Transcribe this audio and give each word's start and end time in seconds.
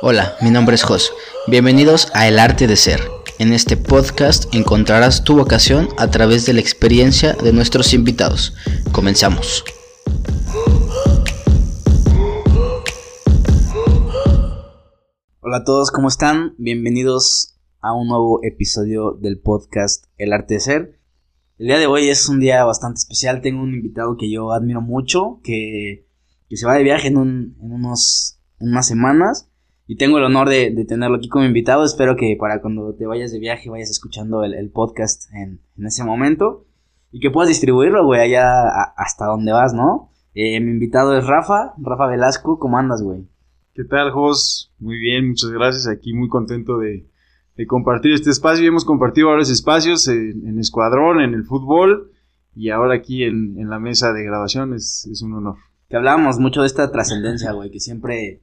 Hola, 0.00 0.36
mi 0.40 0.50
nombre 0.50 0.76
es 0.76 0.84
Jos. 0.84 1.12
Bienvenidos 1.48 2.12
a 2.14 2.28
El 2.28 2.38
Arte 2.38 2.68
de 2.68 2.76
Ser. 2.76 3.00
En 3.40 3.52
este 3.52 3.76
podcast 3.76 4.54
encontrarás 4.54 5.24
tu 5.24 5.36
vocación 5.36 5.88
a 5.98 6.08
través 6.08 6.46
de 6.46 6.52
la 6.52 6.60
experiencia 6.60 7.32
de 7.32 7.52
nuestros 7.52 7.92
invitados. 7.92 8.54
Comenzamos. 8.92 9.64
Hola 15.40 15.56
a 15.56 15.64
todos, 15.64 15.90
¿cómo 15.90 16.06
están? 16.06 16.54
Bienvenidos 16.58 17.58
a 17.80 17.92
un 17.92 18.06
nuevo 18.06 18.38
episodio 18.44 19.18
del 19.20 19.40
podcast 19.40 20.04
El 20.16 20.32
Arte 20.32 20.54
de 20.54 20.60
Ser. 20.60 21.00
El 21.58 21.66
día 21.66 21.78
de 21.78 21.88
hoy 21.88 22.08
es 22.08 22.28
un 22.28 22.38
día 22.38 22.62
bastante 22.62 22.98
especial. 22.98 23.40
Tengo 23.40 23.64
un 23.64 23.74
invitado 23.74 24.16
que 24.16 24.30
yo 24.30 24.52
admiro 24.52 24.80
mucho, 24.80 25.40
que, 25.42 26.06
se 26.48 26.66
va 26.66 26.74
de 26.74 26.84
viaje 26.84 27.08
en, 27.08 27.16
en 27.16 27.72
unos, 27.72 28.38
unas 28.60 28.86
semanas. 28.86 29.48
Y 29.90 29.96
tengo 29.96 30.18
el 30.18 30.24
honor 30.24 30.50
de, 30.50 30.84
tenerlo 30.86 31.16
aquí 31.16 31.30
como 31.30 31.46
invitado. 31.46 31.82
Espero 31.82 32.14
que 32.14 32.36
para 32.38 32.60
cuando 32.60 32.94
te 32.94 33.06
vayas 33.06 33.32
de 33.32 33.38
viaje 33.38 33.70
vayas 33.70 33.88
escuchando 33.88 34.44
el, 34.44 34.70
podcast 34.70 35.32
en, 35.32 35.60
ese 35.82 36.04
momento. 36.04 36.66
Y 37.10 37.20
que 37.20 37.30
puedas 37.30 37.48
distribuirlo, 37.48 38.04
güey, 38.04 38.20
allá 38.20 38.68
hasta 38.98 39.24
donde 39.24 39.50
vas, 39.50 39.72
¿no? 39.72 40.10
Eh, 40.34 40.60
mi 40.60 40.72
invitado 40.72 41.16
es 41.16 41.26
Rafa, 41.26 41.72
Rafa 41.78 42.06
Velasco. 42.06 42.58
¿Cómo 42.58 42.76
andas, 42.76 43.00
güey? 43.00 43.26
¿Qué 43.72 43.82
tal, 43.84 44.10
Jos? 44.10 44.74
Muy 44.78 44.98
bien, 44.98 45.28
muchas 45.28 45.50
gracias. 45.50 45.88
Aquí 45.88 46.12
muy 46.12 46.28
contento 46.28 46.76
de, 46.76 47.08
compartir 47.66 48.12
este 48.12 48.28
espacio. 48.28 48.68
Hemos 48.68 48.84
compartido 48.84 49.28
varios 49.28 49.48
espacios 49.48 50.06
en, 50.08 50.58
Escuadrón, 50.58 51.22
en 51.22 51.32
el 51.32 51.44
fútbol 51.44 52.12
y 52.54 52.68
ahora 52.68 52.94
aquí 52.94 53.24
en, 53.24 53.70
la 53.70 53.78
mesa 53.78 54.12
de 54.12 54.22
grabación. 54.22 54.74
Es, 54.74 55.08
es 55.10 55.22
un 55.22 55.32
honor. 55.32 55.56
Que 55.88 55.96
hablábamos 55.96 56.38
mucho 56.38 56.60
de 56.60 56.66
esta 56.66 56.92
trascendencia, 56.92 57.52
güey, 57.52 57.70
que 57.70 57.80
siempre 57.80 58.42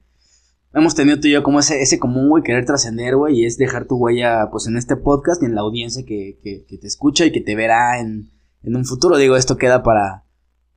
hemos 0.76 0.94
tenido 0.94 1.18
tú 1.18 1.26
y 1.26 1.32
yo 1.32 1.42
como 1.42 1.58
ese, 1.58 1.80
ese 1.80 1.98
común, 1.98 2.28
güey, 2.28 2.42
querer 2.42 2.66
trascender, 2.66 3.16
güey, 3.16 3.40
y 3.40 3.46
es 3.46 3.56
dejar 3.56 3.86
tu 3.86 3.96
huella, 3.96 4.50
pues, 4.50 4.66
en 4.66 4.76
este 4.76 4.94
podcast 4.94 5.42
y 5.42 5.46
en 5.46 5.54
la 5.54 5.62
audiencia 5.62 6.04
que, 6.04 6.38
que, 6.42 6.66
que 6.68 6.76
te 6.76 6.86
escucha 6.86 7.24
y 7.24 7.32
que 7.32 7.40
te 7.40 7.56
verá 7.56 7.98
en, 7.98 8.30
en, 8.62 8.76
un 8.76 8.84
futuro. 8.84 9.16
Digo, 9.16 9.36
esto 9.36 9.56
queda 9.56 9.82
para, 9.82 10.24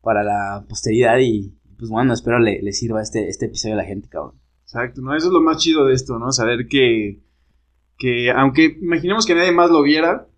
para 0.01 0.23
la 0.23 0.65
posteridad 0.69 1.17
y, 1.19 1.53
pues, 1.77 1.91
bueno, 1.91 2.13
espero 2.13 2.39
le, 2.39 2.71
sirva 2.71 3.01
este, 3.01 3.27
este 3.27 3.47
episodio 3.47 3.75
a 3.75 3.79
la 3.79 3.83
gente, 3.83 4.07
cabrón. 4.07 4.35
Exacto, 4.63 5.01
¿no? 5.01 5.15
Eso 5.15 5.27
es 5.27 5.33
lo 5.33 5.41
más 5.41 5.57
chido 5.57 5.85
de 5.85 5.93
esto, 5.93 6.17
¿no? 6.17 6.31
Saber 6.31 6.67
que, 6.69 7.21
que 7.97 8.31
aunque 8.31 8.77
imaginemos 8.81 9.25
que 9.25 9.35
nadie 9.35 9.51
más 9.51 9.69
lo 9.69 9.83
viera, 9.83 10.28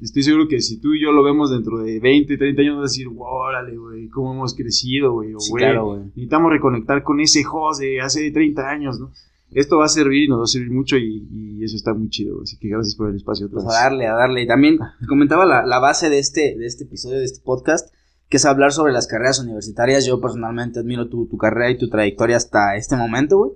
estoy 0.00 0.22
seguro 0.22 0.48
que 0.48 0.60
si 0.60 0.80
tú 0.80 0.94
y 0.94 1.02
yo 1.02 1.12
lo 1.12 1.22
vemos 1.22 1.50
dentro 1.50 1.78
de 1.78 2.00
20, 2.00 2.36
30 2.36 2.62
años, 2.62 2.76
vas 2.76 2.90
a 2.90 2.92
decir, 2.92 3.08
órale, 3.16 3.76
güey, 3.76 4.08
cómo 4.08 4.32
hemos 4.32 4.54
crecido, 4.54 5.12
güey, 5.12 5.32
güey, 5.32 6.00
necesitamos 6.06 6.52
reconectar 6.52 7.02
con 7.02 7.20
ese 7.20 7.42
José 7.42 7.86
de 7.86 8.00
hace 8.00 8.30
30 8.30 8.68
años, 8.68 9.00
¿no? 9.00 9.10
Esto 9.52 9.78
va 9.78 9.84
a 9.84 9.88
servir 9.88 10.24
y 10.24 10.28
nos 10.28 10.40
va 10.40 10.44
a 10.44 10.48
servir 10.48 10.70
mucho 10.70 10.96
y, 10.96 11.62
eso 11.62 11.76
está 11.76 11.94
muy 11.94 12.10
chido, 12.10 12.42
así 12.42 12.58
que 12.58 12.68
gracias 12.68 12.94
por 12.94 13.08
el 13.08 13.16
espacio. 13.16 13.48
Pues 13.50 13.64
a 13.64 13.68
darle, 13.68 14.06
a 14.06 14.14
darle. 14.14 14.42
Y 14.42 14.46
también 14.46 14.78
comentaba 15.08 15.46
la, 15.46 15.64
la, 15.64 15.78
base 15.78 16.10
de 16.10 16.18
este, 16.18 16.56
de 16.58 16.66
este 16.66 16.84
episodio, 16.84 17.18
de 17.18 17.24
este 17.24 17.40
podcast, 17.42 17.94
que 18.28 18.36
es 18.36 18.44
hablar 18.44 18.72
sobre 18.72 18.92
las 18.92 19.06
carreras 19.06 19.38
universitarias. 19.38 20.04
Yo 20.04 20.20
personalmente 20.20 20.80
admiro 20.80 21.08
tu, 21.08 21.26
tu 21.26 21.38
carrera 21.38 21.70
y 21.70 21.78
tu 21.78 21.88
trayectoria 21.88 22.36
hasta 22.36 22.76
este 22.76 22.96
momento, 22.96 23.38
güey. 23.38 23.52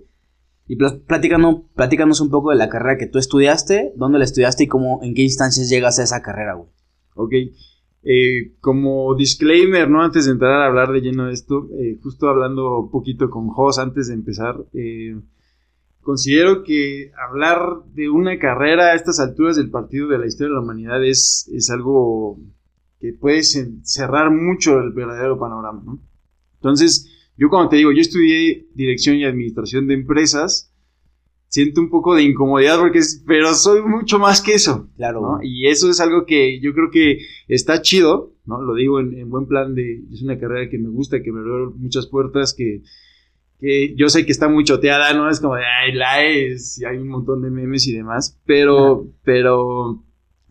Y 0.69 0.77
platícanos, 0.77 1.63
platícanos 1.75 2.21
un 2.21 2.29
poco 2.29 2.51
de 2.51 2.57
la 2.57 2.69
carrera 2.69 2.99
que 2.99 3.07
tú 3.07 3.19
estudiaste, 3.19 3.95
dónde 3.97 4.19
la 4.19 4.25
estudiaste 4.25 4.65
y 4.65 4.67
cómo, 4.67 5.01
en 5.03 5.15
qué 5.15 5.23
instancias 5.23 5.71
llegas 5.71 5.99
a 5.99 6.03
esa 6.03 6.21
carrera, 6.21 6.55
güey. 6.55 6.69
Ok. 7.15 7.33
Eh, 8.03 8.53
como 8.61 9.15
disclaimer, 9.15 9.89
¿no? 9.89 10.03
Antes 10.03 10.27
de 10.27 10.33
entrar 10.33 10.53
a 10.61 10.67
hablar 10.67 10.93
de 10.93 11.01
lleno 11.01 11.27
de 11.27 11.33
esto, 11.33 11.69
eh, 11.79 11.99
justo 12.03 12.29
hablando 12.29 12.81
un 12.81 12.91
poquito 12.91 13.31
con 13.31 13.49
Jos 13.49 13.79
antes 13.79 14.09
de 14.09 14.15
empezar, 14.15 14.57
eh, 14.75 15.19
considero 16.03 16.63
que 16.63 17.13
hablar 17.29 17.85
de 17.95 18.11
una 18.11 18.39
carrera 18.39 18.89
a 18.89 18.95
estas 18.95 19.21
alturas 19.21 19.57
del 19.57 19.71
partido 19.71 20.07
de 20.09 20.19
la 20.19 20.27
historia 20.27 20.49
de 20.49 20.55
la 20.55 20.61
humanidad 20.61 21.03
es, 21.03 21.51
es 21.53 21.71
algo 21.71 22.39
que 23.01 23.15
puede 23.15 23.43
cerrar 23.43 24.31
mucho 24.31 24.79
el 24.79 24.93
verdadero 24.93 25.39
panorama, 25.39 25.83
¿no? 25.85 25.99
Entonces, 26.57 27.18
yo 27.39 27.49
cuando 27.49 27.71
te 27.71 27.77
digo, 27.77 27.93
yo 27.93 28.01
estudié 28.01 28.67
dirección 28.75 29.17
y 29.17 29.25
administración 29.25 29.87
de 29.87 29.95
empresas, 29.95 30.75
siento 31.49 31.81
un 31.81 31.89
poco 31.89 32.15
de 32.15 32.25
incomodidad 32.25 32.79
porque 32.79 32.99
es, 32.99 33.23
pero 33.27 33.55
soy 33.55 33.81
mucho 33.83 34.19
más 34.19 34.43
que 34.43 34.55
eso. 34.55 34.89
Claro. 34.97 35.21
¿no? 35.21 35.39
Y 35.43 35.69
eso 35.69 35.89
es 35.89 36.01
algo 36.01 36.27
que 36.27 36.61
yo 36.61 36.75
creo 36.75 36.91
que 36.91 37.21
está 37.47 37.81
chido, 37.81 38.33
¿no? 38.45 38.61
Lo 38.61 38.75
digo 38.75 38.99
en, 38.99 39.31
buen 39.31 39.47
plan 39.47 39.75
de, 39.75 40.03
es 40.13 40.23
una 40.23 40.39
carrera 40.39 40.69
que 40.69 40.79
me 40.79 40.89
gusta, 40.89 41.23
que 41.23 41.31
me 41.31 41.41
abre 41.41 41.73
muchas 41.77 42.09
puertas, 42.09 42.55
que, 42.55 42.83
que 43.61 43.95
yo 43.97 44.09
sé 44.09 44.27
que 44.27 44.33
está 44.33 44.49
muy 44.49 44.65
choteada, 44.65 45.13
¿no? 45.15 45.31
Es 45.31 45.41
como 45.41 45.55
de, 45.55 45.63
ay, 45.65 45.93
la 45.93 46.25
es, 46.25 46.81
y 46.81 46.85
hay 46.85 46.97
un 46.97 47.09
montón 47.09 47.43
de 47.43 47.51
memes 47.51 47.87
y 47.87 47.95
demás, 47.95 48.37
pero, 48.47 49.07
pero, 49.23 50.03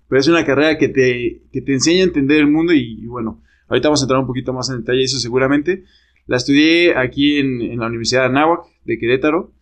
pero 0.08 0.22
es 0.22 0.28
una 0.28 0.46
carrera 0.46 0.78
que 0.78 0.88
te, 0.88 1.42
que 1.52 1.62
te 1.62 1.74
enseña 1.74 2.02
a 2.02 2.08
entender 2.08 2.40
el 2.40 2.48
mundo 2.48 2.72
y, 2.72 3.04
y 3.04 3.08
bueno, 3.08 3.44
ahorita 3.68 3.90
vamos 3.90 4.02
a 4.02 4.06
entrar 4.06 4.22
un 4.22 4.28
poquito 4.28 4.54
más 4.54 4.69
en 4.69 4.78
detalle 4.78 5.04
eso 5.04 5.19
seguramente, 5.19 5.84
la 6.28 6.38
estudié 6.38 6.96
aquí 6.96 7.38
en, 7.40 7.80
la 7.80 7.88
Universidad 7.88 8.22
de 8.22 8.28
Anáhuac, 8.28 8.66
de 8.84 9.00
Querétaro, 9.00 9.54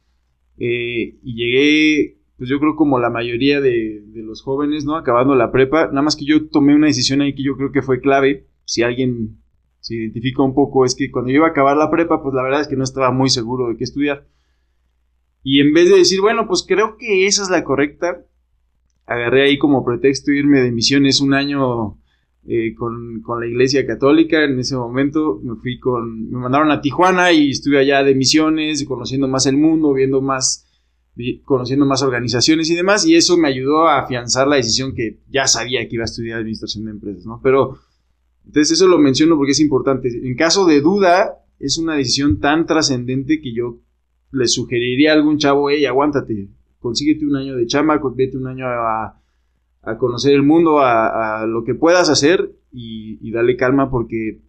eh, 0.57 1.17
y 1.21 1.35
llegué, 1.35 2.17
pues 2.37 2.49
yo 2.49 2.59
creo 2.59 2.75
como 2.75 2.99
la 2.99 3.09
mayoría 3.09 3.61
de, 3.61 4.03
los 4.15 4.41
jóvenes, 4.41 4.85
¿no? 4.85 4.95
Acabando 4.95 5.35
la 5.35 5.51
prepa, 5.51 5.87
nada 5.87 6.01
más 6.01 6.15
que 6.15 6.25
yo 6.25 6.47
tomé 6.49 6.73
una 6.75 6.87
decisión 6.87 7.21
ahí 7.21 7.35
que 7.35 7.43
yo 7.43 7.55
creo 7.55 7.71
que 7.71 7.83
fue 7.83 8.01
clave, 8.01 8.47
si 8.65 8.81
alguien 8.81 9.37
se 9.79 9.95
identifica 9.95 10.41
un 10.41 10.55
poco, 10.55 10.83
es 10.83 10.95
que 10.95 11.11
cuando 11.11 11.29
yo 11.29 11.37
iba 11.37 11.47
a 11.47 11.51
acabar 11.51 11.77
la 11.77 11.91
prepa, 11.91 12.23
pues 12.23 12.33
la 12.33 12.41
verdad 12.41 12.61
es 12.61 12.67
que 12.67 12.75
no 12.75 12.83
estaba 12.83 13.11
muy 13.11 13.29
seguro 13.29 13.69
de 13.69 13.77
qué 13.77 13.83
estudiar. 13.83 14.27
Y 15.43 15.61
en 15.61 15.73
vez 15.73 15.89
de 15.89 15.97
decir, 15.97 16.21
bueno, 16.21 16.47
pues 16.47 16.65
creo 16.67 16.97
que 16.97 17.27
esa 17.27 17.43
es 17.43 17.51
la 17.51 17.63
correcta, 17.63 18.25
agarré 19.05 19.43
ahí 19.43 19.59
como 19.59 19.85
pretexto 19.85 20.31
irme 20.31 20.61
de 20.61 20.71
misiones 20.71 21.21
un 21.21 21.35
año 21.35 21.99
eh, 22.47 22.75
con, 22.75 23.23
la 23.39 23.47
iglesia 23.47 23.85
católica. 23.87 24.43
En 24.43 24.59
ese 24.59 24.75
momento 24.75 25.39
me 25.43 25.55
fui 25.55 25.79
con, 25.79 26.29
me 26.29 26.37
mandaron 26.37 26.69
a 26.71 26.81
Tijuana 26.81 27.31
y 27.31 27.49
estuve 27.49 27.79
allá 27.79 28.03
de 28.03 28.13
misiones, 28.13 28.83
conociendo 28.85 29.27
más 29.27 29.47
el 29.47 29.57
mundo, 29.57 29.93
viendo 29.93 30.21
más, 30.21 30.67
conociendo 31.43 31.85
más 31.85 32.03
organizaciones 32.03 32.69
y 32.69 32.75
demás, 32.75 33.05
y 33.05 33.15
eso 33.15 33.37
me 33.37 33.47
ayudó 33.47 33.87
a 33.87 33.99
afianzar 33.99 34.47
la 34.47 34.57
decisión 34.57 34.93
que 34.93 35.19
ya 35.29 35.47
sabía 35.47 35.87
que 35.87 35.95
iba 35.95 36.03
a 36.03 36.05
estudiar 36.05 36.39
administración 36.39 36.85
de 36.85 36.91
empresas, 36.91 37.25
¿no? 37.25 37.39
Pero, 37.41 37.79
entonces 38.45 38.73
eso 38.73 38.87
lo 38.87 38.99
menciono 38.99 39.37
porque 39.37 39.53
es 39.53 39.59
importante. 39.59 40.07
En 40.07 40.35
caso 40.35 40.67
de 40.67 40.81
duda, 40.81 41.39
es 41.59 41.79
una 41.79 41.95
decisión 41.95 42.39
tan 42.39 42.67
trascendente 42.67 43.41
que 43.41 43.53
yo 43.53 43.79
le 44.31 44.47
sugeriría 44.47 45.11
a 45.11 45.15
algún 45.15 45.39
chavo, 45.39 45.69
hey, 45.71 45.85
aguántate, 45.85 46.49
consíguete 46.79 47.25
un 47.25 47.37
año 47.37 47.55
de 47.55 47.65
chamba, 47.65 47.99
vete 48.15 48.37
un 48.37 48.45
año 48.45 48.67
a 48.67 49.19
a 49.85 49.97
conocer 49.97 50.33
el 50.33 50.43
mundo, 50.43 50.79
a, 50.79 51.45
lo 51.45 51.63
que 51.63 51.75
puedas 51.75 52.09
hacer 52.09 52.51
y, 52.71 53.31
darle 53.31 53.57
calma 53.57 53.89
porque 53.89 54.41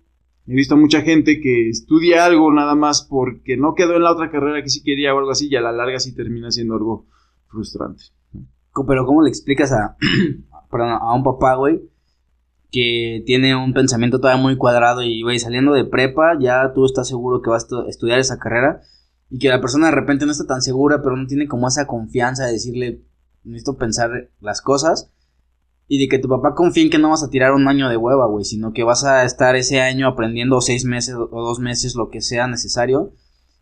he 0.47 0.55
visto 0.55 0.77
mucha 0.77 1.01
gente 1.03 1.41
que 1.41 1.69
estudia 1.69 2.25
algo 2.25 2.53
nada 2.53 2.75
más 2.75 3.03
porque 3.03 3.57
no 3.57 3.75
quedó 3.75 3.97
en 3.97 4.05
la 4.05 4.13
otra 4.13 4.31
carrera 4.31 4.63
que 4.63 4.71
sí 4.71 4.83
quería 4.83 5.15
o 5.15 5.19
algo 5.19 5.31
así 5.31 5.49
y 5.51 5.57
a 5.57 5.61
la 5.61 5.73
larga 5.73 5.99
sí 5.99 6.15
termina 6.15 6.51
siendo 6.51 6.75
algo 6.75 7.07
frustrante. 7.49 8.05
Pero 8.87 9.07
¿cómo 9.07 9.23
le 9.23 9.29
explicas 9.29 9.73
a, 9.73 9.97
a 10.71 11.15
un 11.15 11.25
papá, 11.25 11.57
güey, 11.57 11.81
que 12.71 13.23
tiene 13.27 13.57
un 13.57 13.73
pensamiento 13.73 14.21
todavía 14.21 14.43
muy 14.43 14.57
cuadrado 14.57 15.03
y, 15.03 15.23
güey, 15.23 15.39
saliendo 15.39 15.73
de 15.73 15.85
prepa 15.85 16.39
ya 16.39 16.73
tú 16.75 16.85
estás 16.85 17.09
seguro 17.09 17.43
que 17.43 17.51
vas 17.51 17.67
a 17.73 17.89
estudiar 17.89 18.19
esa 18.19 18.39
carrera 18.39 18.83
y 19.31 19.39
que 19.39 19.49
la 19.49 19.61
persona 19.61 19.87
de 19.87 19.95
repente 19.95 20.27
no 20.27 20.33
está 20.33 20.47
tan 20.47 20.63
segura, 20.63 21.03
pero 21.03 21.17
no 21.17 21.27
tiene 21.27 21.49
como 21.49 21.67
esa 21.67 21.87
confianza 21.87 22.47
de 22.47 22.53
decirle, 22.53 23.03
necesito 23.43 23.77
pensar 23.77 24.31
las 24.41 24.61
cosas 24.61 25.11
y 25.89 25.99
de 25.99 26.09
que 26.09 26.19
tu 26.19 26.29
papá 26.29 26.55
confíe 26.55 26.85
en 26.85 26.91
que 26.91 26.99
no 26.99 27.11
vas 27.11 27.23
a 27.23 27.31
tirar 27.31 27.53
un 27.53 27.69
año 27.69 27.89
de 27.89 27.97
hueva, 27.97 28.27
güey, 28.27 28.45
sino 28.45 28.73
que 28.73 28.83
vas 28.83 29.05
a 29.05 29.25
estar 29.25 29.55
ese 29.55 29.81
año 29.81 30.09
aprendiendo 30.09 30.61
seis 30.61 30.85
meses 30.85 31.15
o 31.15 31.29
dos 31.29 31.61
meses, 31.61 31.95
lo 31.95 32.09
que 32.09 32.21
sea 32.21 32.49
necesario. 32.49 33.13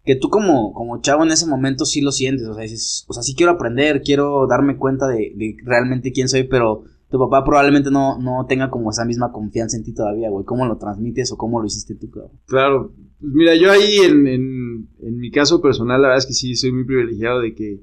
Que 0.04 0.16
tú 0.16 0.28
como, 0.28 0.72
como 0.74 1.00
chavo 1.00 1.24
en 1.24 1.30
ese 1.30 1.46
momento 1.46 1.86
sí 1.86 2.00
lo 2.00 2.12
sientes, 2.12 2.46
o 2.46 2.54
sea, 2.54 2.62
dices, 2.62 3.04
o 3.08 3.14
sea, 3.14 3.22
sí 3.22 3.34
quiero 3.34 3.52
aprender, 3.52 4.02
quiero 4.02 4.46
darme 4.46 4.76
cuenta 4.76 5.06
de, 5.08 5.34
realmente 5.64 6.12
quién 6.12 6.28
soy, 6.28 6.44
pero 6.44 6.84
tu 7.10 7.18
papá 7.18 7.44
probablemente 7.44 7.90
no, 7.90 8.18
no 8.18 8.44
tenga 8.46 8.70
como 8.70 8.90
esa 8.90 9.04
misma 9.04 9.32
confianza 9.32 9.76
en 9.76 9.84
ti 9.84 9.94
todavía, 9.94 10.28
güey. 10.30 10.44
¿Cómo 10.44 10.66
lo 10.66 10.76
transmites 10.76 11.32
o 11.32 11.36
cómo 11.36 11.60
lo 11.60 11.66
hiciste 11.66 11.94
tú, 11.94 12.10
cabrón? 12.10 12.32
Claro, 12.46 12.92
mira, 13.20 13.54
yo 13.54 13.70
ahí 13.70 13.96
en, 14.04 14.26
en, 14.26 14.88
en 15.00 15.16
mi 15.16 15.30
caso 15.30 15.62
personal, 15.62 16.00
la 16.02 16.08
verdad 16.08 16.18
es 16.18 16.26
que 16.26 16.34
sí 16.34 16.54
soy 16.54 16.72
muy 16.72 16.84
privilegiado 16.84 17.40
de 17.40 17.54
que 17.54 17.80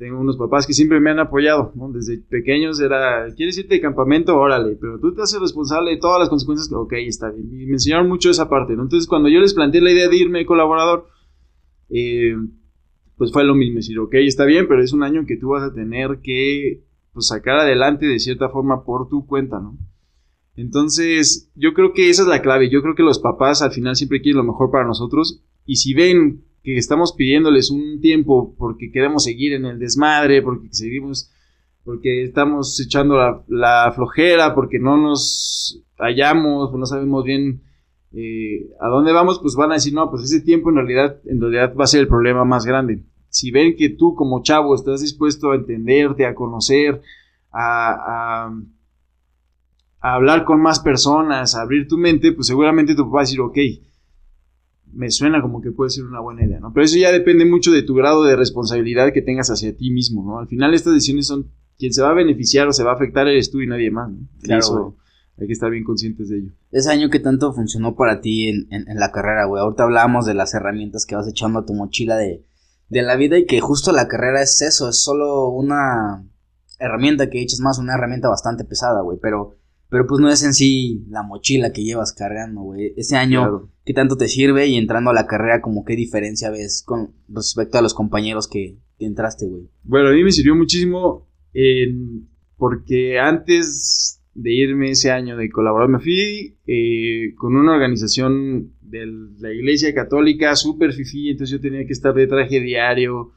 tengo 0.00 0.18
unos 0.18 0.38
papás 0.38 0.66
que 0.66 0.72
siempre 0.72 0.98
me 0.98 1.10
han 1.10 1.18
apoyado, 1.18 1.72
¿no? 1.74 1.92
Desde 1.92 2.16
pequeños 2.16 2.80
era, 2.80 3.26
¿quieres 3.36 3.58
irte 3.58 3.74
de 3.74 3.82
campamento? 3.82 4.34
Órale, 4.34 4.78
pero 4.80 4.98
tú 4.98 5.14
te 5.14 5.20
haces 5.20 5.38
responsable 5.38 5.90
de 5.90 5.98
todas 5.98 6.18
las 6.18 6.30
consecuencias. 6.30 6.72
Ok, 6.72 6.94
está 7.06 7.28
bien. 7.30 7.50
Y 7.52 7.66
me 7.66 7.72
enseñaron 7.72 8.08
mucho 8.08 8.30
esa 8.30 8.48
parte. 8.48 8.72
Entonces, 8.72 9.06
cuando 9.06 9.28
yo 9.28 9.40
les 9.40 9.52
planteé 9.52 9.82
la 9.82 9.92
idea 9.92 10.08
de 10.08 10.16
irme 10.16 10.38
de 10.38 10.46
colaborador, 10.46 11.06
eh, 11.90 12.34
pues 13.18 13.30
fue 13.30 13.44
lo 13.44 13.54
mismo, 13.54 13.76
decir, 13.76 13.98
ok, 13.98 14.14
está 14.14 14.46
bien, 14.46 14.66
pero 14.66 14.82
es 14.82 14.94
un 14.94 15.02
año 15.02 15.26
que 15.26 15.36
tú 15.36 15.50
vas 15.50 15.64
a 15.64 15.74
tener 15.74 16.20
que 16.22 16.82
pues, 17.12 17.26
sacar 17.26 17.58
adelante 17.58 18.06
de 18.06 18.18
cierta 18.20 18.48
forma 18.48 18.84
por 18.84 19.06
tu 19.10 19.26
cuenta, 19.26 19.60
¿no? 19.60 19.76
Entonces, 20.56 21.52
yo 21.54 21.74
creo 21.74 21.92
que 21.92 22.08
esa 22.08 22.22
es 22.22 22.28
la 22.28 22.40
clave. 22.40 22.70
Yo 22.70 22.80
creo 22.80 22.94
que 22.94 23.02
los 23.02 23.18
papás 23.18 23.60
al 23.60 23.72
final 23.72 23.96
siempre 23.96 24.22
quieren 24.22 24.38
lo 24.38 24.50
mejor 24.50 24.70
para 24.70 24.86
nosotros. 24.86 25.44
Y 25.66 25.76
si 25.76 25.92
ven 25.92 26.44
que 26.62 26.76
estamos 26.76 27.12
pidiéndoles 27.12 27.70
un 27.70 28.00
tiempo 28.00 28.54
porque 28.58 28.90
queremos 28.90 29.24
seguir 29.24 29.54
en 29.54 29.64
el 29.64 29.78
desmadre, 29.78 30.42
porque 30.42 30.68
seguimos, 30.70 31.30
porque 31.84 32.24
estamos 32.24 32.78
echando 32.80 33.16
la, 33.48 33.92
flojera, 33.94 34.54
porque 34.54 34.78
no 34.78 34.96
nos 34.96 35.82
hallamos, 35.98 36.72
no 36.72 36.86
sabemos 36.86 37.24
bien 37.24 37.62
eh, 38.12 38.68
a 38.80 38.88
dónde 38.88 39.12
vamos, 39.12 39.38
pues 39.40 39.54
van 39.54 39.70
a 39.70 39.74
decir, 39.74 39.94
no, 39.94 40.10
pues 40.10 40.24
ese 40.24 40.40
tiempo 40.40 40.70
en 40.70 40.76
realidad, 40.76 41.16
en 41.24 41.40
realidad 41.40 41.74
va 41.78 41.84
a 41.84 41.88
ser 41.88 42.00
el 42.00 42.08
problema 42.08 42.44
más 42.44 42.66
grande. 42.66 43.04
Si 43.28 43.50
ven 43.50 43.76
que 43.76 43.90
tú 43.90 44.14
como 44.14 44.42
chavo 44.42 44.74
estás 44.74 45.00
dispuesto 45.00 45.52
a 45.52 45.56
entenderte, 45.56 46.26
a 46.26 46.34
conocer, 46.34 47.00
a, 47.52 48.50
a 50.00 50.14
hablar 50.14 50.44
con 50.44 50.60
más 50.60 50.80
personas, 50.80 51.54
a 51.54 51.62
abrir 51.62 51.86
tu 51.86 51.96
mente, 51.96 52.32
pues 52.32 52.48
seguramente 52.48 52.94
tu 52.94 53.04
papá 53.04 53.16
va 53.16 53.20
a 53.20 53.24
decir, 53.24 53.40
ok, 53.40 53.58
me 54.92 55.10
suena 55.10 55.40
como 55.42 55.60
que 55.60 55.70
puede 55.70 55.90
ser 55.90 56.04
una 56.04 56.20
buena 56.20 56.44
idea, 56.44 56.60
¿no? 56.60 56.72
Pero 56.72 56.84
eso 56.84 56.98
ya 56.98 57.12
depende 57.12 57.44
mucho 57.44 57.70
de 57.72 57.82
tu 57.82 57.94
grado 57.94 58.24
de 58.24 58.36
responsabilidad 58.36 59.12
que 59.12 59.22
tengas 59.22 59.50
hacia 59.50 59.76
ti 59.76 59.90
mismo, 59.90 60.24
¿no? 60.24 60.38
Al 60.38 60.48
final 60.48 60.74
estas 60.74 60.94
decisiones 60.94 61.26
son, 61.26 61.50
quien 61.78 61.92
se 61.92 62.02
va 62.02 62.10
a 62.10 62.14
beneficiar 62.14 62.68
o 62.68 62.72
se 62.72 62.84
va 62.84 62.92
a 62.92 62.94
afectar 62.94 63.28
eres 63.28 63.50
tú 63.50 63.60
y 63.60 63.66
nadie 63.66 63.90
más, 63.90 64.10
¿no? 64.10 64.18
Claro, 64.42 64.58
eso 64.58 64.96
hay 65.38 65.46
que 65.46 65.52
estar 65.52 65.70
bien 65.70 65.84
conscientes 65.84 66.28
de 66.28 66.38
ello. 66.38 66.52
Ese 66.70 66.90
año 66.90 67.08
que 67.08 67.18
tanto 67.18 67.52
funcionó 67.52 67.96
para 67.96 68.20
ti 68.20 68.48
en, 68.48 68.68
la 68.94 69.10
carrera, 69.10 69.46
güey. 69.46 69.62
Ahorita 69.62 69.84
hablábamos 69.84 70.26
de 70.26 70.34
las 70.34 70.52
herramientas 70.54 71.06
que 71.06 71.16
vas 71.16 71.26
echando 71.26 71.60
a 71.60 71.64
tu 71.64 71.72
mochila 71.72 72.16
de, 72.16 72.44
de 72.88 73.02
la 73.02 73.16
vida 73.16 73.38
y 73.38 73.46
que 73.46 73.60
justo 73.60 73.92
la 73.92 74.06
carrera 74.06 74.42
es 74.42 74.60
eso, 74.60 74.88
es 74.88 75.02
solo 75.02 75.48
una 75.48 76.24
herramienta 76.78 77.30
que 77.30 77.40
echas 77.40 77.60
más, 77.60 77.78
una 77.78 77.94
herramienta 77.94 78.28
bastante 78.28 78.64
pesada, 78.64 79.00
güey, 79.00 79.18
pero 79.20 79.56
pero 79.90 80.06
pues 80.06 80.20
no 80.20 80.30
es 80.30 80.42
en 80.44 80.54
sí 80.54 81.04
la 81.10 81.24
mochila 81.24 81.72
que 81.72 81.82
llevas 81.82 82.12
cargando, 82.12 82.62
güey. 82.62 82.94
Ese 82.96 83.16
año, 83.16 83.70
¿qué 83.84 83.92
tanto 83.92 84.16
te 84.16 84.28
sirve? 84.28 84.68
Y 84.68 84.76
entrando 84.76 85.10
a 85.10 85.14
la 85.14 85.26
carrera, 85.26 85.60
como 85.60 85.84
qué 85.84 85.96
diferencia 85.96 86.48
ves 86.50 86.84
con 86.86 87.12
respecto 87.28 87.76
a 87.76 87.82
los 87.82 87.92
compañeros 87.92 88.46
que, 88.48 88.78
entraste, 89.00 89.46
güey. 89.46 89.68
Bueno, 89.82 90.10
a 90.10 90.12
mí 90.12 90.22
me 90.22 90.30
sirvió 90.30 90.54
muchísimo 90.54 91.26
porque 92.56 93.18
antes 93.18 94.22
de 94.34 94.52
irme 94.52 94.90
ese 94.90 95.10
año 95.10 95.36
de 95.36 95.50
colaborar, 95.50 95.88
me 95.88 95.98
fui 95.98 96.56
eh, 96.66 97.34
con 97.36 97.56
una 97.56 97.72
organización 97.72 98.74
de 98.80 99.06
la 99.38 99.52
Iglesia 99.52 99.92
Católica 99.92 100.54
súper 100.54 100.92
fifí, 100.92 101.30
entonces 101.30 101.58
yo 101.58 101.60
tenía 101.60 101.84
que 101.84 101.92
estar 101.92 102.14
de 102.14 102.26
traje 102.26 102.60
diario, 102.60 103.32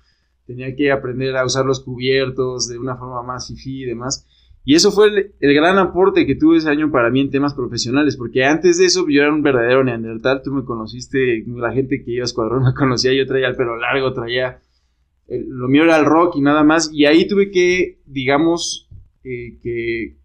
tenía 0.45 0.75
que 0.75 0.91
aprender 0.91 1.35
a 1.35 1.45
usar 1.45 1.65
los 1.65 1.79
cubiertos 1.79 2.67
de 2.67 2.77
una 2.77 2.95
forma 2.95 3.23
más 3.23 3.47
fifí 3.47 3.83
y 3.83 3.85
demás. 3.85 4.27
Y 4.65 4.75
eso 4.75 4.91
fue 4.91 5.07
el, 5.07 5.53
gran 5.53 5.77
aporte 5.77 6.25
que 6.25 6.35
tuve 6.35 6.57
ese 6.57 6.69
año 6.69 6.89
para 6.89 7.09
mí 7.09 7.19
en 7.19 7.31
temas 7.31 7.53
profesionales, 7.53 8.15
porque 8.15 8.45
antes 8.45 8.77
de 8.77 8.85
eso 8.85 9.05
yo 9.09 9.21
era 9.21 9.33
un 9.33 9.41
verdadero 9.41 9.83
neandertal, 9.83 10.41
tú 10.41 10.51
me 10.53 10.63
conociste, 10.63 11.43
la 11.47 11.73
gente 11.73 12.01
que 12.03 12.11
iba 12.11 12.23
a 12.23 12.25
escuadrón 12.25 12.63
me 12.63 12.73
conocía, 12.73 13.13
yo 13.13 13.25
traía 13.25 13.47
el 13.47 13.57
pelo 13.57 13.75
largo, 13.75 14.13
traía, 14.13 14.61
lo 15.27 15.67
mío 15.67 15.83
era 15.83 15.97
el 15.97 16.05
rock 16.05 16.37
y 16.37 16.41
nada 16.41 16.63
más, 16.63 16.89
y 16.93 17.05
ahí 17.05 17.27
tuve 17.27 17.51
que, 17.51 17.99
digamos, 18.05 18.89
eh, 19.25 19.59
que 19.61 20.15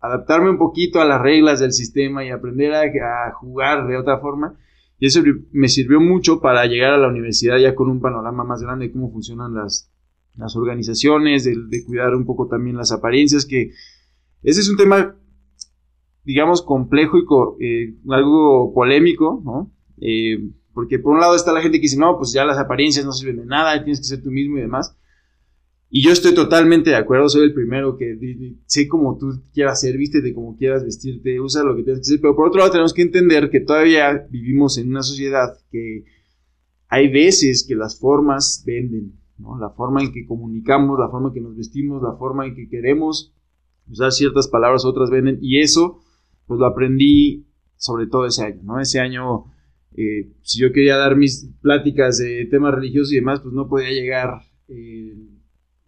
adaptarme 0.00 0.48
un 0.48 0.58
poquito 0.58 1.02
a 1.02 1.04
las 1.04 1.20
reglas 1.20 1.60
del 1.60 1.72
sistema 1.72 2.24
y 2.24 2.30
aprender 2.30 2.72
a, 2.72 3.32
jugar 3.32 3.86
de 3.86 3.98
otra 3.98 4.18
forma, 4.18 4.56
y 4.98 5.06
eso 5.06 5.20
me 5.52 5.68
sirvió 5.68 6.00
mucho 6.00 6.40
para 6.40 6.64
llegar 6.64 6.94
a 6.94 6.98
la 6.98 7.08
universidad 7.08 7.58
ya 7.58 7.74
con 7.74 7.90
un 7.90 8.00
panorama 8.00 8.44
más 8.44 8.62
grande 8.62 8.86
de 8.86 8.92
cómo 8.92 9.12
funcionan 9.12 9.54
las, 9.54 9.92
las 10.38 10.56
organizaciones, 10.56 11.44
de, 11.44 11.84
cuidar 11.84 12.14
un 12.14 12.24
poco 12.24 12.48
también 12.48 12.76
las 12.76 12.92
apariencias, 12.92 13.44
que 13.44 13.72
ese 14.42 14.60
es 14.60 14.68
un 14.68 14.76
tema, 14.76 15.16
digamos, 16.24 16.62
complejo 16.62 17.18
y 17.18 17.64
eh, 17.64 17.94
algo 18.08 18.72
polémico, 18.72 19.42
¿no? 19.44 19.72
Eh, 20.00 20.50
porque 20.72 21.00
por 21.00 21.14
un 21.14 21.20
lado 21.20 21.34
está 21.34 21.52
la 21.52 21.60
gente 21.60 21.78
que 21.78 21.82
dice, 21.82 21.98
no, 21.98 22.16
pues 22.16 22.32
ya 22.32 22.44
las 22.44 22.58
apariencias 22.58 23.04
no 23.04 23.12
sirven 23.12 23.38
de 23.38 23.46
nada, 23.46 23.82
tienes 23.82 23.98
que 23.98 24.06
ser 24.06 24.22
tú 24.22 24.30
mismo 24.30 24.58
y 24.58 24.60
demás. 24.60 24.96
Y 25.90 26.04
yo 26.04 26.12
estoy 26.12 26.34
totalmente 26.34 26.90
de 26.90 26.96
acuerdo, 26.96 27.28
soy 27.28 27.44
el 27.44 27.54
primero 27.54 27.96
que 27.96 28.18
sé 28.66 28.86
cómo 28.86 29.16
tú 29.16 29.42
quieras 29.54 29.80
ser, 29.80 29.96
vístete 29.96 30.34
como 30.34 30.56
quieras 30.56 30.84
vestirte, 30.84 31.40
usa 31.40 31.64
lo 31.64 31.74
que 31.74 31.82
tienes 31.82 32.00
que 32.00 32.12
hacer, 32.12 32.20
pero 32.20 32.36
por 32.36 32.48
otro 32.48 32.60
lado 32.60 32.70
tenemos 32.70 32.92
que 32.92 33.02
entender 33.02 33.48
que 33.50 33.60
todavía 33.60 34.26
vivimos 34.30 34.76
en 34.76 34.90
una 34.90 35.02
sociedad 35.02 35.58
que 35.72 36.04
hay 36.88 37.08
veces 37.10 37.64
que 37.66 37.74
las 37.74 37.98
formas 37.98 38.62
venden, 38.66 39.14
la 39.38 39.70
forma 39.70 40.02
en 40.02 40.12
que 40.12 40.26
comunicamos, 40.26 40.98
la 40.98 41.08
forma 41.08 41.28
en 41.28 41.34
que 41.34 41.40
nos 41.40 41.56
vestimos, 41.56 42.02
la 42.02 42.16
forma 42.16 42.46
en 42.46 42.54
que 42.54 42.68
queremos 42.68 43.32
usar 43.88 44.12
ciertas 44.12 44.48
palabras, 44.48 44.84
otras 44.84 45.10
venden, 45.10 45.38
y 45.40 45.60
eso 45.60 46.00
pues 46.46 46.58
lo 46.58 46.66
aprendí 46.66 47.46
sobre 47.76 48.06
todo 48.06 48.26
ese 48.26 48.44
año, 48.44 48.60
¿no? 48.64 48.80
Ese 48.80 49.00
año, 49.00 49.44
eh, 49.96 50.32
si 50.42 50.60
yo 50.60 50.72
quería 50.72 50.96
dar 50.96 51.16
mis 51.16 51.50
pláticas 51.60 52.18
de 52.18 52.46
temas 52.46 52.74
religiosos 52.74 53.12
y 53.12 53.16
demás, 53.16 53.40
pues 53.40 53.54
no 53.54 53.68
podía 53.68 53.90
llegar, 53.90 54.42
eh, 54.68 55.16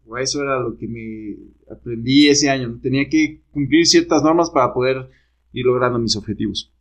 o 0.06 0.16
eso 0.18 0.42
era 0.42 0.60
lo 0.60 0.76
que 0.76 0.86
me 0.86 1.36
aprendí 1.72 2.28
ese 2.28 2.50
año, 2.50 2.78
tenía 2.80 3.08
que 3.08 3.42
cumplir 3.50 3.86
ciertas 3.86 4.22
normas 4.22 4.50
para 4.50 4.72
poder 4.72 5.08
ir 5.52 5.66
logrando 5.66 5.98
mis 5.98 6.16
objetivos. 6.16 6.72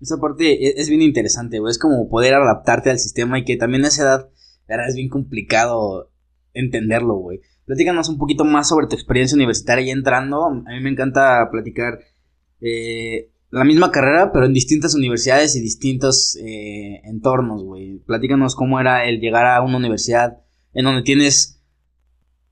Esa 0.00 0.20
parte 0.20 0.66
e-, 0.66 0.74
es, 0.80 0.88
bien 0.88 1.02
interesante, 1.02 1.60
es 1.68 1.78
como 1.78 2.08
poder 2.08 2.34
adaptarte 2.34 2.90
al 2.90 2.98
sistema 2.98 3.38
y 3.38 3.44
que 3.44 3.56
también 3.56 3.84
a 3.84 3.88
esa 3.88 4.02
edad 4.02 4.30
es 4.68 4.94
bien 4.94 5.08
complicado 5.08 6.10
entenderlo, 6.52 7.14
güey. 7.16 7.40
Platícanos 7.66 8.08
un 8.08 8.18
poquito 8.18 8.44
más 8.44 8.68
sobre 8.68 8.86
tu 8.86 8.94
experiencia 8.94 9.36
universitaria 9.36 9.86
y 9.86 9.90
entrando. 9.90 10.44
A 10.46 10.70
mí 10.70 10.80
me 10.80 10.90
encanta 10.90 11.48
platicar 11.50 11.98
eh, 12.60 13.30
la 13.50 13.64
misma 13.64 13.90
carrera, 13.90 14.32
pero 14.32 14.46
en 14.46 14.52
distintas 14.52 14.94
universidades 14.94 15.56
y 15.56 15.60
distintos 15.60 16.36
eh, 16.36 17.00
entornos, 17.04 17.62
güey. 17.62 17.98
Platícanos 18.06 18.54
cómo 18.54 18.80
era 18.80 19.06
el 19.06 19.20
llegar 19.20 19.46
a 19.46 19.62
una 19.62 19.78
universidad 19.78 20.38
en 20.74 20.84
donde 20.84 21.02
tienes 21.02 21.62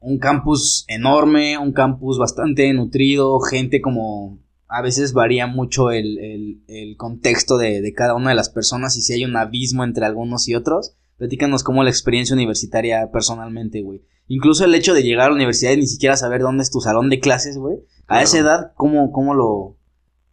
un 0.01 0.19
campus 0.19 0.85
enorme, 0.89 1.59
un 1.59 1.73
campus 1.73 2.19
bastante 2.19 2.73
nutrido, 2.73 3.41
gente 3.41 3.81
como... 3.81 4.41
A 4.75 4.81
veces 4.81 5.13
varía 5.13 5.47
mucho 5.47 5.91
el, 5.91 6.63
contexto 6.97 7.59
de, 7.59 7.83
de 7.83 7.93
cada 7.93 8.15
una 8.15 8.31
de 8.31 8.35
las 8.35 8.49
personas 8.49 8.97
y 8.97 9.03
si 9.03 9.13
hay 9.13 9.27
un 9.27 9.37
abismo 9.37 9.85
entre 9.85 10.07
algunos 10.07 10.49
y 10.49 10.55
otros. 10.55 10.97
Platícanos 11.23 11.63
cómo 11.63 11.85
la 11.85 11.91
experiencia 11.91 12.35
universitaria 12.35 13.09
personalmente, 13.13 13.81
güey. 13.81 14.03
Incluso 14.27 14.65
el 14.65 14.75
hecho 14.75 14.93
de 14.93 15.05
llegar 15.05 15.27
a 15.27 15.29
la 15.29 15.37
universidad 15.37 15.71
y 15.71 15.77
ni 15.77 15.87
siquiera 15.87 16.17
saber 16.17 16.41
dónde 16.41 16.65
es 16.65 16.71
tu 16.73 16.81
salón 16.81 17.11
de 17.11 17.21
clases, 17.21 17.59
güey. 17.59 17.77
A 18.09 18.23
esa 18.23 18.41
edad, 18.41 18.73
¿cómo, 18.75 19.13
cómo, 19.13 19.33
lo, 19.33 19.77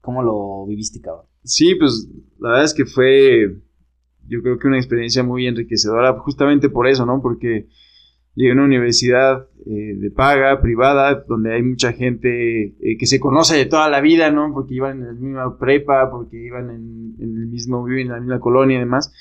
¿cómo 0.01 0.24
lo 0.24 0.65
viviste, 0.65 1.00
cabrón? 1.00 1.27
Sí, 1.44 1.75
pues 1.75 2.09
la 2.39 2.50
verdad 2.50 2.65
es 2.65 2.74
que 2.74 2.86
fue, 2.86 3.62
yo 4.27 4.41
creo 4.41 4.57
que 4.57 4.68
una 4.68 4.77
experiencia 4.77 5.21
muy 5.21 5.45
enriquecedora, 5.45 6.18
justamente 6.18 6.69
por 6.69 6.88
eso, 6.88 7.06
¿no? 7.06 7.21
Porque 7.21 7.68
llegué 8.33 8.50
a 8.50 8.56
una 8.56 8.65
universidad 8.65 9.47
eh, 9.68 9.93
de 9.96 10.10
paga, 10.10 10.60
privada, 10.60 11.24
donde 11.27 11.53
hay 11.53 11.62
mucha 11.62 11.93
gente 11.93 12.63
eh, 12.63 12.98
que 12.98 13.05
se 13.05 13.19
conoce 13.19 13.55
de 13.55 13.67
toda 13.67 13.89
la 13.89 14.01
vida, 14.01 14.31
¿no? 14.31 14.51
Porque 14.55 14.74
iban 14.74 15.01
en 15.01 15.05
la 15.05 15.13
misma 15.13 15.60
prepa, 15.60 16.10
porque 16.10 16.43
iban 16.43 16.72
en, 16.72 17.15
en 17.19 17.38
el 17.38 17.46
mismo, 17.46 17.84
viven 17.84 18.08
en 18.08 18.13
la 18.13 18.19
misma 18.19 18.39
colonia 18.39 18.77
y 18.77 18.79
demás. 18.79 19.13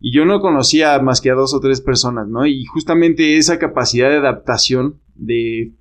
Y 0.00 0.12
yo 0.12 0.24
no 0.24 0.40
conocía 0.40 0.98
más 1.00 1.20
que 1.20 1.30
a 1.30 1.34
dos 1.34 1.52
o 1.52 1.60
tres 1.60 1.82
personas, 1.82 2.26
¿no? 2.26 2.46
Y 2.46 2.64
justamente 2.64 3.36
esa 3.36 3.58
capacidad 3.58 4.08
de 4.08 4.16
adaptación, 4.16 4.98
de... 5.14 5.74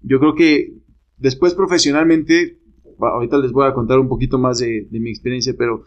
Yo 0.00 0.18
creo 0.18 0.34
que 0.34 0.72
después 1.18 1.52
profesionalmente, 1.54 2.58
ahorita 2.98 3.36
les 3.36 3.52
voy 3.52 3.68
a 3.68 3.74
contar 3.74 3.98
un 3.98 4.08
poquito 4.08 4.38
más 4.38 4.58
de, 4.58 4.88
mi 4.90 5.10
experiencia, 5.10 5.54
pero 5.58 5.84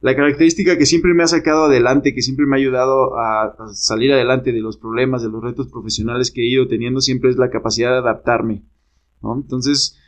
la 0.00 0.16
característica 0.16 0.76
que 0.76 0.86
siempre 0.86 1.14
me 1.14 1.22
ha 1.22 1.28
sacado 1.28 1.66
adelante, 1.66 2.14
que 2.14 2.22
siempre 2.22 2.46
me 2.46 2.56
ha 2.56 2.58
ayudado 2.58 3.16
a, 3.16 3.44
a, 3.44 3.68
salir 3.74 4.12
adelante 4.12 4.50
de 4.50 4.60
los 4.60 4.76
problemas, 4.76 5.22
de 5.22 5.28
los 5.28 5.42
retos 5.42 5.68
profesionales 5.68 6.32
que 6.32 6.42
he 6.42 6.50
ido 6.50 6.66
teniendo, 6.66 7.00
siempre 7.00 7.30
es 7.30 7.36
la 7.36 7.50
capacidad 7.50 7.92
de 7.92 7.98
adaptarme, 7.98 8.64
¿no? 9.22 9.36
Entonces, 9.36 10.01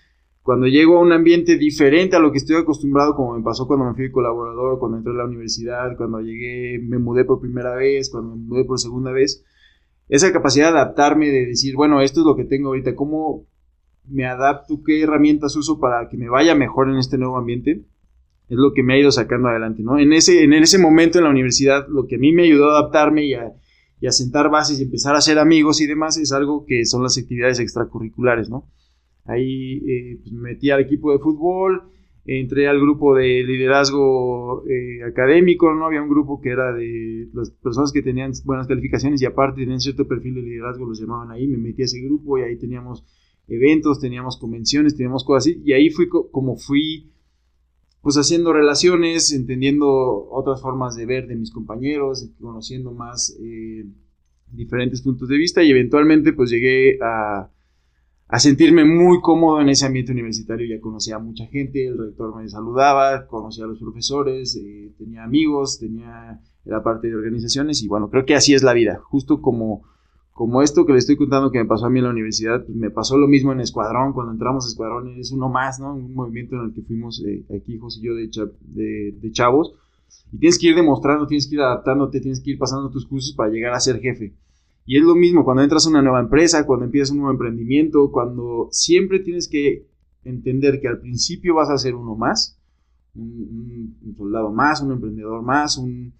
cuando 0.44 0.66
llego 0.66 0.98
a 0.98 1.00
un 1.00 1.10
ambiente 1.10 1.56
diferente 1.56 2.16
a 2.16 2.18
lo 2.18 2.30
que 2.30 2.36
estoy 2.36 2.56
acostumbrado, 2.56 3.14
como 3.14 3.34
me 3.34 3.42
pasó 3.42 3.66
cuando 3.66 3.86
me 3.86 3.94
fui 3.94 4.10
colaborador, 4.10 4.78
cuando 4.78 4.98
entré 4.98 5.14
a 5.14 5.16
la 5.16 5.24
universidad, 5.24 5.96
cuando 5.96 6.20
llegué, 6.20 6.78
me 6.80 6.98
mudé 6.98 7.24
por 7.24 7.40
primera 7.40 7.74
vez, 7.74 8.10
cuando 8.10 8.36
me 8.36 8.42
mudé 8.44 8.64
por 8.66 8.78
segunda 8.78 9.10
vez, 9.10 9.42
esa 10.10 10.30
capacidad 10.34 10.70
de 10.70 10.78
adaptarme, 10.78 11.28
de 11.30 11.46
decir, 11.46 11.74
bueno, 11.76 12.02
esto 12.02 12.20
es 12.20 12.26
lo 12.26 12.36
que 12.36 12.44
tengo 12.44 12.68
ahorita, 12.68 12.94
¿cómo 12.94 13.46
me 14.06 14.26
adapto? 14.26 14.82
¿Qué 14.84 15.00
herramientas 15.02 15.56
uso 15.56 15.80
para 15.80 16.10
que 16.10 16.18
me 16.18 16.28
vaya 16.28 16.54
mejor 16.54 16.90
en 16.90 16.96
este 16.96 17.16
nuevo 17.16 17.38
ambiente? 17.38 17.80
Es 18.50 18.58
lo 18.58 18.74
que 18.74 18.82
me 18.82 18.92
ha 18.92 18.98
ido 18.98 19.10
sacando 19.12 19.48
adelante, 19.48 19.82
¿no? 19.82 19.98
En 19.98 20.12
ese, 20.12 20.44
en 20.44 20.52
ese 20.52 20.76
momento 20.76 21.16
en 21.16 21.24
la 21.24 21.30
universidad, 21.30 21.88
lo 21.88 22.06
que 22.06 22.16
a 22.16 22.18
mí 22.18 22.34
me 22.34 22.42
ayudó 22.42 22.70
a 22.70 22.80
adaptarme 22.80 23.24
y 23.24 23.32
a, 23.32 23.54
y 23.98 24.06
a 24.08 24.12
sentar 24.12 24.50
bases 24.50 24.78
y 24.78 24.82
empezar 24.82 25.16
a 25.16 25.22
ser 25.22 25.38
amigos 25.38 25.80
y 25.80 25.86
demás, 25.86 26.18
es 26.18 26.32
algo 26.32 26.66
que 26.66 26.84
son 26.84 27.02
las 27.02 27.16
actividades 27.16 27.60
extracurriculares, 27.60 28.50
¿no? 28.50 28.66
Ahí 29.24 29.82
eh, 29.86 30.18
pues, 30.20 30.32
me 30.32 30.50
metí 30.50 30.70
al 30.70 30.80
equipo 30.80 31.12
de 31.12 31.18
fútbol, 31.18 31.84
entré 32.26 32.68
al 32.68 32.80
grupo 32.80 33.14
de 33.14 33.42
liderazgo 33.42 34.64
eh, 34.68 35.02
académico, 35.04 35.72
¿no? 35.74 35.86
Había 35.86 36.02
un 36.02 36.08
grupo 36.08 36.40
que 36.40 36.50
era 36.50 36.72
de 36.72 37.28
las 37.32 37.50
personas 37.50 37.92
que 37.92 38.02
tenían 38.02 38.32
buenas 38.44 38.66
calificaciones 38.66 39.20
y 39.22 39.26
aparte 39.26 39.60
tenían 39.60 39.80
cierto 39.80 40.06
perfil 40.06 40.34
de 40.34 40.42
liderazgo, 40.42 40.86
los 40.86 41.00
llamaban 41.00 41.30
ahí, 41.30 41.46
me 41.46 41.58
metí 41.58 41.82
a 41.82 41.84
ese 41.86 42.00
grupo 42.00 42.38
y 42.38 42.42
ahí 42.42 42.56
teníamos 42.56 43.04
eventos, 43.48 44.00
teníamos 44.00 44.38
convenciones, 44.38 44.96
teníamos 44.96 45.24
cosas 45.24 45.48
así, 45.48 45.62
y 45.64 45.72
ahí 45.72 45.90
fui 45.90 46.08
como 46.08 46.56
fui 46.56 47.10
pues 48.00 48.16
haciendo 48.16 48.52
relaciones, 48.52 49.32
entendiendo 49.32 50.28
otras 50.30 50.60
formas 50.60 50.94
de 50.94 51.06
ver 51.06 51.26
de 51.26 51.36
mis 51.36 51.50
compañeros, 51.50 52.28
conociendo 52.38 52.92
más 52.92 53.34
eh, 53.40 53.86
diferentes 54.52 55.00
puntos 55.00 55.26
de 55.30 55.38
vista 55.38 55.62
y 55.62 55.70
eventualmente 55.70 56.34
pues 56.34 56.50
llegué 56.50 56.98
a, 57.02 57.50
a, 58.34 58.38
sentirme 58.38 58.84
muy 58.84 59.20
cómodo 59.20 59.60
en 59.60 59.68
ese 59.68 59.86
ambiente 59.86 60.12
universitario. 60.12 60.66
Ya 60.66 60.80
conocía 60.80 61.16
a 61.16 61.18
mucha 61.18 61.46
gente, 61.46 61.86
el 61.86 61.98
rector 61.98 62.36
me 62.36 62.48
saludaba, 62.48 63.26
conocía 63.26 63.64
a 63.64 63.68
los 63.68 63.78
profesores, 63.78 64.56
eh, 64.56 64.92
tenía 64.98 65.24
amigos, 65.24 65.78
tenía 65.78 66.40
la 66.64 66.82
parte 66.82 67.08
de 67.08 67.14
organizaciones 67.14 67.82
y 67.82 67.88
bueno, 67.88 68.10
creo 68.10 68.24
que 68.24 68.34
así 68.34 68.54
es 68.54 68.62
la 68.62 68.72
vida, 68.72 69.00
justo 69.04 69.40
como 69.40 69.82
como 70.34 70.62
esto 70.62 70.84
que 70.84 70.92
le 70.92 70.98
estoy 70.98 71.16
contando 71.16 71.52
que 71.52 71.58
me 71.58 71.64
pasó 71.64 71.86
a 71.86 71.90
mí 71.90 72.00
en 72.00 72.06
la 72.06 72.10
universidad, 72.10 72.66
me 72.66 72.90
pasó 72.90 73.16
lo 73.16 73.28
mismo 73.28 73.52
en 73.52 73.60
Escuadrón, 73.60 74.12
cuando 74.12 74.32
entramos 74.32 74.64
a 74.64 74.68
Escuadrón 74.68 75.16
es 75.16 75.30
uno 75.30 75.48
más, 75.48 75.78
¿no? 75.78 75.94
Un 75.94 76.12
movimiento 76.12 76.56
en 76.56 76.62
el 76.62 76.74
que 76.74 76.82
fuimos 76.82 77.24
eh, 77.24 77.44
aquí, 77.56 77.78
José 77.78 78.00
y 78.02 78.02
yo, 78.02 78.14
de, 78.14 79.14
de, 79.16 79.30
chavos, 79.30 79.74
y 80.32 80.38
tienes 80.38 80.58
que 80.58 80.66
ir 80.66 80.74
demostrando, 80.74 81.28
tienes 81.28 81.46
que 81.46 81.54
ir 81.54 81.60
adaptándote, 81.60 82.20
tienes 82.20 82.40
que 82.40 82.50
ir 82.50 82.58
pasando 82.58 82.90
tus 82.90 83.06
cursos 83.06 83.32
para 83.32 83.48
llegar 83.50 83.74
a 83.74 83.80
ser 83.80 84.00
jefe. 84.00 84.34
Y 84.86 84.98
es 84.98 85.04
lo 85.04 85.14
mismo 85.14 85.44
cuando 85.44 85.62
entras 85.62 85.86
a 85.86 85.90
una 85.90 86.02
nueva 86.02 86.20
empresa, 86.20 86.66
cuando 86.66 86.84
empiezas 86.84 87.10
un 87.10 87.18
nuevo 87.18 87.32
emprendimiento, 87.32 88.10
cuando 88.10 88.68
siempre 88.70 89.20
tienes 89.20 89.48
que 89.48 89.86
entender 90.24 90.80
que 90.80 90.88
al 90.88 91.00
principio 91.00 91.54
vas 91.54 91.70
a 91.70 91.78
ser 91.78 91.94
uno 91.94 92.16
más, 92.16 92.58
un, 93.14 93.96
un 94.02 94.16
soldado 94.16 94.52
más, 94.52 94.82
un 94.82 94.92
emprendedor 94.92 95.42
más, 95.42 95.78
un, 95.78 96.14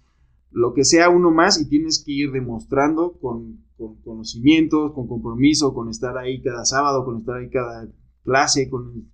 lo 0.51 0.73
que 0.73 0.85
sea 0.85 1.09
uno 1.09 1.31
más 1.31 1.59
y 1.59 1.67
tienes 1.67 2.01
que 2.03 2.13
ir 2.13 2.31
demostrando 2.31 3.17
con, 3.19 3.65
con 3.77 3.95
conocimientos, 4.01 4.93
con 4.93 5.07
compromiso, 5.07 5.73
con 5.73 5.89
estar 5.89 6.17
ahí 6.17 6.41
cada 6.41 6.65
sábado, 6.65 7.03
con 7.03 7.19
estar 7.19 7.37
ahí 7.37 7.49
cada 7.49 7.89
clase, 8.23 8.69
con, 8.69 9.09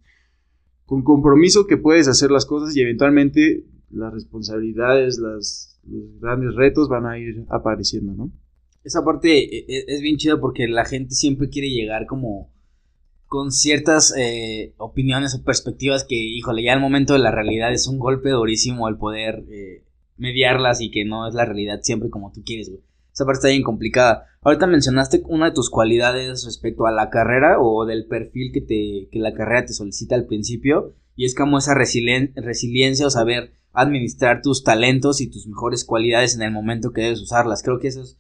con 0.86 1.04
compromiso 1.04 1.66
que 1.66 1.78
puedes 1.78 2.08
hacer 2.08 2.32
las 2.32 2.46
cosas 2.46 2.76
y 2.76 2.82
eventualmente 2.82 3.66
las 3.90 4.14
responsabilidades, 4.14 5.18
las, 5.18 5.80
los 5.88 6.20
grandes 6.20 6.56
retos 6.56 6.88
van 6.88 7.06
a 7.08 7.18
ir 7.18 7.46
apareciendo, 7.50 8.14
¿no? 8.14 8.32
Esa 8.84 9.04
parte 9.04 9.38
e, 9.38 9.66
e, 9.68 9.86
es, 9.88 10.02
bien 10.02 10.18
chida 10.18 10.40
porque 10.40 10.68
la 10.68 10.86
gente 10.86 11.14
siempre 11.14 11.50
quiere 11.50 11.70
llegar 11.70 12.06
como 12.06 12.52
con 13.28 13.52
ciertas 13.52 14.14
eh, 14.18 14.74
opiniones 14.78 15.36
o 15.36 15.44
perspectivas 15.44 16.04
que, 16.04 16.16
híjole, 16.16 16.64
ya 16.64 16.74
el 16.74 16.82
momento 16.82 17.14
de 17.14 17.20
la 17.20 17.32
realidad 17.32 17.72
es 17.72 17.88
un 17.88 17.98
golpe 17.98 18.30
durísimo 18.30 18.90
el 18.90 18.98
poder 18.98 19.46
eh, 19.50 19.86
mediarlas 20.18 20.82
y 20.82 20.92
que 20.92 21.06
no 21.06 21.28
es 21.28 21.34
la 21.34 21.46
realidad 21.46 21.80
siempre 21.82 22.10
como 22.10 22.32
tú 22.32 22.44
quieres, 22.44 22.70
güey. 22.70 22.82
Esa 23.14 23.26
parte 23.26 23.40
está 23.40 23.48
bien 23.50 23.64
complicada. 23.64 24.26
Ahorita 24.42 24.68
mencionaste 24.68 25.22
una 25.28 25.48
de 25.48 25.52
tus 25.52 25.70
cualidades 25.70 26.46
respecto 26.46 26.86
a 26.88 26.92
la 26.92 27.10
carrera 27.10 27.60
o 27.60 27.86
del 27.86 28.06
perfil 28.06 28.52
que, 28.54 28.62
te, 28.62 29.10
que 29.12 29.20
la 29.20 29.34
carrera 29.34 29.66
te 29.66 29.74
solicita 29.74 30.16
al 30.16 30.26
principio. 30.26 30.96
Y 31.16 31.26
es 31.26 31.36
como 31.36 31.58
esa 31.58 31.76
resiliencia 31.76 33.06
o 33.06 33.10
saber 33.10 33.54
administrar 33.74 34.42
tus 34.42 34.64
talentos 34.64 35.22
y 35.22 35.30
tus 35.30 35.46
mejores 35.48 35.84
cualidades 35.84 36.36
en 36.36 36.42
el 36.42 36.52
momento 36.52 36.94
que 36.94 37.02
debes 37.02 37.22
usarlas. 37.22 37.64
Creo 37.64 37.80
que 37.80 37.90
eso 37.90 38.02
es 38.02 38.18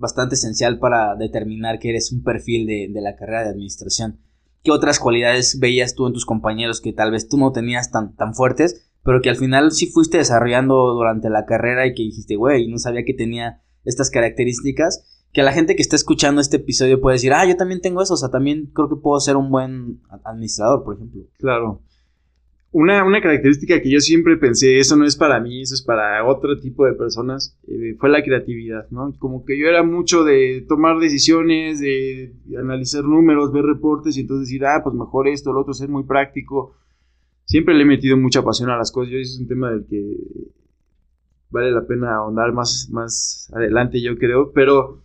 bastante 0.00 0.34
esencial 0.34 0.80
para 0.80 1.14
determinar 1.14 1.78
que 1.78 1.90
eres 1.90 2.10
un 2.10 2.24
perfil 2.24 2.66
de, 2.66 2.88
de 2.92 3.00
la 3.00 3.14
carrera 3.14 3.44
de 3.44 3.50
administración. 3.50 4.18
¿Qué 4.64 4.72
otras 4.72 4.98
cualidades 4.98 5.58
veías 5.60 5.94
tú 5.94 6.06
en 6.06 6.12
tus 6.12 6.26
compañeros 6.26 6.80
que 6.80 6.92
tal 6.92 7.12
vez 7.12 7.28
tú 7.28 7.38
no 7.38 7.52
tenías 7.52 7.90
tan, 7.90 8.16
tan 8.16 8.34
fuertes, 8.34 8.90
pero 9.02 9.22
que 9.22 9.30
al 9.30 9.36
final 9.36 9.72
sí 9.72 9.86
fuiste 9.86 10.18
desarrollando 10.18 10.92
durante 10.92 11.30
la 11.30 11.46
carrera 11.46 11.86
y 11.86 11.94
que 11.94 12.02
dijiste, 12.02 12.36
güey, 12.36 12.68
no 12.68 12.78
sabía 12.78 13.04
que 13.04 13.14
tenía 13.14 13.62
estas 13.84 14.10
características, 14.10 15.24
que 15.32 15.42
la 15.42 15.52
gente 15.52 15.76
que 15.76 15.82
está 15.82 15.96
escuchando 15.96 16.40
este 16.40 16.58
episodio 16.58 17.00
puede 17.00 17.14
decir, 17.14 17.32
ah, 17.32 17.46
yo 17.46 17.56
también 17.56 17.80
tengo 17.80 18.02
eso, 18.02 18.14
o 18.14 18.16
sea, 18.16 18.28
también 18.28 18.70
creo 18.74 18.88
que 18.88 18.96
puedo 18.96 19.18
ser 19.20 19.36
un 19.36 19.50
buen 19.50 20.02
administrador, 20.24 20.84
por 20.84 20.96
ejemplo. 20.96 21.22
Claro. 21.38 21.82
Una, 22.72 23.04
una 23.04 23.20
característica 23.20 23.80
que 23.80 23.90
yo 23.90 23.98
siempre 23.98 24.36
pensé, 24.36 24.78
eso 24.78 24.96
no 24.96 25.04
es 25.04 25.16
para 25.16 25.40
mí, 25.40 25.62
eso 25.62 25.74
es 25.74 25.82
para 25.82 26.24
otro 26.24 26.60
tipo 26.60 26.86
de 26.86 26.92
personas, 26.92 27.58
eh, 27.66 27.96
fue 27.98 28.10
la 28.10 28.22
creatividad, 28.22 28.88
¿no? 28.90 29.12
Como 29.18 29.44
que 29.44 29.58
yo 29.58 29.66
era 29.66 29.82
mucho 29.82 30.22
de 30.22 30.64
tomar 30.68 31.00
decisiones, 31.00 31.80
de 31.80 32.32
analizar 32.56 33.02
números, 33.02 33.52
ver 33.52 33.64
reportes 33.64 34.16
y 34.16 34.20
entonces 34.20 34.46
decir, 34.46 34.64
ah, 34.66 34.82
pues 34.84 34.94
mejor 34.94 35.26
esto, 35.26 35.52
lo 35.52 35.62
otro, 35.62 35.74
ser 35.74 35.88
muy 35.88 36.04
práctico. 36.04 36.76
Siempre 37.44 37.74
le 37.74 37.82
he 37.82 37.86
metido 37.86 38.16
mucha 38.16 38.42
pasión 38.44 38.70
a 38.70 38.76
las 38.76 38.92
cosas, 38.92 39.12
yo 39.12 39.18
es 39.18 39.36
un 39.40 39.48
tema 39.48 39.72
del 39.72 39.86
que 39.86 40.16
vale 41.50 41.72
la 41.72 41.84
pena 41.84 42.14
ahondar 42.14 42.52
más, 42.52 42.88
más 42.92 43.50
adelante, 43.52 44.00
yo 44.00 44.16
creo, 44.16 44.52
pero 44.52 45.02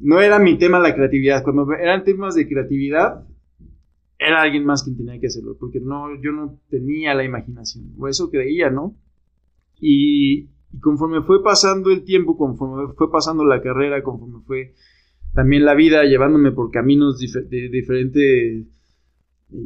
no 0.00 0.20
era 0.20 0.38
mi 0.38 0.58
tema 0.58 0.80
la 0.80 0.94
creatividad. 0.94 1.44
Cuando 1.44 1.72
eran 1.74 2.02
temas 2.04 2.34
de 2.34 2.48
creatividad, 2.48 3.24
era 4.18 4.42
alguien 4.42 4.64
más 4.64 4.82
quien 4.82 4.96
tenía 4.96 5.18
que 5.18 5.26
hacerlo, 5.26 5.56
porque 5.58 5.80
no, 5.80 6.08
yo 6.22 6.32
no 6.32 6.58
tenía 6.68 7.14
la 7.14 7.24
imaginación, 7.24 7.92
o 7.98 8.08
eso 8.08 8.30
creía, 8.30 8.70
¿no? 8.70 8.96
Y, 9.80 10.48
conforme 10.80 11.22
fue 11.22 11.42
pasando 11.42 11.90
el 11.90 12.04
tiempo, 12.04 12.36
conforme 12.36 12.92
fue 12.94 13.10
pasando 13.10 13.44
la 13.44 13.62
carrera, 13.62 14.02
conforme 14.02 14.40
fue 14.46 14.74
también 15.32 15.64
la 15.64 15.74
vida 15.74 16.04
llevándome 16.04 16.52
por 16.52 16.70
caminos 16.70 17.18
de 17.18 17.68
diferentes 17.68 18.66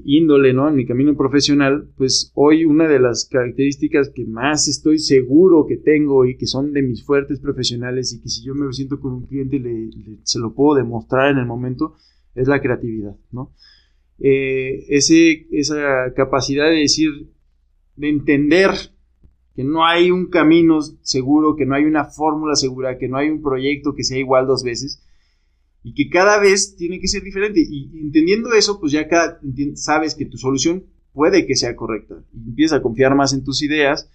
índole, 0.04 0.52
¿no? 0.52 0.68
En 0.68 0.74
mi 0.74 0.86
camino 0.86 1.16
profesional, 1.16 1.88
pues 1.96 2.30
hoy 2.34 2.64
una 2.64 2.88
de 2.88 2.98
las 2.98 3.26
características 3.26 4.10
que 4.10 4.24
más 4.24 4.68
estoy 4.68 4.98
seguro 4.98 5.66
que 5.66 5.76
tengo 5.76 6.24
y 6.26 6.36
que 6.36 6.46
son 6.46 6.72
de 6.72 6.82
mis 6.82 7.04
fuertes 7.04 7.40
profesionales 7.40 8.12
y 8.12 8.20
que 8.20 8.28
si 8.28 8.44
yo 8.44 8.54
me 8.54 8.70
siento 8.72 9.00
con 9.00 9.12
un 9.12 9.26
cliente 9.26 9.58
le, 9.58 9.90
se 10.24 10.38
lo 10.38 10.52
puedo 10.52 10.76
demostrar 10.76 11.30
en 11.30 11.38
el 11.38 11.46
momento, 11.46 11.94
es 12.34 12.48
la 12.48 12.60
creatividad, 12.60 13.16
¿no? 13.30 13.52
Eh, 14.20 14.86
ese, 14.88 15.46
esa 15.52 16.12
capacidad 16.14 16.68
de 16.68 16.80
decir, 16.80 17.30
de 17.96 18.08
entender 18.08 18.70
que 19.54 19.64
no 19.64 19.84
hay 19.84 20.10
un 20.10 20.26
camino 20.26 20.80
seguro, 21.02 21.56
que 21.56 21.66
no 21.66 21.74
hay 21.74 21.84
una 21.84 22.04
fórmula 22.04 22.54
segura, 22.54 22.98
que 22.98 23.08
no 23.08 23.16
hay 23.16 23.28
un 23.28 23.42
proyecto 23.42 23.94
que 23.94 24.04
sea 24.04 24.18
igual 24.18 24.46
dos 24.46 24.62
veces, 24.62 25.02
y 25.82 25.94
que 25.94 26.08
cada 26.10 26.38
vez 26.38 26.76
tiene 26.76 27.00
que 27.00 27.08
ser 27.08 27.22
diferente. 27.22 27.60
Y 27.68 27.90
entendiendo 28.00 28.52
eso, 28.52 28.78
pues 28.80 28.92
ya 28.92 29.08
cada, 29.08 29.40
sabes 29.74 30.14
que 30.14 30.26
tu 30.26 30.36
solución 30.36 30.84
puede 31.12 31.46
que 31.46 31.56
sea 31.56 31.74
correcta. 31.74 32.22
Empiezas 32.34 32.78
a 32.78 32.82
confiar 32.82 33.14
más 33.14 33.32
en 33.32 33.44
tus 33.44 33.62
ideas 33.62 34.10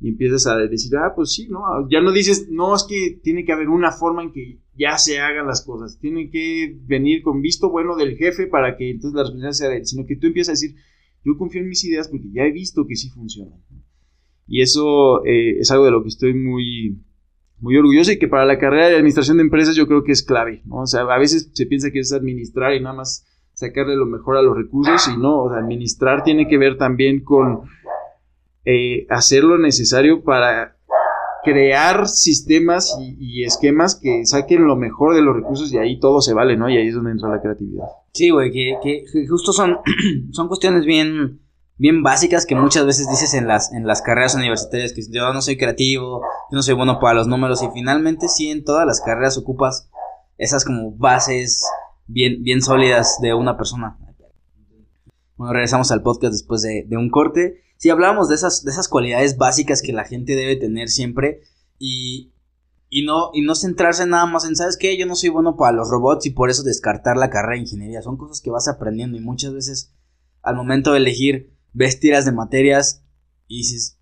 y 0.00 0.08
empiezas 0.08 0.46
a 0.46 0.56
decir, 0.56 0.96
ah, 0.96 1.12
pues 1.14 1.32
sí, 1.32 1.46
¿no? 1.48 1.60
Ya 1.90 2.00
no 2.00 2.10
dices, 2.10 2.48
no, 2.50 2.74
es 2.74 2.84
que 2.84 3.20
tiene 3.22 3.44
que 3.44 3.52
haber 3.52 3.68
una 3.68 3.92
forma 3.92 4.22
en 4.22 4.32
que 4.32 4.58
ya 4.74 4.96
se 4.96 5.20
hagan 5.20 5.46
las 5.46 5.62
cosas. 5.62 5.98
Tiene 6.00 6.30
que 6.30 6.78
venir 6.86 7.22
con 7.22 7.42
visto 7.42 7.70
bueno 7.70 7.96
del 7.96 8.16
jefe 8.16 8.46
para 8.46 8.78
que 8.78 8.90
entonces 8.90 9.14
la 9.14 9.22
responsabilidad 9.22 9.52
sea 9.52 9.68
de 9.68 9.76
él. 9.76 9.86
Sino 9.86 10.06
que 10.06 10.16
tú 10.16 10.26
empiezas 10.26 10.50
a 10.50 10.52
decir, 10.52 10.74
yo 11.22 11.36
confío 11.36 11.60
en 11.60 11.68
mis 11.68 11.84
ideas 11.84 12.08
porque 12.08 12.30
ya 12.32 12.44
he 12.44 12.50
visto 12.50 12.86
que 12.86 12.96
sí 12.96 13.10
funcionan. 13.10 13.60
Y 14.46 14.62
eso 14.62 15.24
eh, 15.26 15.58
es 15.58 15.70
algo 15.70 15.84
de 15.84 15.90
lo 15.90 16.02
que 16.02 16.08
estoy 16.08 16.32
muy, 16.32 16.98
muy 17.58 17.76
orgulloso 17.76 18.10
y 18.10 18.18
que 18.18 18.26
para 18.26 18.46
la 18.46 18.58
carrera 18.58 18.88
de 18.88 18.94
administración 18.94 19.36
de 19.36 19.42
empresas 19.42 19.76
yo 19.76 19.86
creo 19.86 20.02
que 20.02 20.12
es 20.12 20.22
clave, 20.22 20.62
¿no? 20.64 20.80
O 20.80 20.86
sea, 20.86 21.02
a 21.02 21.18
veces 21.18 21.50
se 21.52 21.66
piensa 21.66 21.90
que 21.90 22.00
es 22.00 22.12
administrar 22.12 22.74
y 22.74 22.80
nada 22.80 22.96
más 22.96 23.26
sacarle 23.52 23.96
lo 23.96 24.06
mejor 24.06 24.38
a 24.38 24.42
los 24.42 24.56
recursos 24.56 25.08
y 25.14 25.20
no, 25.20 25.42
o 25.42 25.50
sea, 25.50 25.58
administrar 25.58 26.24
tiene 26.24 26.48
que 26.48 26.56
ver 26.56 26.78
también 26.78 27.22
con 27.22 27.68
eh, 28.70 29.06
hacer 29.10 29.44
lo 29.44 29.58
necesario 29.58 30.22
para 30.22 30.76
crear 31.42 32.06
sistemas 32.06 32.96
y, 33.18 33.44
esquemas 33.44 33.94
que 33.94 34.26
saquen 34.26 34.66
lo 34.66 34.76
mejor 34.76 35.14
de 35.14 35.22
los 35.22 35.34
recursos 35.34 35.72
y 35.72 35.78
ahí 35.78 35.98
todo 35.98 36.20
se 36.20 36.34
vale, 36.34 36.56
¿no? 36.56 36.68
Y 36.68 36.76
ahí 36.76 36.88
es 36.88 36.94
donde 36.94 37.12
entra 37.12 37.30
la 37.30 37.40
creatividad. 37.40 37.84
Sí, 38.12 38.30
güey, 38.30 38.50
que, 38.50 38.74
que, 38.82 39.04
justo 39.28 39.52
son, 39.52 39.78
son 40.32 40.48
cuestiones 40.48 40.84
bien 40.84 41.40
bien 41.80 42.02
básicas 42.02 42.44
que 42.44 42.54
muchas 42.54 42.84
veces 42.84 43.08
dices 43.08 43.32
en 43.32 43.46
las, 43.46 43.72
en 43.72 43.86
las 43.86 44.02
carreras 44.02 44.34
universitarias, 44.34 44.92
que 44.92 45.00
yo 45.10 45.32
no 45.32 45.40
soy 45.40 45.56
creativo, 45.56 46.20
yo 46.50 46.56
no 46.56 46.62
soy 46.62 46.74
bueno 46.74 47.00
para 47.00 47.14
los 47.14 47.26
números, 47.26 47.62
y 47.62 47.68
finalmente 47.72 48.28
sí 48.28 48.50
en 48.50 48.64
todas 48.64 48.86
las 48.86 49.00
carreras 49.00 49.38
ocupas 49.38 49.88
esas 50.36 50.66
como 50.66 50.92
bases 50.92 51.64
bien, 52.06 52.42
bien 52.42 52.60
sólidas 52.60 53.18
de 53.22 53.32
una 53.32 53.56
persona. 53.56 53.96
Bueno, 55.36 55.54
regresamos 55.54 55.90
al 55.90 56.02
podcast 56.02 56.34
después 56.34 56.60
de, 56.60 56.86
un 56.98 57.08
corte. 57.08 57.62
Sí, 57.80 57.88
hablábamos 57.88 58.28
de 58.28 58.34
esas, 58.34 58.62
de 58.62 58.72
esas 58.72 58.88
cualidades 58.88 59.38
básicas 59.38 59.80
que 59.80 59.94
la 59.94 60.04
gente 60.04 60.36
debe 60.36 60.56
tener 60.56 60.90
siempre 60.90 61.40
y, 61.78 62.30
y, 62.90 63.06
no, 63.06 63.30
y 63.32 63.40
no 63.40 63.54
centrarse 63.54 64.04
nada 64.04 64.26
más 64.26 64.44
en, 64.44 64.54
¿sabes 64.54 64.76
qué? 64.76 64.98
Yo 64.98 65.06
no 65.06 65.16
soy 65.16 65.30
bueno 65.30 65.56
para 65.56 65.74
los 65.74 65.88
robots 65.88 66.26
y 66.26 66.30
por 66.30 66.50
eso 66.50 66.62
descartar 66.62 67.16
la 67.16 67.30
carrera 67.30 67.54
de 67.54 67.60
ingeniería. 67.60 68.02
Son 68.02 68.18
cosas 68.18 68.42
que 68.42 68.50
vas 68.50 68.68
aprendiendo 68.68 69.16
y 69.16 69.22
muchas 69.22 69.54
veces 69.54 69.94
al 70.42 70.56
momento 70.56 70.92
de 70.92 70.98
elegir 70.98 71.56
ves 71.72 71.98
tiras 71.98 72.26
de 72.26 72.32
materias 72.32 73.02
y 73.46 73.56
dices, 73.56 73.98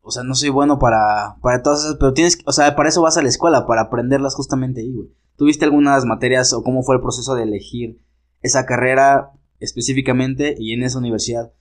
o 0.00 0.12
sea, 0.12 0.22
no 0.22 0.36
soy 0.36 0.50
bueno 0.50 0.78
para, 0.78 1.38
para 1.42 1.62
todas 1.62 1.80
esas, 1.80 1.96
pero 1.96 2.14
tienes, 2.14 2.38
o 2.46 2.52
sea, 2.52 2.76
para 2.76 2.90
eso 2.90 3.02
vas 3.02 3.16
a 3.16 3.22
la 3.22 3.28
escuela, 3.28 3.66
para 3.66 3.82
aprenderlas 3.82 4.36
justamente 4.36 4.82
ahí, 4.82 4.92
güey. 4.92 5.08
¿Tuviste 5.34 5.64
algunas 5.64 6.04
materias 6.04 6.52
o 6.52 6.62
cómo 6.62 6.84
fue 6.84 6.94
el 6.94 7.02
proceso 7.02 7.34
de 7.34 7.42
elegir 7.42 8.00
esa 8.42 8.64
carrera 8.64 9.32
específicamente 9.58 10.54
y 10.56 10.72
en 10.72 10.84
esa 10.84 10.98
universidad? 10.98 11.52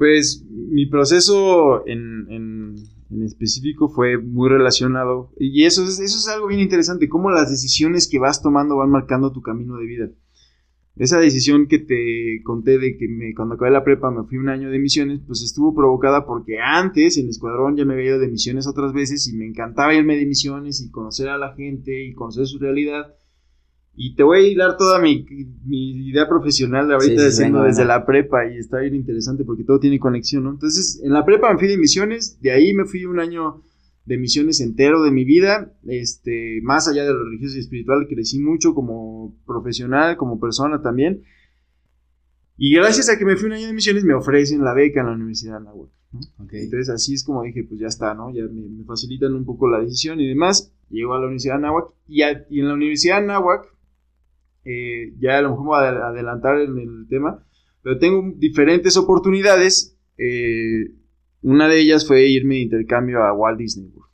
Pues 0.00 0.46
mi 0.48 0.86
proceso 0.86 1.86
en, 1.86 2.26
en, 2.30 2.74
en 3.10 3.22
específico 3.22 3.90
fue 3.90 4.16
muy 4.16 4.48
relacionado, 4.48 5.30
y 5.38 5.64
eso 5.66 5.84
es, 5.84 6.00
eso 6.00 6.16
es 6.16 6.26
algo 6.26 6.46
bien 6.46 6.60
interesante, 6.62 7.06
cómo 7.06 7.30
las 7.30 7.50
decisiones 7.50 8.08
que 8.08 8.18
vas 8.18 8.40
tomando 8.40 8.78
van 8.78 8.88
marcando 8.88 9.30
tu 9.30 9.42
camino 9.42 9.76
de 9.76 9.84
vida. 9.84 10.10
esa 10.96 11.20
decisión 11.20 11.66
que 11.68 11.80
te 11.80 12.40
conté 12.44 12.78
de 12.78 12.96
que 12.96 13.08
me, 13.08 13.34
cuando 13.34 13.56
acabé 13.56 13.72
la 13.72 13.84
prepa 13.84 14.10
me 14.10 14.24
fui 14.24 14.38
un 14.38 14.48
año 14.48 14.70
de 14.70 14.78
misiones, 14.78 15.20
pues 15.26 15.42
estuvo 15.42 15.74
provocada 15.74 16.24
porque 16.24 16.58
antes 16.60 17.18
en 17.18 17.28
escuadrón 17.28 17.76
ya 17.76 17.84
me 17.84 17.92
había 17.92 18.12
ido 18.12 18.18
de 18.18 18.28
misiones 18.28 18.66
otras 18.66 18.94
veces 18.94 19.28
y 19.28 19.36
me 19.36 19.44
encantaba 19.44 19.94
irme 19.94 20.16
de 20.16 20.24
misiones 20.24 20.80
y 20.80 20.90
conocer 20.90 21.28
a 21.28 21.36
la 21.36 21.54
gente 21.54 22.06
y 22.06 22.14
conocer 22.14 22.46
su 22.46 22.58
realidad. 22.58 23.14
Y 23.94 24.14
te 24.14 24.22
voy 24.22 24.38
a 24.38 24.48
hilar 24.48 24.76
toda 24.76 25.00
mi, 25.00 25.26
idea 25.68 26.28
profesional 26.28 26.88
de 26.88 26.94
ahorita 26.94 27.22
desde 27.22 27.84
la 27.84 28.06
prepa 28.06 28.46
y 28.46 28.56
está 28.56 28.78
bien 28.78 28.94
interesante 28.94 29.44
porque 29.44 29.64
todo 29.64 29.78
tiene 29.78 29.98
conexión, 29.98 30.44
¿no? 30.44 30.50
Entonces, 30.50 31.00
en 31.02 31.12
la 31.12 31.24
prepa 31.24 31.52
me 31.52 31.58
fui 31.58 31.68
de 31.68 31.76
misiones, 31.76 32.40
de 32.40 32.52
ahí 32.52 32.72
me 32.72 32.86
fui 32.86 33.04
un 33.04 33.20
año 33.20 33.62
de 34.06 34.16
misiones 34.16 34.60
entero 34.60 35.02
de 35.02 35.10
mi 35.10 35.24
vida, 35.24 35.72
este, 35.86 36.60
más 36.62 36.88
allá 36.88 37.04
de 37.04 37.12
lo 37.12 37.24
religioso 37.24 37.56
y 37.56 37.60
espiritual, 37.60 38.06
crecí 38.08 38.40
mucho 38.40 38.74
como 38.74 39.36
profesional, 39.46 40.16
como 40.16 40.40
persona 40.40 40.80
también. 40.80 41.22
Y 42.56 42.74
gracias 42.74 43.08
a 43.08 43.18
que 43.18 43.24
me 43.24 43.36
fui 43.36 43.46
un 43.46 43.54
año 43.54 43.66
de 43.66 43.72
misiones, 43.72 44.04
me 44.04 44.14
ofrecen 44.14 44.64
la 44.64 44.74
beca 44.74 45.00
en 45.00 45.06
la 45.06 45.12
Universidad 45.12 45.52
de 45.52 45.56
Anáhuac. 45.58 45.90
Entonces 46.52 46.88
así 46.88 47.14
es 47.14 47.24
como 47.24 47.42
dije, 47.42 47.64
pues 47.64 47.80
ya 47.80 47.86
está, 47.86 48.14
¿no? 48.14 48.34
Ya 48.34 48.42
me, 48.42 48.84
facilitan 48.84 49.32
un 49.34 49.44
poco 49.44 49.68
la 49.68 49.80
decisión 49.80 50.20
y 50.20 50.28
demás. 50.28 50.72
Llego 50.90 51.14
a 51.14 51.18
la 51.18 51.26
Universidad 51.26 51.54
de 51.54 51.58
Anáhuac 51.58 51.92
y, 52.08 52.22
en 52.22 52.68
la 52.68 52.74
Universidad 52.74 53.18
de 53.18 53.24
Anáhuac, 53.24 53.66
eh, 54.64 55.14
ya 55.18 55.38
a 55.38 55.42
lo 55.42 55.50
mejor 55.50 55.66
voy 55.66 55.78
a 55.78 56.08
adelantar 56.08 56.60
en 56.60 56.78
el 56.78 57.06
tema, 57.08 57.44
pero 57.82 57.98
tengo 57.98 58.32
diferentes 58.36 58.96
oportunidades. 58.96 59.96
Eh, 60.18 60.92
una 61.42 61.68
de 61.68 61.80
ellas 61.80 62.06
fue 62.06 62.26
irme 62.26 62.56
de 62.56 62.60
intercambio 62.62 63.22
a 63.22 63.32
Walt 63.32 63.58
Disney 63.58 63.86
World. 63.86 64.10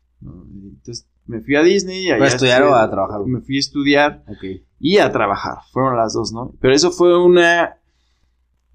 Entonces 0.77 1.09
me 1.27 1.41
fui 1.41 1.57
a 1.57 1.63
Disney. 1.63 2.09
¿A 2.11 2.25
estudiar 2.25 2.63
o 2.63 2.75
a 2.75 2.89
trabajar? 2.91 3.21
Me 3.27 3.41
fui 3.41 3.57
a 3.57 3.61
estudiar 3.61 4.25
y 4.79 4.99
a 4.99 5.11
trabajar. 5.11 5.59
Fueron 5.73 5.97
las 5.97 6.13
dos, 6.13 6.33
¿no? 6.33 6.55
Pero 6.61 6.75
eso 6.75 6.91
fue 6.91 7.21
una 7.21 7.77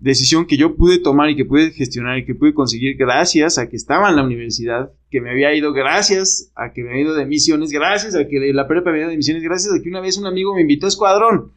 decisión 0.01 0.47
que 0.47 0.57
yo 0.57 0.75
pude 0.75 0.97
tomar 0.97 1.29
y 1.29 1.35
que 1.35 1.45
pude 1.45 1.71
gestionar 1.71 2.17
y 2.17 2.25
que 2.25 2.33
pude 2.33 2.53
conseguir 2.53 2.97
gracias 2.97 3.59
a 3.59 3.69
que 3.69 3.75
estaba 3.75 4.09
en 4.09 4.15
la 4.15 4.23
universidad, 4.23 4.91
que 5.11 5.21
me 5.21 5.29
había 5.29 5.53
ido 5.53 5.73
gracias 5.73 6.51
a 6.55 6.73
que 6.73 6.83
me 6.83 6.89
había 6.89 7.03
ido 7.03 7.13
de 7.13 7.25
misiones, 7.25 7.71
gracias 7.71 8.15
a 8.15 8.27
que 8.27 8.51
la 8.51 8.67
prepa 8.67 8.85
me 8.85 8.93
había 8.93 9.03
ido 9.03 9.11
de 9.11 9.17
misiones, 9.17 9.43
gracias 9.43 9.73
a 9.73 9.81
que 9.81 9.89
una 9.89 10.01
vez 10.01 10.17
un 10.17 10.25
amigo 10.25 10.55
me 10.55 10.61
invitó 10.61 10.87
a 10.87 10.89
Escuadrón, 10.89 11.51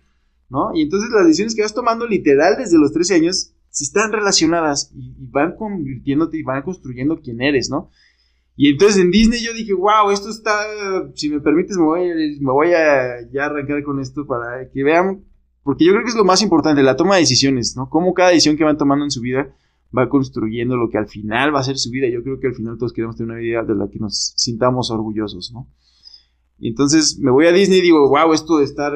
¿no? 0.48 0.70
Y 0.74 0.82
entonces 0.82 1.10
las 1.10 1.24
decisiones 1.24 1.54
que 1.54 1.62
vas 1.62 1.74
tomando 1.74 2.06
literal 2.06 2.56
desde 2.58 2.78
los 2.78 2.92
13 2.92 3.14
años 3.14 3.54
si 3.74 3.82
están 3.82 4.12
relacionadas 4.12 4.92
y, 4.94 5.12
van 5.18 5.56
convirtiéndote 5.56 6.38
y 6.38 6.44
van 6.44 6.62
construyendo 6.62 7.20
quién 7.20 7.42
eres, 7.42 7.70
¿no? 7.70 7.90
Y 8.56 8.70
entonces 8.70 9.02
en 9.02 9.10
Disney 9.10 9.40
yo 9.42 9.52
dije, 9.52 9.72
wow, 9.72 10.12
esto 10.12 10.30
está, 10.30 10.52
si 11.14 11.28
me 11.28 11.40
permites, 11.40 11.76
me 11.76 11.82
voy, 11.82 12.38
me 12.40 12.52
voy 12.52 12.68
a 12.68 13.28
ya 13.32 13.46
arrancar 13.46 13.82
con 13.82 13.98
esto 13.98 14.28
para 14.28 14.70
que 14.70 14.84
vean, 14.84 15.24
porque 15.64 15.84
yo 15.84 15.90
creo 15.90 16.04
que 16.04 16.10
es 16.10 16.14
lo 16.14 16.24
más 16.24 16.40
importante, 16.40 16.84
la 16.84 16.94
toma 16.94 17.16
de 17.16 17.22
decisiones, 17.22 17.74
¿no? 17.76 17.90
Cómo 17.90 18.14
cada 18.14 18.28
decisión 18.28 18.56
que 18.56 18.62
van 18.62 18.78
tomando 18.78 19.04
en 19.04 19.10
su 19.10 19.20
vida 19.20 19.52
va 19.96 20.08
construyendo 20.08 20.76
lo 20.76 20.88
que 20.88 20.98
al 20.98 21.08
final 21.08 21.52
va 21.52 21.60
a 21.60 21.64
ser 21.64 21.78
su 21.78 21.90
vida. 21.90 22.08
Yo 22.08 22.22
creo 22.22 22.38
que 22.38 22.48
al 22.48 22.54
final 22.54 22.78
todos 22.78 22.92
queremos 22.92 23.16
tener 23.16 23.32
una 23.32 23.40
vida 23.40 23.62
de 23.64 23.74
la 23.74 23.88
que 23.88 23.98
nos 23.98 24.34
sintamos 24.36 24.90
orgullosos, 24.92 25.52
¿no? 25.52 25.68
Y 26.58 26.68
entonces 26.68 27.18
me 27.18 27.32
voy 27.32 27.46
a 27.46 27.52
Disney 27.52 27.78
y 27.80 27.82
digo, 27.82 28.08
wow, 28.08 28.32
esto 28.32 28.58
de 28.58 28.64
estar 28.64 28.92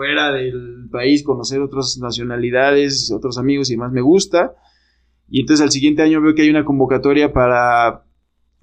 fuera 0.00 0.32
del 0.32 0.88
país, 0.90 1.22
conocer 1.22 1.60
otras 1.60 1.98
nacionalidades, 2.00 3.12
otros 3.12 3.36
amigos 3.36 3.68
y 3.68 3.74
demás, 3.74 3.92
me 3.92 4.00
gusta. 4.00 4.54
Y 5.28 5.40
entonces 5.40 5.62
al 5.62 5.70
siguiente 5.70 6.00
año 6.00 6.22
veo 6.22 6.34
que 6.34 6.40
hay 6.40 6.48
una 6.48 6.64
convocatoria 6.64 7.34
para, 7.34 8.04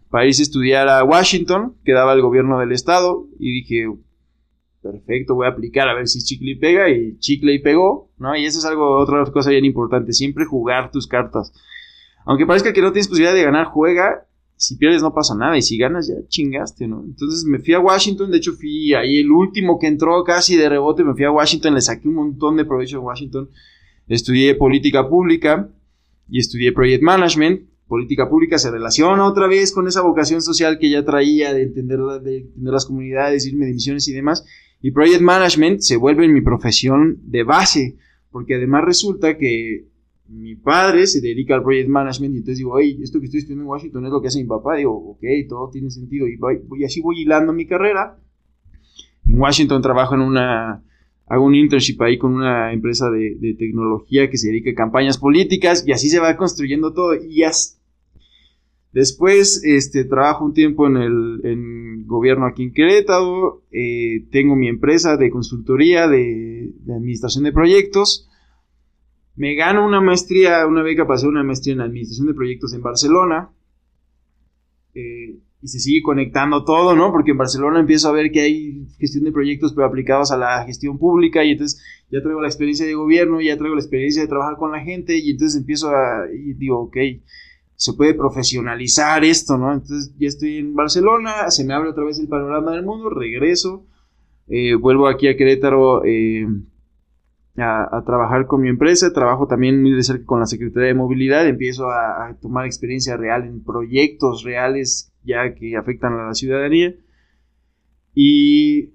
para 0.10 0.26
irse 0.26 0.42
a 0.42 0.50
estudiar 0.50 0.90
a 0.90 1.04
Washington, 1.04 1.76
que 1.86 1.94
daba 1.94 2.14
el 2.14 2.24
gobierno 2.24 2.58
del 2.58 2.72
estado, 2.72 3.28
y 3.40 3.54
dije, 3.54 3.86
perfecto, 4.82 5.36
voy 5.36 5.46
a 5.46 5.52
aplicar 5.52 5.88
a 5.88 5.94
ver 5.94 6.08
si 6.08 6.24
chicle 6.24 6.56
pega, 6.56 6.90
y 6.90 7.20
chicle 7.20 7.54
y 7.54 7.60
pegó, 7.60 8.10
¿no? 8.18 8.36
Y 8.36 8.46
eso 8.48 8.58
es 8.58 8.66
algo, 8.66 8.98
otra 8.98 9.24
cosa 9.26 9.52
bien 9.52 9.66
importante, 9.66 10.14
siempre 10.14 10.44
jugar 10.44 10.90
tus 10.90 11.06
cartas. 11.06 11.54
Aunque 12.26 12.48
parezca 12.48 12.74
que 12.74 12.82
no 12.82 12.92
tienes 12.92 13.10
posibilidad 13.10 13.36
de 13.36 13.44
ganar, 13.44 13.68
juega 13.68 14.27
si 14.58 14.76
pierdes 14.76 15.04
no 15.04 15.14
pasa 15.14 15.36
nada 15.36 15.56
y 15.56 15.62
si 15.62 15.78
ganas 15.78 16.08
ya 16.08 16.16
chingaste, 16.28 16.88
¿no? 16.88 17.04
Entonces 17.06 17.46
me 17.46 17.60
fui 17.60 17.76
a 17.76 17.80
Washington, 17.80 18.32
de 18.32 18.38
hecho 18.38 18.54
fui 18.54 18.94
ahí 18.96 19.20
el 19.20 19.32
último 19.32 19.78
que 19.78 19.86
entró 19.86 20.24
casi 20.24 20.56
de 20.56 20.68
rebote, 20.68 21.04
me 21.04 21.14
fui 21.14 21.26
a 21.26 21.32
Washington, 21.32 21.76
le 21.76 21.82
saqué 21.82 22.08
un 22.08 22.16
montón 22.16 22.58
de 22.58 22.66
provecho 22.66 22.98
a 22.98 23.02
Washington, 23.02 23.50
estudié 24.08 24.56
política 24.56 25.08
pública 25.08 25.70
y 26.28 26.40
estudié 26.40 26.72
project 26.72 27.04
management. 27.04 27.62
Política 27.88 28.28
pública 28.30 28.58
se 28.58 28.70
relaciona 28.70 29.26
otra 29.26 29.48
vez 29.48 29.72
con 29.72 29.88
esa 29.88 30.02
vocación 30.02 30.42
social 30.42 30.78
que 30.78 30.90
ya 30.90 31.06
traía 31.06 31.54
de 31.54 31.62
entender, 31.62 32.00
de 32.22 32.40
entender 32.40 32.74
las 32.74 32.86
comunidades, 32.86 33.46
irme 33.46 33.66
de 33.68 33.74
misiones 33.74 34.08
y 34.10 34.14
demás. 34.14 34.44
Y 34.82 34.92
project 34.92 35.22
management 35.22 35.80
se 35.80 35.96
vuelve 35.96 36.28
mi 36.28 36.42
profesión 36.42 37.20
de 37.24 37.44
base, 37.44 37.96
porque 38.30 38.56
además 38.56 38.84
resulta 38.84 39.38
que 39.38 39.86
mi 40.30 40.56
padre 40.56 41.08
se 41.08 41.22
dedica 41.22 41.56
al 41.56 41.64
project 41.64 41.90
management 41.90 42.36
y 42.36 42.38
entonces 42.38 42.58
digo, 42.58 42.78
hey, 42.80 43.00
esto 43.02 43.20
que 43.20 43.26
estoy 43.26 43.40
estudiando 43.40 43.64
en 43.64 43.70
Washington 43.70 44.06
es 44.06 44.12
lo 44.12 44.22
que 44.22 44.28
hace 44.28 44.42
mi 44.42 44.48
papá. 44.48 44.76
Digo, 44.76 44.94
ok, 44.94 45.24
todo 45.48 45.70
tiene 45.70 45.90
sentido. 45.90 46.28
Y, 46.28 46.36
voy, 46.36 46.84
así 46.86 47.02
voy 47.02 47.22
hilando 47.22 47.54
mi 47.54 47.66
carrera. 47.66 48.20
En 49.28 49.40
Washington 49.40 49.82
trabajo 49.82 50.16
en 50.16 50.22
una, 50.22 50.84
hago 51.26 51.46
un 51.46 51.56
internship 51.56 52.02
ahí 52.02 52.18
con 52.18 52.34
una 52.34 52.74
empresa 52.74 53.10
de, 53.10 53.56
tecnología 53.58 54.30
que 54.30 54.38
se 54.38 54.48
dedica 54.48 54.72
a 54.72 54.76
campañas 54.76 55.18
políticas 55.18 55.84
y 55.88 55.92
así 55.92 56.10
se 56.10 56.20
va 56.20 56.36
construyendo 56.38 56.94
todo. 56.94 57.16
Y 57.16 57.44
Después 58.94 59.62
este, 59.64 60.06
trabajo 60.06 60.44
un 60.44 60.54
tiempo 60.54 60.88
en 60.88 60.98
el 60.98 62.04
gobierno 62.06 62.48
aquí 62.48 62.64
en 62.64 62.74
Querétaro, 62.74 63.62
eh, 63.70 64.26
tengo 64.32 64.56
mi 64.56 64.70
empresa 64.70 65.18
de 65.18 65.30
consultoría, 65.30 66.08
de 66.08 66.74
administración 66.88 67.44
de 67.44 67.52
proyectos 67.52 68.27
me 69.38 69.56
gano 69.56 69.86
una 69.86 70.02
maestría, 70.02 70.66
una 70.66 70.82
beca 70.82 71.06
para 71.06 71.16
hacer 71.16 71.30
una 71.30 71.44
maestría 71.44 71.76
en 71.76 71.82
administración 71.82 72.28
de 72.28 72.34
proyectos 72.34 72.74
en 72.74 72.82
Barcelona. 72.82 73.50
Eh, 74.96 75.38
y 75.62 75.68
se 75.68 75.80
sigue 75.80 76.02
conectando 76.04 76.64
todo, 76.64 76.96
¿no? 76.96 77.12
Porque 77.12 77.32
en 77.32 77.38
Barcelona 77.38 77.80
empiezo 77.80 78.10
a 78.10 78.12
ver 78.12 78.32
que 78.32 78.42
hay 78.42 78.88
gestión 79.00 79.24
de 79.24 79.32
proyectos, 79.32 79.74
pero 79.74 79.88
aplicados 79.88 80.32
a 80.32 80.38
la 80.38 80.64
gestión 80.66 80.98
pública, 80.98 81.44
y 81.44 81.52
entonces 81.52 81.82
ya 82.12 82.22
traigo 82.22 82.42
la 82.42 82.48
experiencia 82.48 82.86
de 82.86 82.94
gobierno, 82.94 83.42
ya 83.42 83.58
traigo 83.58 83.76
la 83.76 83.82
experiencia 83.82 84.22
de 84.22 84.28
trabajar 84.28 84.58
con 84.58 84.72
la 84.72 84.82
gente, 84.82 85.18
y 85.18 85.32
entonces 85.32 85.60
empiezo 85.60 85.90
a, 85.90 86.28
y 86.32 86.54
digo, 86.54 86.80
ok, 86.82 86.98
se 87.76 87.94
puede 87.94 88.14
profesionalizar 88.14 89.24
esto, 89.24 89.58
¿no? 89.58 89.74
Entonces 89.74 90.14
ya 90.18 90.28
estoy 90.28 90.58
en 90.58 90.76
Barcelona, 90.76 91.50
se 91.50 91.64
me 91.64 91.74
abre 91.74 91.90
otra 91.90 92.04
vez 92.04 92.20
el 92.20 92.28
panorama 92.28 92.72
del 92.72 92.84
mundo, 92.86 93.10
regreso, 93.10 93.86
eh, 94.48 94.76
vuelvo 94.76 95.08
aquí 95.08 95.28
a 95.28 95.36
Querétaro, 95.36 96.06
eh, 96.06 96.48
a, 97.58 98.04
trabajar 98.06 98.46
con 98.46 98.62
mi 98.62 98.70
empresa, 98.70 99.14
trabajo 99.14 99.48
también 99.48 99.82
muy 99.82 99.92
de 99.92 100.04
cerca 100.04 100.26
con 100.26 100.40
la 100.40 100.46
Secretaría 100.46 100.90
de 100.90 100.94
Movilidad, 100.94 101.48
empiezo 101.48 101.90
a, 101.90 102.36
tomar 102.42 102.66
experiencia 102.66 103.18
real 103.18 103.46
en 103.46 103.64
proyectos 103.64 104.44
reales 104.44 105.12
ya 105.24 105.54
que 105.56 105.76
afectan 105.76 106.14
a 106.14 106.28
la 106.28 106.34
ciudadanía. 106.34 106.96
Y, 108.14 108.94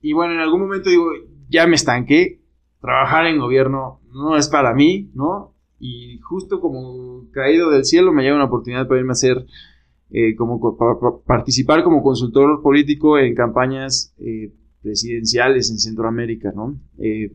y 0.00 0.12
bueno, 0.12 0.34
en 0.34 0.40
algún 0.40 0.60
momento 0.62 0.90
digo, 0.90 1.06
ya 1.48 1.66
me 1.66 1.76
estanqué, 1.76 2.42
trabajar 2.80 3.26
en 3.26 3.38
gobierno 3.38 4.00
no 4.12 4.36
es 4.36 4.48
para 4.48 4.74
mí, 4.74 5.10
¿no? 5.14 5.54
Y 5.78 6.18
justo 6.18 6.60
como 6.60 7.28
caído 7.32 7.70
del 7.70 7.84
cielo 7.84 8.12
me 8.12 8.22
llega 8.22 8.34
una 8.34 8.44
oportunidad 8.44 8.86
para 8.86 9.00
irme 9.00 9.10
a 9.10 9.12
hacer, 9.12 9.46
eh, 10.10 10.34
como 10.36 10.76
participar 11.26 11.82
como 11.82 12.02
consultor 12.02 12.62
político 12.62 13.18
en 13.18 13.34
campañas 13.34 14.14
eh, 14.18 14.52
presidenciales 14.82 15.70
en 15.70 15.78
Centroamérica, 15.78 16.52
¿no? 16.54 16.78
Eh, 16.98 17.32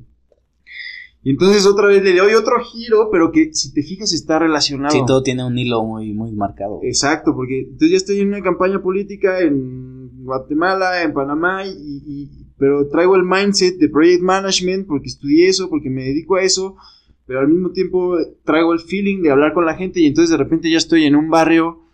y 1.21 1.31
entonces 1.31 1.65
otra 1.65 1.87
vez 1.87 2.01
le 2.01 2.15
doy 2.15 2.33
otro 2.33 2.59
giro, 2.63 3.09
pero 3.11 3.31
que 3.31 3.53
si 3.53 3.73
te 3.73 3.83
fijas 3.83 4.13
está 4.13 4.39
relacionado. 4.39 4.95
Sí, 4.95 5.01
todo 5.05 5.21
tiene 5.21 5.45
un 5.45 5.57
hilo 5.57 5.83
muy, 5.83 6.13
muy 6.13 6.31
marcado. 6.31 6.79
Exacto, 6.83 7.33
porque 7.35 7.61
entonces 7.61 7.91
ya 7.91 7.97
estoy 7.97 8.19
en 8.19 8.29
una 8.29 8.41
campaña 8.41 8.81
política 8.81 9.39
en 9.41 10.23
Guatemala, 10.23 11.03
en 11.03 11.13
Panamá, 11.13 11.65
y, 11.65 12.29
pero 12.57 12.87
traigo 12.87 13.17
el 13.17 13.23
mindset 13.23 13.77
de 13.77 13.89
project 13.89 14.21
management 14.21 14.87
porque 14.87 15.07
estudié 15.07 15.49
eso, 15.49 15.69
porque 15.69 15.89
me 15.89 16.03
dedico 16.03 16.37
a 16.37 16.43
eso, 16.43 16.77
pero 17.25 17.41
al 17.41 17.49
mismo 17.49 17.71
tiempo 17.71 18.17
traigo 18.45 18.71
el 18.71 18.79
feeling 18.79 19.21
de 19.21 19.31
hablar 19.31 19.53
con 19.53 19.65
la 19.65 19.75
gente 19.75 19.99
y 19.99 20.07
entonces 20.07 20.31
de 20.31 20.37
repente 20.37 20.71
ya 20.71 20.77
estoy 20.77 21.03
en 21.05 21.15
un 21.15 21.29
barrio 21.29 21.88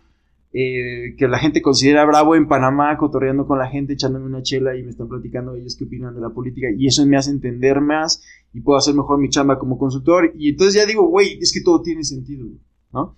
eh, 0.58 1.14
que 1.18 1.28
la 1.28 1.38
gente 1.38 1.60
considera 1.60 2.06
bravo 2.06 2.34
en 2.34 2.48
Panamá, 2.48 2.96
cotorreando 2.96 3.46
con 3.46 3.58
la 3.58 3.68
gente, 3.68 3.92
echándome 3.92 4.24
una 4.24 4.42
chela 4.42 4.74
y 4.74 4.82
me 4.82 4.88
están 4.88 5.06
platicando 5.06 5.54
ellos 5.54 5.76
qué 5.76 5.84
opinan 5.84 6.14
de 6.14 6.22
la 6.22 6.30
política 6.30 6.68
y 6.74 6.86
eso 6.86 7.04
me 7.04 7.18
hace 7.18 7.30
entender 7.30 7.82
más 7.82 8.24
y 8.54 8.62
puedo 8.62 8.78
hacer 8.78 8.94
mejor 8.94 9.18
mi 9.18 9.28
chamba 9.28 9.58
como 9.58 9.76
consultor 9.76 10.32
y 10.34 10.48
entonces 10.48 10.74
ya 10.74 10.86
digo, 10.86 11.06
güey, 11.08 11.38
es 11.42 11.52
que 11.52 11.60
todo 11.60 11.82
tiene 11.82 12.04
sentido, 12.04 12.46
¿no? 12.90 13.16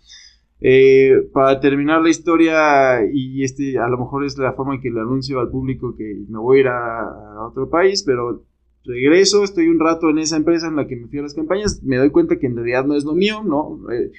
Eh, 0.61 1.29
para 1.33 1.61
terminar 1.61 2.03
la 2.03 2.11
historia 2.11 3.05
y 3.09 3.45
este 3.45 3.79
a 3.79 3.87
lo 3.87 3.99
mejor 3.99 4.25
es 4.25 4.37
la 4.37 4.55
forma 4.55 4.75
en 4.75 4.81
que 4.81 4.91
le 4.91 4.99
anuncio 4.99 5.39
al 5.39 5.49
público 5.49 5.95
que 5.97 6.25
me 6.29 6.41
voy 6.41 6.57
a 6.57 6.61
ir 6.63 6.67
a, 6.67 7.47
otro 7.47 7.71
país, 7.71 8.03
pero 8.03 8.43
regreso, 8.83 9.45
estoy 9.45 9.69
un 9.69 9.79
rato 9.79 10.11
en 10.11 10.19
esa 10.19 10.37
empresa 10.37 10.67
en 10.67 10.75
la 10.75 10.89
que 10.89 10.97
me 10.97 11.07
fui 11.07 11.21
a 11.21 11.23
las 11.23 11.35
campañas, 11.35 11.85
me 11.85 11.99
doy 11.99 12.11
cuenta 12.11 12.37
que 12.41 12.49
en 12.49 12.57
realidad 12.57 12.85
no 12.85 12.97
es 12.97 13.05
lo 13.05 13.13
mío, 13.13 13.45
¿no? 13.45 13.79
Eh, 13.93 14.11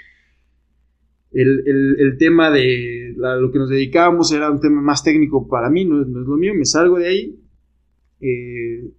el, 1.32 2.16
tema 2.18 2.50
de 2.50 3.14
lo 3.16 3.52
que 3.52 3.60
nos 3.60 3.70
dedicábamos 3.70 4.32
era 4.32 4.50
un 4.52 4.60
tema 4.60 4.82
más 4.82 5.04
técnico 5.04 5.48
para 5.48 5.70
mí, 5.70 5.86
no, 5.86 6.02
es 6.02 6.08
lo 6.08 6.38
mío, 6.38 6.54
me 6.56 6.66
salgo 6.66 6.98
de 6.98 7.08
ahí. 7.08 7.40
Eh, 8.22 8.92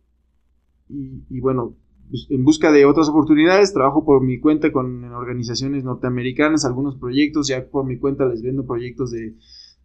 y, 0.88 1.40
bueno, 1.40 1.76
pues, 2.10 2.26
en 2.30 2.44
busca 2.44 2.72
de 2.72 2.84
otras 2.84 3.08
oportunidades, 3.08 3.72
trabajo 3.72 4.04
por 4.04 4.22
mi 4.22 4.40
cuenta 4.40 4.72
con 4.72 5.04
organizaciones 5.04 5.84
norteamericanas, 5.84 6.64
algunos 6.64 6.96
proyectos, 6.96 7.48
ya 7.48 7.64
por 7.68 7.86
mi 7.86 7.98
cuenta 7.98 8.26
les 8.26 8.42
vendo 8.42 8.66
proyectos 8.66 9.10
de, 9.10 9.34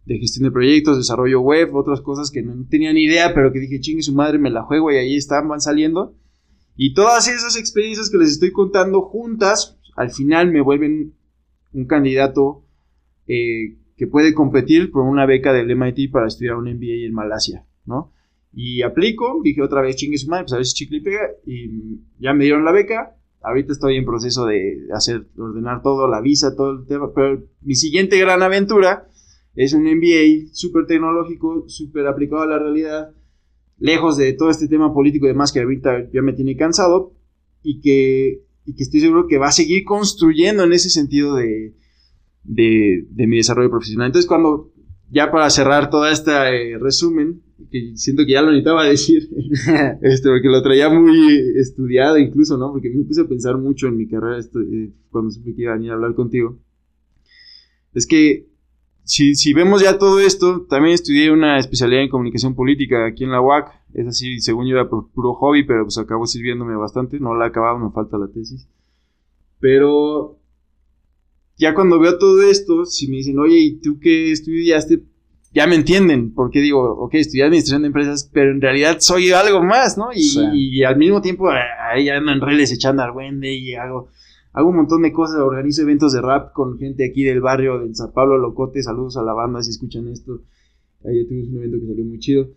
de 0.06 0.18
gestión 0.18 0.44
de 0.44 0.52
proyectos, 0.52 0.96
desarrollo 0.96 1.40
web, 1.40 1.74
otras 1.74 2.00
cosas 2.00 2.30
que 2.30 2.42
no 2.42 2.66
tenía 2.68 2.92
ni 2.92 3.04
idea, 3.04 3.34
pero 3.34 3.52
que 3.52 3.60
dije, 3.60 3.80
chingue 3.80 4.02
su 4.02 4.14
madre, 4.14 4.38
me 4.38 4.50
la 4.50 4.62
juego 4.62 4.90
y 4.92 4.96
ahí 4.96 5.16
están, 5.16 5.48
van 5.48 5.60
saliendo. 5.60 6.16
Y 6.76 6.94
todas 6.94 7.28
esas 7.28 7.56
experiencias 7.56 8.10
que 8.10 8.18
les 8.18 8.30
estoy 8.30 8.52
contando 8.52 9.02
juntas, 9.02 9.78
al 9.96 10.10
final 10.10 10.52
me 10.52 10.60
vuelven 10.60 11.14
un 11.72 11.86
candidato 11.86 12.64
eh, 13.26 13.76
que 13.96 14.06
puede 14.06 14.34
competir 14.34 14.90
por 14.90 15.02
una 15.02 15.26
beca 15.26 15.52
del 15.52 15.74
MIT 15.74 16.10
para 16.10 16.26
estudiar 16.26 16.56
un 16.56 16.64
MBA 16.64 17.06
en 17.06 17.12
Malasia, 17.12 17.64
¿no? 17.84 18.12
Y 18.52 18.82
aplico, 18.82 19.40
dije 19.42 19.62
otra 19.62 19.82
vez 19.82 19.96
chingue 19.96 20.18
su 20.18 20.28
madre, 20.28 20.44
pues 20.44 20.54
a 20.54 20.64
si 20.64 20.74
chicle 20.74 20.98
y 20.98 21.00
pega, 21.02 21.28
y 21.44 22.00
ya 22.18 22.32
me 22.32 22.44
dieron 22.44 22.64
la 22.64 22.72
beca. 22.72 23.16
Ahorita 23.42 23.72
estoy 23.72 23.96
en 23.96 24.06
proceso 24.06 24.46
de 24.46 24.88
hacer, 24.92 25.26
ordenar 25.36 25.82
todo, 25.82 26.08
la 26.08 26.20
visa, 26.20 26.56
todo 26.56 26.72
el 26.72 26.86
tema, 26.86 27.12
pero 27.14 27.44
mi 27.60 27.74
siguiente 27.74 28.18
gran 28.18 28.42
aventura 28.42 29.08
es 29.54 29.72
un 29.72 29.84
MBA 29.84 30.52
súper 30.52 30.86
tecnológico, 30.86 31.64
súper 31.68 32.06
aplicado 32.06 32.42
a 32.42 32.46
la 32.46 32.58
realidad, 32.58 33.14
lejos 33.78 34.16
de 34.16 34.32
todo 34.32 34.50
este 34.50 34.68
tema 34.68 34.92
político 34.92 35.26
y 35.26 35.28
demás 35.28 35.52
que 35.52 35.60
ahorita 35.60 36.10
ya 36.12 36.22
me 36.22 36.32
tiene 36.32 36.56
cansado 36.56 37.12
y 37.62 37.80
que, 37.80 38.42
y 38.66 38.74
que 38.74 38.82
estoy 38.82 39.00
seguro 39.00 39.26
que 39.28 39.38
va 39.38 39.48
a 39.48 39.52
seguir 39.52 39.84
construyendo 39.84 40.64
en 40.64 40.72
ese 40.72 40.90
sentido 40.90 41.36
de, 41.36 41.74
de, 42.42 43.26
mi 43.26 43.36
desarrollo 43.36 43.70
profesional. 43.70 44.08
Entonces, 44.08 44.28
cuando, 44.28 44.72
ya 45.10 45.30
para 45.30 45.48
cerrar 45.50 45.88
todo 45.88 46.08
este 46.08 46.76
resumen, 46.78 47.42
que 47.70 47.96
siento 47.96 48.24
que 48.26 48.32
ya 48.32 48.42
lo 48.42 48.48
necesitaba 48.48 48.84
decir, 48.84 49.28
este, 50.02 50.28
porque 50.28 50.48
lo 50.48 50.62
traía 50.62 50.88
muy 50.90 51.38
estudiado 51.56 52.18
incluso, 52.18 52.56
¿no? 52.58 52.72
Porque 52.72 52.90
me 52.90 53.04
puse 53.04 53.22
a 53.22 53.28
pensar 53.28 53.56
mucho 53.56 53.86
en 53.86 53.96
mi 53.96 54.08
carrera 54.08 54.40
eh, 54.40 54.90
cuando 55.10 55.30
supe 55.30 55.54
que 55.54 55.62
iba 55.62 55.72
a 55.72 55.76
venir 55.76 55.92
a 55.92 55.94
hablar 55.94 56.14
contigo. 56.14 56.58
Es 57.94 58.06
que 58.06 58.46
si, 59.06 59.36
si 59.36 59.52
vemos 59.52 59.82
ya 59.82 59.98
todo 59.98 60.18
esto, 60.18 60.66
también 60.68 60.94
estudié 60.94 61.30
una 61.30 61.58
especialidad 61.58 62.02
en 62.02 62.08
comunicación 62.08 62.56
política 62.56 63.06
aquí 63.06 63.22
en 63.22 63.30
la 63.30 63.40
UAC. 63.40 63.72
Es 63.94 64.08
así, 64.08 64.40
según 64.40 64.66
yo 64.66 64.74
era 64.74 64.90
por 64.90 65.08
puro 65.10 65.32
hobby, 65.34 65.62
pero 65.62 65.84
pues 65.84 65.96
acabó 65.96 66.26
sirviéndome 66.26 66.74
bastante. 66.74 67.20
No 67.20 67.34
la 67.34 67.46
he 67.46 67.48
acabado, 67.48 67.78
me 67.78 67.92
falta 67.92 68.18
la 68.18 68.26
tesis. 68.26 68.68
Pero 69.60 70.40
ya 71.56 71.72
cuando 71.72 72.00
veo 72.00 72.18
todo 72.18 72.42
esto, 72.42 72.84
si 72.84 73.06
me 73.08 73.18
dicen, 73.18 73.38
oye, 73.38 73.58
¿y 73.58 73.80
tú 73.80 74.00
qué 74.00 74.32
estudiaste? 74.32 75.04
Ya 75.52 75.68
me 75.68 75.76
entienden, 75.76 76.34
porque 76.34 76.60
digo, 76.60 76.82
ok, 76.98 77.14
estudié 77.14 77.44
administración 77.44 77.82
de 77.82 77.86
empresas, 77.86 78.28
pero 78.32 78.50
en 78.50 78.60
realidad 78.60 78.96
soy 78.98 79.30
algo 79.30 79.62
más, 79.62 79.96
¿no? 79.96 80.08
Y, 80.12 80.50
y 80.52 80.82
al 80.82 80.96
mismo 80.96 81.22
tiempo 81.22 81.48
ahí 81.48 82.08
ando 82.08 82.32
en 82.32 82.40
redes 82.40 82.72
echando 82.72 83.04
al 83.04 83.44
y 83.44 83.74
hago 83.74 84.10
hago 84.56 84.70
un 84.70 84.76
montón 84.76 85.02
de 85.02 85.12
cosas, 85.12 85.38
organizo 85.40 85.82
eventos 85.82 86.14
de 86.14 86.22
rap 86.22 86.54
con 86.54 86.78
gente 86.78 87.06
aquí 87.06 87.22
del 87.22 87.42
barrio 87.42 87.78
de 87.78 87.94
San 87.94 88.12
Pablo 88.12 88.38
Locote, 88.38 88.82
saludos 88.82 89.18
a 89.18 89.22
la 89.22 89.34
banda 89.34 89.62
si 89.62 89.70
escuchan 89.70 90.08
esto. 90.08 90.40
Ayer 91.04 91.28
tuvimos 91.28 91.50
un 91.50 91.58
evento 91.58 91.78
que 91.78 91.86
salió 91.86 92.04
muy 92.06 92.18
chido. 92.18 92.48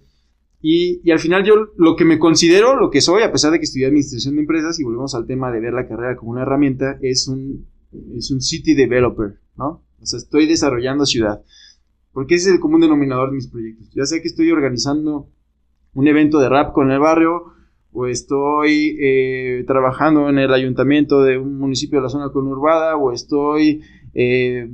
Y, 0.62 1.12
al 1.12 1.20
final 1.20 1.44
yo 1.44 1.56
lo 1.76 1.98
que 1.98 2.06
me 2.06 2.18
considero, 2.18 2.80
lo 2.80 2.90
que 2.90 3.02
soy, 3.02 3.24
a 3.24 3.34
pesar 3.34 3.52
de 3.52 3.60
que 3.60 3.66
estudié 3.66 3.88
administración 3.88 4.36
de 4.36 4.42
empresas, 4.42 4.80
y 4.80 4.86
volvemos 4.86 5.14
al 5.14 5.26
tema 5.26 5.52
de 5.52 5.60
ver 5.60 5.74
la 5.74 5.90
carrera 5.90 6.16
como 6.16 6.32
una 6.32 6.44
herramienta, 6.44 6.98
es 7.02 7.28
un, 7.28 7.68
es 8.16 8.32
un 8.32 8.40
city 8.40 8.76
developer, 8.76 9.38
¿no? 9.58 9.84
O 10.02 10.06
sea, 10.06 10.20
estoy 10.20 10.48
desarrollando 10.48 11.06
ciudad. 11.06 11.44
Porque 12.14 12.36
ese 12.36 12.48
es 12.48 12.56
el 12.56 12.62
común 12.62 12.80
denominador 12.80 13.30
de 13.32 13.36
mis 13.36 13.48
proyectos. 13.48 13.90
Ya 13.94 14.06
sea 14.06 14.22
que 14.22 14.30
estoy 14.30 14.50
organizando 14.52 15.28
un 15.94 16.08
evento 16.08 16.40
de 16.40 16.48
rap 16.48 16.72
con 16.72 16.92
el 16.92 17.00
barrio, 17.00 17.52
o 17.92 18.06
estoy 18.06 18.98
eh, 19.02 19.64
trabajando 19.68 20.30
en 20.30 20.38
el 20.38 20.54
ayuntamiento 20.54 21.24
de 21.24 21.38
un 21.38 21.58
municipio 21.58 22.00
de 22.00 22.04
la 22.04 22.10
zona 22.10 22.30
conurbada, 22.30 22.96
o 22.96 23.12
estoy 23.12 23.82
eh, 24.14 24.70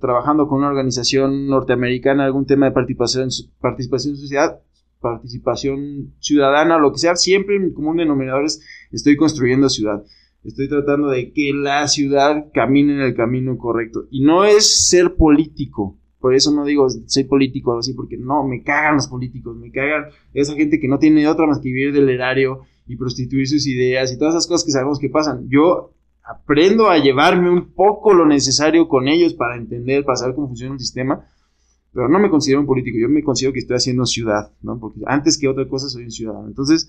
trabajando 0.00 0.48
con 0.48 0.58
una 0.58 0.68
organización 0.68 1.46
norteamericana, 1.46 2.24
algún 2.24 2.46
tema 2.46 2.66
de 2.66 2.72
participación, 2.72 3.28
participación 3.60 4.16
sociedad, 4.16 4.60
participación 5.00 6.14
ciudadana, 6.20 6.78
lo 6.78 6.92
que 6.92 6.98
sea, 6.98 7.16
siempre 7.16 7.56
en 7.56 7.72
común 7.72 7.96
denominador 7.98 8.44
es 8.44 8.62
estoy 8.90 9.16
construyendo 9.16 9.68
ciudad. 9.68 10.02
Estoy 10.44 10.68
tratando 10.68 11.08
de 11.08 11.32
que 11.32 11.52
la 11.52 11.86
ciudad 11.86 12.46
camine 12.52 12.94
en 12.94 13.00
el 13.00 13.14
camino 13.14 13.56
correcto. 13.58 14.06
Y 14.10 14.24
no 14.24 14.44
es 14.44 14.88
ser 14.88 15.14
político, 15.14 15.98
por 16.22 16.34
eso 16.34 16.52
no 16.52 16.64
digo 16.64 16.86
soy 16.88 17.24
político 17.24 17.72
o 17.72 17.78
así, 17.80 17.92
porque 17.92 18.16
no, 18.16 18.46
me 18.46 18.62
cagan 18.62 18.94
los 18.94 19.08
políticos, 19.08 19.56
me 19.56 19.70
cagan 19.72 20.06
esa 20.32 20.54
gente 20.54 20.78
que 20.78 20.86
no 20.88 20.98
tiene 20.98 21.26
otra 21.26 21.46
más 21.46 21.58
que 21.58 21.68
vivir 21.68 21.92
del 21.92 22.08
erario 22.08 22.60
y 22.86 22.96
prostituir 22.96 23.48
sus 23.48 23.66
ideas 23.66 24.12
y 24.12 24.18
todas 24.18 24.34
esas 24.34 24.46
cosas 24.46 24.64
que 24.64 24.70
sabemos 24.70 25.00
que 25.00 25.10
pasan. 25.10 25.48
Yo 25.48 25.92
aprendo 26.22 26.88
a 26.88 26.98
llevarme 26.98 27.50
un 27.50 27.72
poco 27.74 28.14
lo 28.14 28.24
necesario 28.24 28.88
con 28.88 29.08
ellos 29.08 29.34
para 29.34 29.56
entender, 29.56 30.04
para 30.04 30.16
saber 30.16 30.36
cómo 30.36 30.46
funciona 30.46 30.74
el 30.74 30.78
sistema, 30.78 31.26
pero 31.92 32.08
no 32.08 32.20
me 32.20 32.30
considero 32.30 32.60
un 32.60 32.66
político, 32.66 32.96
yo 32.98 33.08
me 33.08 33.24
considero 33.24 33.52
que 33.52 33.58
estoy 33.58 33.76
haciendo 33.76 34.06
ciudad, 34.06 34.52
¿no? 34.62 34.78
Porque 34.78 35.00
antes 35.06 35.36
que 35.36 35.48
otra 35.48 35.68
cosa 35.68 35.88
soy 35.88 36.04
un 36.04 36.12
ciudadano. 36.12 36.46
Entonces, 36.46 36.88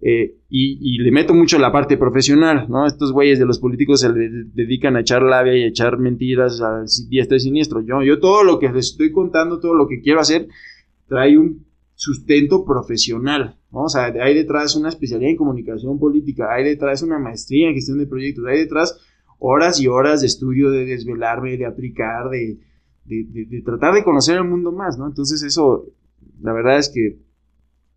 eh, 0.00 0.36
y, 0.48 0.98
le 0.98 1.10
meto 1.10 1.34
mucho 1.34 1.58
la 1.58 1.72
parte 1.72 1.96
profesional, 1.96 2.66
¿no? 2.68 2.86
Estos 2.86 3.12
güeyes 3.12 3.38
de 3.38 3.46
los 3.46 3.58
políticos 3.58 4.00
se 4.00 4.12
dedican 4.12 4.94
a 4.96 5.00
echar 5.00 5.22
labia 5.22 5.56
y 5.56 5.64
a 5.64 5.68
echar 5.68 5.98
mentiras 5.98 6.60
a 6.60 6.84
diestra 7.08 7.36
y 7.36 7.40
siniestro. 7.40 7.80
Yo, 7.80 8.02
yo 8.02 8.20
todo 8.20 8.44
lo 8.44 8.60
que 8.60 8.70
les 8.70 8.90
estoy 8.90 9.10
contando, 9.10 9.58
todo 9.58 9.74
lo 9.74 9.88
que 9.88 10.00
quiero 10.00 10.20
hacer, 10.20 10.46
trae 11.08 11.36
un 11.36 11.66
sustento 11.94 12.64
profesional, 12.64 13.58
¿no? 13.72 13.84
O 13.84 13.88
sea, 13.88 14.04
hay 14.04 14.34
detrás 14.34 14.76
una 14.76 14.88
especialidad 14.88 15.30
en 15.30 15.36
comunicación 15.36 15.98
política, 15.98 16.52
hay 16.54 16.62
detrás 16.62 17.02
una 17.02 17.18
maestría 17.18 17.68
en 17.68 17.74
gestión 17.74 17.98
de 17.98 18.06
proyectos, 18.06 18.44
hay 18.46 18.58
detrás 18.58 19.00
horas 19.40 19.80
y 19.80 19.88
horas 19.88 20.20
de 20.20 20.28
estudio, 20.28 20.70
de 20.70 20.84
desvelarme, 20.84 21.56
de 21.56 21.66
aplicar, 21.66 22.30
de, 22.30 22.60
de, 23.04 23.46
de 23.46 23.62
tratar 23.62 23.94
de 23.94 24.04
conocer 24.04 24.36
el 24.36 24.44
mundo 24.44 24.70
más, 24.70 24.96
¿no? 24.96 25.08
Entonces 25.08 25.42
eso, 25.42 25.86
la 26.40 26.52
verdad 26.52 26.78
es 26.78 26.88
que 26.88 27.18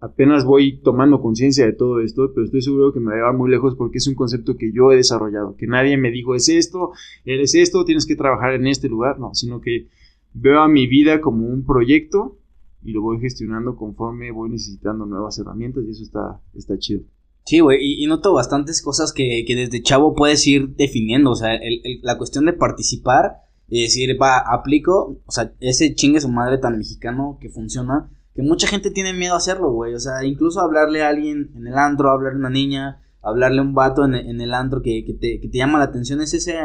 apenas 0.01 0.43
voy 0.43 0.77
tomando 0.81 1.21
conciencia 1.21 1.65
de 1.65 1.73
todo 1.73 2.01
esto, 2.01 2.31
pero 2.33 2.45
estoy 2.45 2.61
seguro 2.63 2.91
que 2.91 2.99
me 2.99 3.07
va 3.07 3.13
a 3.13 3.15
llevar 3.17 3.37
muy 3.37 3.49
lejos 3.49 3.75
porque 3.75 3.99
es 3.99 4.07
un 4.07 4.15
concepto 4.15 4.57
que 4.57 4.71
yo 4.73 4.91
he 4.91 4.95
desarrollado, 4.95 5.55
que 5.55 5.67
nadie 5.67 5.95
me 5.95 6.11
dijo 6.11 6.33
es 6.33 6.49
esto, 6.49 6.91
eres 7.23 7.53
esto, 7.53 7.85
tienes 7.85 8.07
que 8.07 8.15
trabajar 8.15 8.55
en 8.55 8.67
este 8.67 8.89
lugar, 8.89 9.19
no, 9.19 9.33
sino 9.35 9.61
que 9.61 9.87
veo 10.33 10.61
a 10.61 10.67
mi 10.67 10.87
vida 10.87 11.21
como 11.21 11.45
un 11.47 11.63
proyecto 11.63 12.39
y 12.83 12.93
lo 12.93 13.01
voy 13.01 13.19
gestionando 13.19 13.75
conforme 13.75 14.31
voy 14.31 14.49
necesitando 14.49 15.05
nuevas 15.05 15.37
herramientas 15.37 15.83
y 15.87 15.91
eso 15.91 16.03
está, 16.03 16.41
está 16.55 16.77
chido. 16.79 17.03
Sí, 17.45 17.59
güey, 17.59 17.79
y, 17.81 18.05
noto 18.07 18.33
bastantes 18.33 18.81
cosas 18.81 19.13
que, 19.13 19.43
que, 19.45 19.55
desde 19.55 19.81
chavo 19.81 20.15
puedes 20.15 20.45
ir 20.45 20.75
definiendo, 20.75 21.31
o 21.31 21.35
sea, 21.35 21.59
la 22.01 22.17
cuestión 22.17 22.45
de 22.45 22.53
participar 22.53 23.33
y 23.67 23.83
decir, 23.83 24.15
va, 24.19 24.39
aplico, 24.39 25.19
o 25.25 25.31
sea, 25.31 25.53
ese 25.59 25.93
chingue 25.95 26.21
su 26.21 26.29
madre 26.29 26.57
tan 26.57 26.77
mexicano 26.77 27.37
que 27.39 27.49
funciona, 27.49 28.09
que 28.33 28.41
mucha 28.41 28.67
gente 28.67 28.91
tiene 28.91 29.13
miedo 29.13 29.33
a 29.33 29.37
hacerlo, 29.37 29.71
güey. 29.71 29.93
O 29.93 29.99
sea, 29.99 30.23
incluso 30.23 30.61
hablarle 30.61 31.03
a 31.03 31.09
alguien 31.09 31.51
en 31.55 31.67
el 31.67 31.77
andro, 31.77 32.11
hablarle 32.11 32.37
a 32.37 32.39
una 32.39 32.49
niña, 32.49 33.01
hablarle 33.21 33.59
a 33.59 33.63
un 33.63 33.73
vato 33.73 34.05
en, 34.05 34.13
el 34.15 34.53
andro 34.53 34.81
que, 34.81 35.03
te, 35.19 35.39
que, 35.39 35.47
te, 35.47 35.57
llama 35.57 35.79
la 35.79 35.85
atención, 35.85 36.21
es 36.21 36.33
ese, 36.33 36.57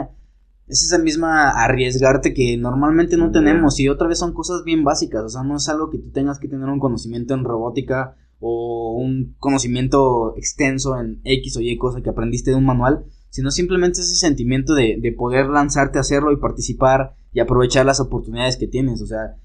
es 0.68 0.82
esa 0.84 0.98
misma 0.98 1.50
arriesgarte 1.50 2.32
que 2.34 2.56
normalmente 2.56 3.16
no 3.16 3.30
tenemos. 3.30 3.78
Y 3.80 3.88
otra 3.88 4.08
vez 4.08 4.18
son 4.18 4.32
cosas 4.32 4.62
bien 4.64 4.84
básicas, 4.84 5.24
o 5.24 5.28
sea, 5.28 5.42
no 5.42 5.56
es 5.56 5.68
algo 5.68 5.90
que 5.90 5.98
tú 5.98 6.10
tengas 6.10 6.38
que 6.38 6.48
tener 6.48 6.68
un 6.68 6.80
conocimiento 6.80 7.34
en 7.34 7.44
robótica 7.44 8.16
o 8.38 8.96
un 8.98 9.34
conocimiento 9.38 10.36
extenso 10.36 10.98
en 11.00 11.20
X 11.24 11.56
o 11.56 11.60
Y 11.60 11.76
cosa 11.78 12.02
que 12.02 12.10
aprendiste 12.10 12.50
de 12.50 12.56
un 12.56 12.66
manual, 12.66 13.06
sino 13.30 13.50
simplemente 13.50 14.00
ese 14.00 14.14
sentimiento 14.14 14.74
de, 14.74 14.98
de 15.00 15.12
poder 15.12 15.46
lanzarte 15.46 15.98
a 15.98 16.02
hacerlo 16.02 16.32
y 16.32 16.36
participar 16.36 17.16
y 17.32 17.40
aprovechar 17.40 17.84
las 17.84 18.00
oportunidades 18.00 18.56
que 18.56 18.68
tienes, 18.68 19.02
o 19.02 19.06
sea, 19.06 19.36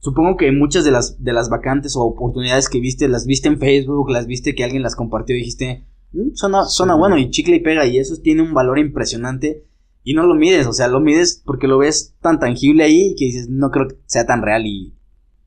Supongo 0.00 0.36
que 0.36 0.52
muchas 0.52 0.84
de 0.84 0.90
las, 0.90 1.22
de 1.22 1.32
las 1.32 1.48
vacantes 1.48 1.96
o 1.96 2.02
oportunidades 2.02 2.68
que 2.68 2.80
viste, 2.80 3.08
las 3.08 3.26
viste 3.26 3.48
en 3.48 3.58
Facebook, 3.58 4.10
las 4.10 4.26
viste 4.26 4.54
que 4.54 4.64
alguien 4.64 4.82
las 4.82 4.94
compartió 4.94 5.34
y 5.34 5.40
dijiste, 5.40 5.86
mm, 6.12 6.34
suena, 6.34 6.94
bueno 6.94 7.18
y 7.18 7.30
chicle 7.30 7.56
y 7.56 7.60
pega 7.60 7.84
y 7.86 7.98
eso 7.98 8.16
tiene 8.22 8.42
un 8.42 8.54
valor 8.54 8.78
impresionante 8.78 9.64
y 10.04 10.14
no 10.14 10.24
lo 10.24 10.34
mides, 10.34 10.66
o 10.66 10.72
sea, 10.72 10.88
lo 10.88 11.00
mides 11.00 11.42
porque 11.44 11.66
lo 11.66 11.78
ves 11.78 12.14
tan 12.20 12.38
tangible 12.38 12.84
ahí 12.84 13.14
que 13.16 13.26
dices, 13.26 13.48
no 13.48 13.70
creo 13.70 13.88
que 13.88 13.96
sea 14.06 14.24
tan 14.24 14.42
real 14.42 14.66
y, 14.66 14.94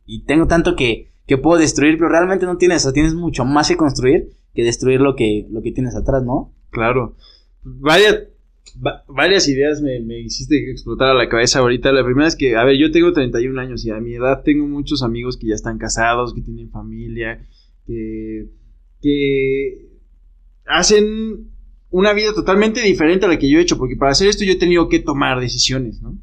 y 0.05 0.25
tengo 0.25 0.47
tanto 0.47 0.75
que, 0.75 1.11
que 1.25 1.37
puedo 1.37 1.59
destruir, 1.59 1.97
pero 1.97 2.09
realmente 2.09 2.45
no 2.45 2.57
tienes, 2.57 2.85
o 2.85 2.93
tienes 2.93 3.13
mucho 3.13 3.45
más 3.45 3.69
que 3.69 3.77
construir 3.77 4.29
que 4.53 4.63
destruir 4.63 5.01
lo 5.01 5.15
que, 5.15 5.47
lo 5.49 5.61
que 5.61 5.71
tienes 5.71 5.95
atrás, 5.95 6.23
¿no? 6.23 6.53
Claro. 6.69 7.15
Vaya, 7.63 8.27
varias 9.07 9.47
ideas 9.47 9.81
me, 9.81 9.99
me, 10.01 10.19
hiciste 10.19 10.71
explotar 10.71 11.09
a 11.09 11.13
la 11.13 11.29
cabeza 11.29 11.59
ahorita. 11.59 11.91
La 11.91 12.03
primera 12.03 12.27
es 12.27 12.35
que, 12.35 12.55
a 12.55 12.63
ver, 12.63 12.77
yo 12.77 12.91
tengo 12.91 13.11
31 13.13 13.59
años 13.59 13.85
y 13.85 13.89
a 13.89 13.99
mi 13.99 14.13
edad 14.13 14.43
tengo 14.43 14.67
muchos 14.67 15.03
amigos 15.03 15.37
que 15.37 15.47
ya 15.47 15.55
están 15.55 15.77
casados, 15.77 16.33
que 16.33 16.41
tienen 16.41 16.69
familia, 16.69 17.47
que, 17.85 18.49
que 19.01 19.91
hacen 20.65 21.51
una 21.89 22.13
vida 22.13 22.33
totalmente 22.33 22.81
diferente 22.81 23.25
a 23.25 23.29
la 23.29 23.37
que 23.37 23.49
yo 23.49 23.59
he 23.59 23.61
hecho, 23.61 23.77
porque 23.77 23.95
para 23.95 24.11
hacer 24.11 24.27
esto 24.27 24.45
yo 24.45 24.53
he 24.53 24.57
tenido 24.57 24.87
que 24.87 24.99
tomar 24.99 25.39
decisiones, 25.39 26.01
¿no? 26.01 26.17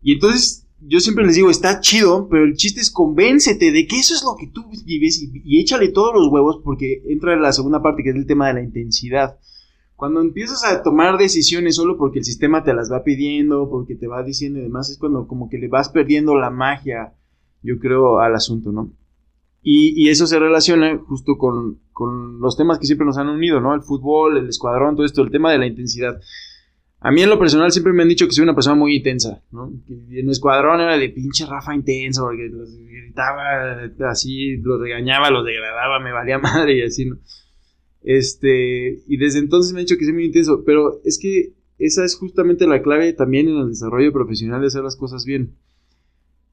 Y 0.00 0.12
entonces 0.12 0.66
yo 0.80 1.00
siempre 1.00 1.26
les 1.26 1.34
digo, 1.34 1.50
está 1.50 1.80
chido, 1.80 2.28
pero 2.28 2.44
el 2.44 2.54
chiste 2.54 2.80
es 2.80 2.90
convéncete 2.90 3.72
de 3.72 3.86
que 3.86 3.96
eso 3.96 4.14
es 4.14 4.22
lo 4.22 4.36
que 4.38 4.46
tú 4.46 4.70
vives 4.86 5.20
y, 5.20 5.42
y 5.44 5.60
échale 5.60 5.88
todos 5.88 6.14
los 6.14 6.28
huevos 6.28 6.60
porque 6.62 7.02
entra 7.08 7.34
en 7.34 7.42
la 7.42 7.52
segunda 7.52 7.82
parte 7.82 8.04
que 8.04 8.10
es 8.10 8.16
el 8.16 8.26
tema 8.26 8.46
de 8.48 8.54
la 8.54 8.62
intensidad. 8.62 9.38
Cuando 9.98 10.20
empiezas 10.20 10.64
a 10.64 10.84
tomar 10.84 11.18
decisiones 11.18 11.74
solo 11.74 11.98
porque 11.98 12.20
el 12.20 12.24
sistema 12.24 12.62
te 12.62 12.72
las 12.72 12.88
va 12.88 13.02
pidiendo, 13.02 13.68
porque 13.68 13.96
te 13.96 14.06
va 14.06 14.22
diciendo 14.22 14.60
y 14.60 14.62
demás, 14.62 14.88
es 14.90 14.96
cuando 14.96 15.26
como 15.26 15.50
que 15.50 15.58
le 15.58 15.66
vas 15.66 15.88
perdiendo 15.88 16.36
la 16.36 16.50
magia, 16.50 17.14
yo 17.64 17.80
creo, 17.80 18.20
al 18.20 18.32
asunto, 18.36 18.70
¿no? 18.70 18.92
Y, 19.60 20.08
eso 20.08 20.28
se 20.28 20.38
relaciona 20.38 20.96
justo 20.98 21.36
con, 21.36 21.80
con, 21.92 22.38
los 22.38 22.56
temas 22.56 22.78
que 22.78 22.86
siempre 22.86 23.06
nos 23.06 23.18
han 23.18 23.28
unido, 23.28 23.60
¿no? 23.60 23.74
El 23.74 23.82
fútbol, 23.82 24.38
el 24.38 24.48
escuadrón, 24.48 24.94
todo 24.94 25.04
esto, 25.04 25.20
el 25.20 25.32
tema 25.32 25.50
de 25.50 25.58
la 25.58 25.66
intensidad. 25.66 26.20
A 27.00 27.10
mí 27.10 27.22
en 27.22 27.30
lo 27.30 27.40
personal 27.40 27.72
siempre 27.72 27.92
me 27.92 28.04
han 28.04 28.08
dicho 28.08 28.26
que 28.26 28.32
soy 28.32 28.44
una 28.44 28.54
persona 28.54 28.76
muy 28.76 28.94
intensa, 28.94 29.42
¿no? 29.50 29.72
en 29.88 30.10
el 30.10 30.30
escuadrón 30.30 30.80
era 30.80 30.96
de 30.96 31.08
pinche 31.08 31.44
Rafa 31.44 31.74
intenso, 31.74 32.22
porque 32.22 32.48
los 32.48 32.72
gritaba 32.72 33.82
así, 34.08 34.58
los 34.58 34.80
regañaba, 34.80 35.28
los 35.32 35.44
degradaba, 35.44 35.98
me 35.98 36.12
valía 36.12 36.38
madre 36.38 36.78
y 36.78 36.82
así, 36.82 37.04
¿no? 37.04 37.16
Este, 38.02 39.02
y 39.06 39.16
desde 39.16 39.40
entonces 39.40 39.72
me 39.72 39.80
han 39.80 39.86
dicho 39.86 39.98
que 39.98 40.04
soy 40.04 40.14
muy 40.14 40.26
intenso, 40.26 40.62
pero 40.64 41.00
es 41.04 41.18
que 41.18 41.52
esa 41.78 42.04
es 42.04 42.16
justamente 42.16 42.66
la 42.66 42.82
clave 42.82 43.12
también 43.12 43.48
en 43.48 43.56
el 43.58 43.68
desarrollo 43.68 44.12
profesional 44.12 44.60
de 44.60 44.68
hacer 44.68 44.82
las 44.82 44.96
cosas 44.96 45.24
bien. 45.24 45.54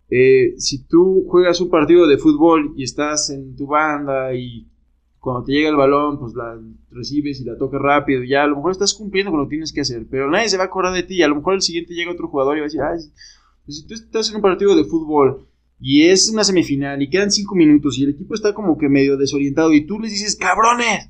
Eh, 0.09 0.53
si 0.57 0.83
tú 0.83 1.25
juegas 1.27 1.59
un 1.61 1.69
partido 1.69 2.07
de 2.07 2.17
fútbol 2.17 2.73
y 2.77 2.83
estás 2.83 3.29
en 3.31 3.55
tu 3.55 3.67
banda 3.67 4.35
y 4.35 4.67
cuando 5.19 5.43
te 5.43 5.53
llega 5.53 5.69
el 5.69 5.75
balón, 5.75 6.19
pues 6.19 6.35
la 6.35 6.59
recibes 6.91 7.41
y 7.41 7.45
la 7.45 7.57
tocas 7.57 7.81
rápido, 7.81 8.23
y 8.23 8.29
ya 8.29 8.43
a 8.43 8.47
lo 8.47 8.57
mejor 8.57 8.71
estás 8.71 8.93
cumpliendo 8.93 9.31
con 9.31 9.39
lo 9.39 9.47
que 9.47 9.55
tienes 9.55 9.73
que 9.73 9.81
hacer, 9.81 10.05
pero 10.07 10.29
nadie 10.29 10.49
se 10.49 10.57
va 10.57 10.63
a 10.63 10.67
acordar 10.67 10.93
de 10.93 11.01
ti, 11.01 11.15
y 11.15 11.23
a 11.23 11.27
lo 11.27 11.35
mejor 11.35 11.55
el 11.55 11.61
siguiente 11.61 11.95
llega 11.95 12.11
otro 12.11 12.27
jugador 12.27 12.55
y 12.55 12.59
va 12.59 12.65
a 12.65 12.67
decir, 12.67 12.81
ay, 12.81 12.99
pues 13.65 13.77
si 13.77 13.87
tú 13.87 13.95
estás 13.95 14.29
en 14.29 14.35
un 14.35 14.43
partido 14.43 14.75
de 14.75 14.83
fútbol 14.83 15.47
y 15.79 16.03
es 16.03 16.29
una 16.29 16.43
semifinal 16.43 17.01
y 17.01 17.09
quedan 17.09 17.31
cinco 17.31 17.55
minutos 17.55 17.97
y 17.97 18.03
el 18.03 18.11
equipo 18.11 18.35
está 18.35 18.53
como 18.53 18.77
que 18.77 18.87
medio 18.87 19.17
desorientado 19.17 19.73
y 19.73 19.87
tú 19.87 19.99
les 19.99 20.11
dices, 20.11 20.35
cabrones, 20.35 21.09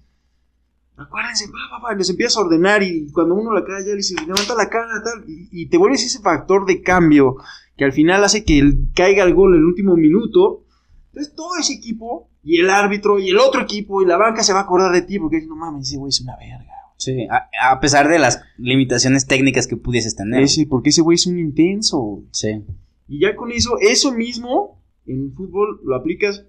acuérdense, 0.97 1.45
papá, 1.69 1.93
les 1.95 2.09
empiezas 2.09 2.37
a 2.37 2.41
ordenar 2.41 2.83
y 2.83 3.11
cuando 3.11 3.35
uno 3.35 3.53
la 3.53 3.63
cae 3.63 3.83
ya 3.83 3.91
le 3.91 3.97
dices, 3.97 4.17
levanta 4.25 4.55
la 4.55 4.69
cara, 4.69 5.01
tal, 5.03 5.23
y, 5.27 5.49
y 5.51 5.67
te 5.67 5.77
vuelves 5.77 6.03
ese 6.03 6.21
factor 6.21 6.65
de 6.65 6.81
cambio 6.81 7.37
que 7.77 7.85
al 7.85 7.93
final 7.93 8.23
hace 8.23 8.43
que 8.43 8.61
caiga 8.93 9.23
el 9.23 9.33
gol 9.33 9.53
en 9.53 9.59
el 9.59 9.65
último 9.65 9.95
minuto. 9.95 10.63
Entonces 11.07 11.33
todo 11.35 11.57
ese 11.59 11.73
equipo 11.73 12.29
y 12.43 12.59
el 12.59 12.69
árbitro 12.69 13.19
y 13.19 13.29
el 13.29 13.39
otro 13.39 13.61
equipo 13.61 14.01
y 14.01 14.05
la 14.05 14.17
banca 14.17 14.43
se 14.43 14.53
va 14.53 14.59
a 14.59 14.63
acordar 14.63 14.91
de 14.91 15.01
ti 15.01 15.19
porque 15.19 15.41
no 15.45 15.55
mames, 15.55 15.87
ese 15.87 15.97
güey 15.97 16.09
es 16.09 16.21
una 16.21 16.35
verga. 16.37 16.71
Sí, 16.97 17.27
a, 17.29 17.79
pesar 17.81 18.07
de 18.07 18.19
las 18.19 18.41
limitaciones 18.57 19.27
técnicas 19.27 19.67
que 19.67 19.75
pudieses 19.75 20.15
tener. 20.15 20.47
Sí, 20.47 20.65
porque 20.65 20.89
ese 20.89 21.01
güey 21.01 21.15
es 21.15 21.27
un 21.27 21.37
intenso. 21.37 22.23
Sí. 22.31 22.63
Y 23.07 23.19
ya 23.19 23.35
con 23.35 23.51
eso, 23.51 23.77
eso 23.81 24.13
mismo 24.13 24.81
en 25.05 25.33
fútbol 25.33 25.81
lo 25.83 25.95
aplicas 25.95 26.45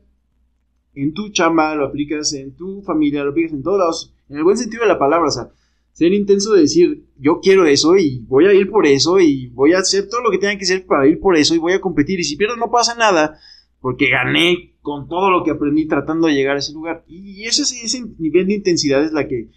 en 0.94 1.12
tu 1.12 1.30
chamba, 1.30 1.74
lo 1.74 1.86
aplicas 1.86 2.32
en 2.32 2.54
tu 2.54 2.82
familia, 2.82 3.24
lo 3.24 3.30
aplicas 3.30 3.52
en 3.52 3.62
todos 3.62 3.78
lados, 3.78 4.14
en 4.28 4.36
el 4.36 4.44
buen 4.44 4.56
sentido 4.56 4.82
de 4.82 4.88
la 4.88 4.98
palabra, 4.98 5.28
o 5.28 5.30
sea, 5.30 5.50
ser 5.92 6.12
intenso 6.12 6.52
de 6.52 6.62
decir, 6.62 7.04
yo 7.18 7.40
quiero 7.40 7.64
eso 7.66 7.96
y 7.96 8.18
voy 8.26 8.46
a 8.46 8.52
ir 8.52 8.68
por 8.68 8.86
eso 8.86 9.18
y 9.18 9.48
voy 9.48 9.72
a 9.72 9.78
hacer 9.78 10.08
todo 10.08 10.20
lo 10.20 10.30
que 10.30 10.38
tenga 10.38 10.56
que 10.58 10.64
hacer 10.64 10.84
para 10.84 11.06
ir 11.06 11.18
por 11.20 11.36
eso 11.36 11.54
y 11.54 11.58
voy 11.58 11.72
a 11.72 11.80
competir 11.80 12.20
y 12.20 12.24
si 12.24 12.36
pierdo 12.36 12.56
no 12.56 12.70
pasa 12.70 12.94
nada, 12.96 13.38
porque 13.80 14.10
gané 14.10 14.74
con 14.82 15.08
todo 15.08 15.30
lo 15.30 15.42
que 15.42 15.50
aprendí 15.50 15.86
tratando 15.86 16.26
de 16.26 16.34
llegar 16.34 16.56
a 16.56 16.58
ese 16.58 16.72
lugar. 16.72 17.04
Y 17.08 17.44
ese, 17.44 17.62
ese 17.62 18.04
nivel 18.18 18.46
de 18.46 18.54
intensidad 18.54 19.02
es 19.02 19.12
la 19.12 19.26
que, 19.26 19.48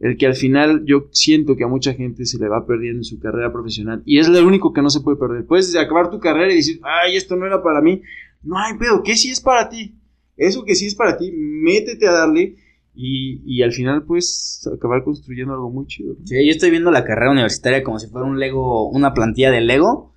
el 0.00 0.16
que 0.16 0.26
al 0.26 0.34
final 0.34 0.84
yo 0.84 1.08
siento 1.10 1.56
que 1.56 1.64
a 1.64 1.68
mucha 1.68 1.94
gente 1.94 2.26
se 2.26 2.38
le 2.38 2.48
va 2.48 2.66
perdiendo 2.66 3.00
en 3.00 3.04
su 3.04 3.18
carrera 3.18 3.52
profesional. 3.52 4.02
Y 4.04 4.18
es 4.18 4.28
lo 4.28 4.46
único 4.46 4.72
que 4.72 4.82
no 4.82 4.90
se 4.90 5.00
puede 5.00 5.16
perder. 5.16 5.46
Puedes 5.46 5.74
acabar 5.74 6.10
tu 6.10 6.20
carrera 6.20 6.52
y 6.52 6.56
decir, 6.56 6.80
ay, 6.82 7.16
esto 7.16 7.34
no 7.36 7.46
era 7.46 7.62
para 7.62 7.80
mí. 7.80 8.02
No 8.42 8.58
hay 8.58 8.76
pedo, 8.78 9.02
¿qué 9.02 9.16
sí 9.16 9.30
es 9.30 9.40
para 9.40 9.68
ti? 9.68 9.94
Eso 10.36 10.64
que 10.64 10.76
sí 10.76 10.86
es 10.86 10.94
para 10.94 11.16
ti, 11.16 11.32
métete 11.32 12.06
a 12.06 12.12
darle. 12.12 12.56
Y, 13.00 13.42
y, 13.46 13.62
al 13.62 13.70
final, 13.70 14.02
pues, 14.02 14.68
acabar 14.74 15.04
construyendo 15.04 15.54
algo 15.54 15.70
muy 15.70 15.86
chido. 15.86 16.16
Sí, 16.24 16.44
yo 16.44 16.50
estoy 16.50 16.70
viendo 16.70 16.90
la 16.90 17.04
carrera 17.04 17.30
universitaria 17.30 17.84
como 17.84 18.00
si 18.00 18.08
fuera 18.08 18.26
un 18.26 18.40
Lego, 18.40 18.88
una 18.88 19.14
plantilla 19.14 19.52
de 19.52 19.60
Lego, 19.60 20.12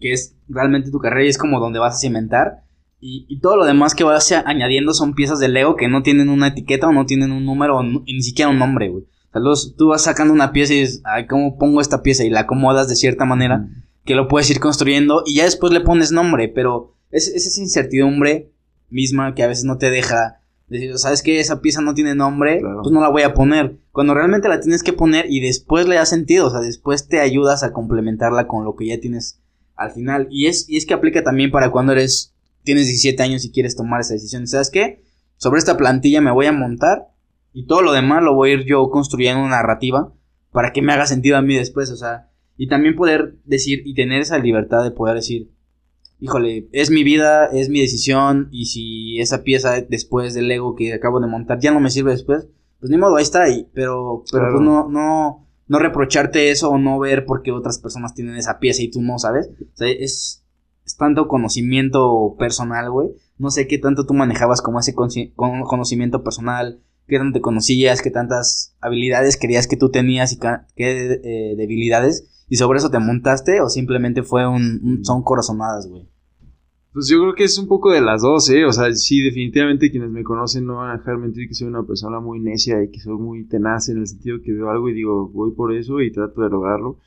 que 0.00 0.12
es 0.12 0.36
realmente 0.48 0.90
tu 0.90 0.98
carrera 0.98 1.26
y 1.26 1.28
es 1.28 1.38
como 1.38 1.60
donde 1.60 1.78
vas 1.78 1.94
a 1.94 1.98
cimentar. 2.00 2.64
Y, 2.98 3.38
todo 3.38 3.56
lo 3.56 3.64
demás 3.64 3.94
que 3.94 4.02
vas 4.02 4.32
añadiendo 4.32 4.94
son 4.94 5.14
piezas 5.14 5.38
de 5.38 5.48
Lego 5.48 5.76
que 5.76 5.86
no 5.86 6.02
tienen 6.02 6.28
una 6.28 6.48
etiqueta 6.48 6.88
o 6.88 6.92
no 6.92 7.06
tienen 7.06 7.30
un 7.30 7.44
número 7.44 7.76
o 7.76 7.82
ni 7.84 8.22
siquiera 8.22 8.50
un 8.50 8.58
nombre, 8.58 8.88
güey. 8.88 9.04
O 9.32 9.54
sea, 9.54 9.72
tú 9.76 9.88
vas 9.88 10.02
sacando 10.02 10.34
una 10.34 10.50
pieza 10.50 10.74
y 10.74 10.80
dices, 10.80 11.02
ay, 11.04 11.28
¿cómo 11.28 11.56
pongo 11.56 11.80
esta 11.80 12.02
pieza? 12.02 12.24
Y 12.24 12.30
la 12.30 12.40
acomodas 12.40 12.88
de 12.88 12.96
cierta 12.96 13.24
manera 13.24 13.68
que 14.04 14.16
lo 14.16 14.26
puedes 14.26 14.50
ir 14.50 14.58
construyendo 14.58 15.22
y 15.24 15.36
ya 15.36 15.44
después 15.44 15.72
le 15.72 15.80
pones 15.80 16.10
nombre, 16.10 16.48
pero 16.48 16.96
es, 17.12 17.28
esa 17.28 17.60
incertidumbre 17.60 18.50
misma 18.90 19.34
que 19.34 19.44
a 19.44 19.46
veces 19.46 19.64
no 19.64 19.78
te 19.78 19.90
deja 19.90 20.41
decir, 20.72 20.98
¿sabes 20.98 21.22
qué? 21.22 21.40
Esa 21.40 21.60
pieza 21.60 21.80
no 21.80 21.94
tiene 21.94 22.14
nombre, 22.14 22.60
pues 22.60 22.92
no 22.92 23.00
la 23.00 23.08
voy 23.08 23.22
a 23.22 23.34
poner. 23.34 23.76
Cuando 23.92 24.14
realmente 24.14 24.48
la 24.48 24.60
tienes 24.60 24.82
que 24.82 24.92
poner 24.92 25.26
y 25.28 25.40
después 25.40 25.86
le 25.86 25.96
da 25.96 26.06
sentido, 26.06 26.46
o 26.46 26.50
sea, 26.50 26.60
después 26.60 27.08
te 27.08 27.20
ayudas 27.20 27.62
a 27.62 27.72
complementarla 27.72 28.46
con 28.46 28.64
lo 28.64 28.74
que 28.76 28.86
ya 28.86 29.00
tienes 29.00 29.40
al 29.76 29.92
final. 29.92 30.28
Y 30.30 30.46
es, 30.46 30.68
y 30.68 30.76
es 30.76 30.86
que 30.86 30.94
aplica 30.94 31.22
también 31.22 31.50
para 31.50 31.70
cuando 31.70 31.92
eres 31.92 32.34
tienes 32.64 32.86
17 32.86 33.22
años 33.22 33.44
y 33.44 33.50
quieres 33.50 33.76
tomar 33.76 34.00
esa 34.00 34.14
decisión. 34.14 34.46
¿Sabes 34.46 34.70
qué? 34.70 35.02
Sobre 35.36 35.58
esta 35.58 35.76
plantilla 35.76 36.20
me 36.20 36.30
voy 36.30 36.46
a 36.46 36.52
montar 36.52 37.08
y 37.52 37.66
todo 37.66 37.82
lo 37.82 37.92
demás 37.92 38.22
lo 38.22 38.34
voy 38.34 38.50
a 38.50 38.54
ir 38.54 38.64
yo 38.64 38.88
construyendo 38.90 39.40
una 39.40 39.56
narrativa 39.56 40.12
para 40.52 40.72
que 40.72 40.82
me 40.82 40.92
haga 40.92 41.06
sentido 41.06 41.36
a 41.36 41.42
mí 41.42 41.56
después, 41.56 41.90
o 41.90 41.96
sea, 41.96 42.30
y 42.56 42.68
también 42.68 42.94
poder 42.94 43.36
decir 43.44 43.82
y 43.84 43.94
tener 43.94 44.20
esa 44.20 44.38
libertad 44.38 44.84
de 44.84 44.90
poder 44.90 45.16
decir, 45.16 45.50
híjole, 46.22 46.68
es 46.70 46.90
mi 46.92 47.02
vida, 47.02 47.46
es 47.46 47.68
mi 47.68 47.80
decisión 47.80 48.48
y 48.52 48.66
si 48.66 49.20
esa 49.20 49.42
pieza 49.42 49.80
después 49.80 50.34
del 50.34 50.46
Lego 50.46 50.76
que 50.76 50.94
acabo 50.94 51.18
de 51.18 51.26
montar 51.26 51.58
ya 51.58 51.72
no 51.72 51.80
me 51.80 51.90
sirve 51.90 52.12
después, 52.12 52.46
pues 52.78 52.90
ni 52.90 52.96
modo, 52.96 53.16
ahí 53.16 53.24
está 53.24 53.42
ahí, 53.42 53.68
pero, 53.74 54.22
pero 54.30 54.50
pues 54.52 54.62
no, 54.62 54.88
no, 54.88 55.48
no 55.66 55.78
reprocharte 55.80 56.52
eso 56.52 56.70
o 56.70 56.78
no 56.78 57.00
ver 57.00 57.26
por 57.26 57.42
qué 57.42 57.50
otras 57.50 57.80
personas 57.80 58.14
tienen 58.14 58.36
esa 58.36 58.60
pieza 58.60 58.82
y 58.82 58.90
tú 58.90 59.02
no, 59.02 59.18
¿sabes? 59.18 59.50
O 59.60 59.76
sea, 59.76 59.88
es, 59.88 60.44
es 60.86 60.96
tanto 60.96 61.26
conocimiento 61.26 62.36
personal, 62.38 62.88
güey. 62.90 63.08
No 63.38 63.50
sé 63.50 63.66
qué 63.66 63.78
tanto 63.78 64.06
tú 64.06 64.14
manejabas 64.14 64.62
como 64.62 64.78
ese 64.78 64.94
conocimiento 65.34 66.22
personal, 66.22 66.80
qué 67.08 67.18
tanto 67.18 67.38
te 67.38 67.42
conocías, 67.42 68.00
qué 68.00 68.12
tantas 68.12 68.76
habilidades 68.80 69.36
creías 69.36 69.66
que 69.66 69.76
tú 69.76 69.90
tenías 69.90 70.32
y 70.32 70.38
qué 70.38 71.20
eh, 71.24 71.54
debilidades. 71.56 72.28
Y 72.48 72.56
sobre 72.56 72.78
eso 72.78 72.90
te 72.90 72.98
montaste 72.98 73.60
o 73.60 73.68
simplemente 73.68 74.22
fue 74.22 74.46
un, 74.46 75.00
son 75.04 75.22
corazonadas, 75.22 75.88
güey. 75.88 76.11
Pues 76.92 77.08
yo 77.08 77.20
creo 77.20 77.34
que 77.34 77.44
es 77.44 77.58
un 77.58 77.68
poco 77.68 77.90
de 77.90 78.02
las 78.02 78.22
dos, 78.22 78.50
¿eh? 78.50 78.64
O 78.66 78.72
sea, 78.72 78.92
sí, 78.92 79.22
definitivamente 79.22 79.90
quienes 79.90 80.10
me 80.10 80.22
conocen 80.22 80.66
no 80.66 80.76
van 80.76 80.90
a 80.90 80.98
dejar 80.98 81.18
mentir 81.18 81.48
que 81.48 81.54
soy 81.54 81.68
una 81.68 81.84
persona 81.84 82.20
muy 82.20 82.38
necia 82.38 82.82
y 82.84 82.90
que 82.90 83.00
soy 83.00 83.16
muy 83.16 83.44
tenaz 83.44 83.88
en 83.88 83.98
el 83.98 84.06
sentido 84.06 84.42
que 84.42 84.52
veo 84.52 84.70
algo 84.70 84.88
y 84.90 84.94
digo, 84.94 85.28
voy 85.30 85.52
por 85.52 85.74
eso 85.74 86.00
y 86.00 86.12
trato 86.12 86.42
de 86.42 86.50
lograrlo 86.50 86.98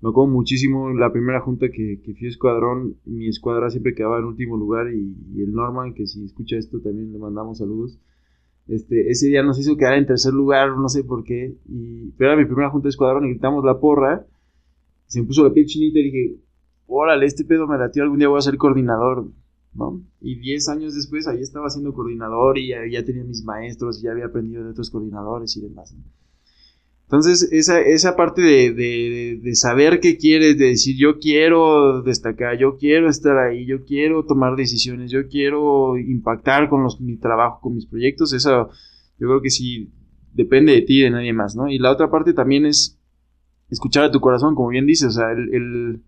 me 0.00 0.10
acuerdo 0.10 0.30
muchísimo 0.30 0.90
la 0.90 1.12
primera 1.12 1.40
junta 1.40 1.70
que, 1.70 2.00
que, 2.04 2.14
fui 2.14 2.26
a 2.26 2.30
escuadrón, 2.30 2.96
mi 3.04 3.28
escuadra 3.28 3.68
siempre 3.70 3.94
quedaba 3.94 4.18
en 4.18 4.26
último 4.26 4.56
lugar 4.56 4.92
y, 4.92 5.42
el 5.42 5.52
Norman, 5.52 5.92
que 5.94 6.06
si 6.06 6.24
escucha 6.24 6.56
esto 6.56 6.80
también 6.80 7.12
le 7.12 7.18
mandamos 7.18 7.58
saludos. 7.58 7.98
Este, 8.68 9.10
ese 9.10 9.28
día 9.28 9.42
nos 9.42 9.58
hizo 9.58 9.76
quedar 9.76 9.94
en 9.94 10.06
tercer 10.06 10.32
lugar, 10.32 10.76
no 10.76 10.88
sé 10.88 11.02
por 11.02 11.24
qué, 11.24 11.56
y, 11.68 12.10
pero 12.16 12.32
era 12.32 12.40
mi 12.40 12.46
primera 12.46 12.70
junta 12.70 12.86
de 12.86 12.90
escuadrón 12.90 13.24
y 13.24 13.30
gritamos 13.30 13.64
la 13.64 13.80
porra, 13.80 14.26
se 15.06 15.20
me 15.20 15.26
puso 15.26 15.42
la 15.42 15.52
piel 15.52 15.66
chinita 15.66 15.98
y 15.98 16.02
dije, 16.04 16.36
órale, 16.88 17.26
este 17.26 17.44
pedo 17.44 17.68
me 17.68 17.78
latió, 17.78 18.02
algún 18.02 18.18
día 18.18 18.28
voy 18.28 18.38
a 18.38 18.42
ser 18.42 18.56
coordinador, 18.56 19.28
¿no? 19.74 20.02
Y 20.20 20.40
diez 20.40 20.68
años 20.68 20.94
después 20.94 21.28
ahí 21.28 21.40
estaba 21.40 21.70
siendo 21.70 21.92
coordinador 21.92 22.58
y 22.58 22.68
ya, 22.68 22.78
ya 22.90 23.04
tenía 23.04 23.22
mis 23.22 23.44
maestros 23.44 24.00
y 24.00 24.04
ya 24.04 24.12
había 24.12 24.26
aprendido 24.26 24.64
de 24.64 24.70
otros 24.70 24.90
coordinadores 24.90 25.56
y 25.56 25.60
demás. 25.60 25.94
Entonces, 27.04 27.48
esa, 27.52 27.80
esa 27.80 28.16
parte 28.16 28.42
de, 28.42 29.40
de, 29.42 29.54
saber 29.54 29.98
qué 30.00 30.18
quieres, 30.18 30.58
de 30.58 30.66
decir 30.66 30.94
yo 30.98 31.18
quiero 31.18 32.02
destacar, 32.02 32.58
yo 32.58 32.76
quiero 32.76 33.08
estar 33.08 33.38
ahí, 33.38 33.64
yo 33.64 33.84
quiero 33.86 34.26
tomar 34.26 34.56
decisiones, 34.56 35.10
yo 35.10 35.26
quiero 35.26 35.96
impactar 35.96 36.68
con 36.68 36.82
los, 36.82 37.00
mi 37.00 37.16
trabajo, 37.16 37.60
con 37.62 37.74
mis 37.74 37.86
proyectos, 37.86 38.34
eso 38.34 38.68
yo 39.18 39.26
creo 39.26 39.40
que 39.40 39.48
sí 39.48 39.90
depende 40.34 40.72
de 40.72 40.82
ti 40.82 41.00
y 41.00 41.04
de 41.04 41.10
nadie 41.10 41.32
más, 41.32 41.56
¿no? 41.56 41.70
Y 41.70 41.78
la 41.78 41.92
otra 41.92 42.10
parte 42.10 42.34
también 42.34 42.66
es 42.66 42.98
escuchar 43.70 44.04
a 44.04 44.10
tu 44.10 44.20
corazón, 44.20 44.54
como 44.54 44.68
bien 44.68 44.84
dices, 44.84 45.08
o 45.08 45.12
sea, 45.12 45.32
el, 45.32 46.02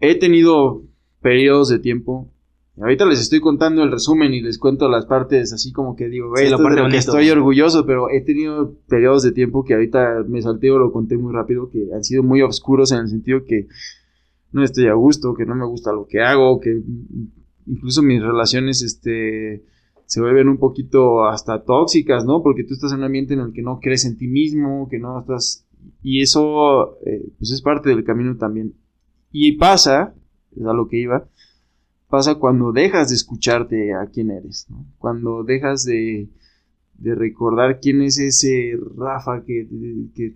he 0.00 0.14
tenido 0.18 0.82
periodos 1.20 1.68
de 1.68 1.78
tiempo 1.78 2.30
Ahorita 2.80 3.04
les 3.04 3.20
estoy 3.20 3.40
contando 3.40 3.82
el 3.82 3.90
resumen 3.90 4.32
y 4.32 4.40
les 4.40 4.58
cuento 4.58 4.88
las 4.88 5.04
partes 5.04 5.52
así 5.52 5.70
como 5.70 5.96
que 5.96 6.08
digo, 6.08 6.30
güey, 6.30 6.48
la 6.48 6.56
parte 6.56 6.80
que 6.90 6.96
estoy 6.96 7.28
orgulloso, 7.28 7.84
pero 7.84 8.08
he 8.08 8.22
tenido 8.22 8.74
periodos 8.88 9.22
de 9.22 9.32
tiempo 9.32 9.64
que 9.64 9.74
ahorita 9.74 10.24
me 10.26 10.40
salteo, 10.40 10.78
lo 10.78 10.90
conté 10.90 11.18
muy 11.18 11.32
rápido, 11.32 11.68
que 11.68 11.88
han 11.94 12.02
sido 12.02 12.22
muy 12.22 12.40
oscuros 12.40 12.90
en 12.92 13.00
el 13.00 13.08
sentido 13.08 13.44
que 13.44 13.66
no 14.52 14.64
estoy 14.64 14.86
a 14.86 14.94
gusto, 14.94 15.34
que 15.34 15.44
no 15.44 15.54
me 15.54 15.66
gusta 15.66 15.92
lo 15.92 16.06
que 16.06 16.22
hago, 16.22 16.58
que 16.58 16.80
incluso 17.66 18.02
mis 18.02 18.22
relaciones 18.22 18.82
este 18.82 19.62
se 20.06 20.20
vuelven 20.20 20.48
un 20.48 20.58
poquito 20.58 21.26
hasta 21.26 21.62
tóxicas, 21.62 22.24
¿no? 22.24 22.42
Porque 22.42 22.64
tú 22.64 22.72
estás 22.74 22.92
en 22.92 22.98
un 22.98 23.04
ambiente 23.04 23.34
en 23.34 23.40
el 23.40 23.52
que 23.52 23.62
no 23.62 23.78
crees 23.78 24.06
en 24.06 24.16
ti 24.16 24.26
mismo, 24.26 24.88
que 24.88 24.98
no 24.98 25.20
estás 25.20 25.66
y 26.02 26.22
eso 26.22 26.98
eh, 27.04 27.28
pues 27.38 27.50
es 27.50 27.60
parte 27.60 27.90
del 27.90 28.04
camino 28.04 28.36
también. 28.38 28.74
Y 29.32 29.52
pasa 29.52 30.14
es 30.56 30.66
a 30.66 30.72
lo 30.72 30.88
que 30.88 30.98
iba, 30.98 31.26
pasa 32.08 32.34
cuando 32.36 32.72
dejas 32.72 33.08
de 33.08 33.14
escucharte 33.14 33.94
a 33.94 34.06
quién 34.06 34.30
eres, 34.30 34.66
¿no? 34.68 34.84
Cuando 34.98 35.44
dejas 35.44 35.84
de, 35.84 36.28
de 36.94 37.14
recordar 37.14 37.80
quién 37.80 38.02
es 38.02 38.18
ese 38.18 38.78
Rafa 38.96 39.44
que, 39.44 39.66
que, 40.14 40.34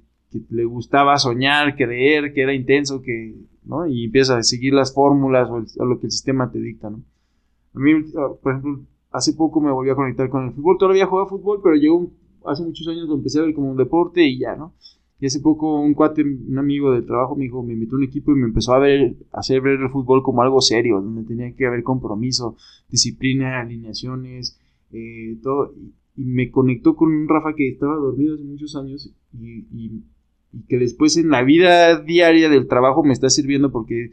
le 0.50 0.64
gustaba 0.64 1.16
soñar, 1.16 1.76
creer, 1.76 2.32
que 2.32 2.42
era 2.42 2.52
intenso, 2.52 3.02
que, 3.02 3.36
¿no? 3.64 3.86
Y 3.86 4.06
empiezas 4.06 4.38
a 4.38 4.42
seguir 4.42 4.74
las 4.74 4.92
fórmulas 4.92 5.48
o, 5.48 5.84
lo 5.84 6.00
que 6.00 6.06
el 6.06 6.12
sistema 6.12 6.50
te 6.50 6.58
dicta, 6.58 6.90
¿no? 6.90 7.02
A 7.74 7.78
mí, 7.78 7.92
por 8.42 8.52
ejemplo, 8.52 8.80
hace 9.12 9.32
poco 9.32 9.60
me 9.60 9.70
volví 9.70 9.90
a 9.90 9.94
conectar 9.94 10.28
con 10.28 10.46
el 10.46 10.52
fútbol, 10.52 10.78
todavía 10.78 11.06
jugaba 11.06 11.28
fútbol, 11.28 11.60
pero 11.62 11.76
llegó 11.76 12.10
hace 12.46 12.64
muchos 12.64 12.86
años 12.88 13.08
lo 13.08 13.14
empecé 13.14 13.38
a 13.38 13.42
ver 13.42 13.54
como 13.54 13.70
un 13.70 13.76
deporte 13.76 14.24
y 14.24 14.38
ya, 14.38 14.56
¿no? 14.56 14.74
Y 15.20 15.26
hace 15.26 15.40
poco 15.40 15.80
un 15.80 15.94
cuate, 15.94 16.22
un 16.22 16.58
amigo 16.58 16.92
del 16.92 17.06
trabajo 17.06 17.36
me 17.36 17.44
dijo, 17.44 17.62
me 17.62 17.74
invitó 17.74 17.96
a 17.96 17.98
un 17.98 18.04
equipo 18.04 18.32
y 18.32 18.34
me 18.34 18.46
empezó 18.46 18.74
a 18.74 18.78
ver, 18.78 19.16
a 19.32 19.40
hacer 19.40 19.60
ver 19.60 19.80
el 19.80 19.90
fútbol 19.90 20.22
como 20.22 20.42
algo 20.42 20.60
serio, 20.60 21.00
donde 21.00 21.22
tenía 21.22 21.54
que 21.54 21.66
haber 21.66 21.82
compromiso, 21.82 22.56
disciplina, 22.88 23.60
alineaciones, 23.60 24.58
eh, 24.92 25.36
todo. 25.42 25.72
Y, 25.76 25.92
me 26.16 26.52
conectó 26.52 26.94
con 26.94 27.12
un 27.12 27.28
Rafa 27.28 27.54
que 27.56 27.68
estaba 27.68 27.96
dormido 27.96 28.34
hace 28.34 28.44
muchos 28.44 28.76
años 28.76 29.12
y, 29.32 29.66
y, 29.72 30.04
que 30.68 30.78
después 30.78 31.16
en 31.16 31.30
la 31.30 31.42
vida 31.42 32.00
diaria 32.00 32.48
del 32.48 32.68
trabajo 32.68 33.02
me 33.02 33.12
está 33.12 33.28
sirviendo 33.30 33.72
porque 33.72 34.12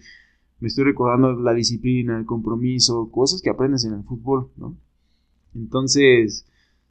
me 0.59 0.67
estoy 0.67 0.85
recordando 0.85 1.33
la 1.33 1.53
disciplina, 1.53 2.17
el 2.17 2.25
compromiso, 2.25 3.11
cosas 3.11 3.41
que 3.43 3.51
aprendes 3.51 3.85
en 3.85 3.93
el 3.93 4.03
fútbol, 4.03 4.49
¿no? 4.57 4.75
Entonces, 5.53 6.47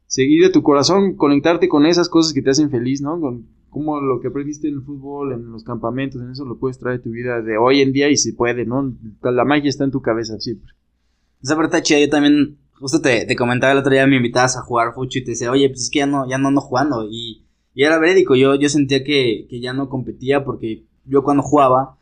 seguir 0.07 0.43
de 0.43 0.49
tu 0.49 0.61
corazón, 0.63 1.15
conectarte 1.15 1.67
con 1.67 1.85
esas 1.85 2.07
cosas 2.07 2.33
que 2.33 2.41
te 2.41 2.51
hacen 2.51 2.69
feliz, 2.69 3.01
¿no? 3.01 3.19
Con 3.19 3.47
cómo 3.71 3.99
lo 3.99 4.19
que 4.19 4.27
aprendiste 4.27 4.67
en 4.67 4.75
el 4.75 4.81
fútbol, 4.83 5.31
en 5.33 5.51
los 5.51 5.63
campamentos, 5.63 6.21
en 6.21 6.29
eso 6.29 6.45
lo 6.45 6.59
puedes 6.59 6.77
traer 6.77 6.99
a 6.99 7.01
tu 7.01 7.09
vida 7.09 7.41
de 7.41 7.57
hoy 7.57 7.81
en 7.81 7.93
día 7.93 8.09
y 8.09 8.17
se 8.17 8.33
puede, 8.33 8.65
¿no? 8.65 8.93
La 9.23 9.45
magia 9.45 9.69
está 9.69 9.85
en 9.85 9.91
tu 9.91 10.01
cabeza 10.01 10.39
siempre. 10.39 10.73
Esa 11.41 11.55
parte 11.55 11.81
chida, 11.81 11.99
yo 11.99 12.09
también, 12.09 12.59
justo 12.73 13.01
te, 13.01 13.25
te, 13.25 13.35
comentaba 13.35 13.71
el 13.71 13.79
otro 13.79 13.91
día, 13.91 14.05
me 14.05 14.17
invitabas 14.17 14.57
a 14.57 14.61
jugar 14.61 14.93
fucho 14.93 15.17
y 15.17 15.23
te 15.23 15.31
decía, 15.31 15.49
oye, 15.49 15.69
pues 15.69 15.83
es 15.83 15.89
que 15.89 15.99
ya 15.99 16.05
no, 16.05 16.29
ya 16.29 16.37
no 16.37 16.49
ando 16.49 16.61
jugando. 16.61 17.07
Y, 17.09 17.45
y 17.73 17.83
era 17.83 17.97
verídico, 17.97 18.35
yo, 18.35 18.55
yo 18.55 18.69
sentía 18.69 19.03
que, 19.03 19.47
que 19.49 19.59
ya 19.61 19.73
no 19.73 19.89
competía 19.89 20.43
porque 20.43 20.83
yo 21.05 21.23
cuando 21.23 21.41
jugaba, 21.41 21.97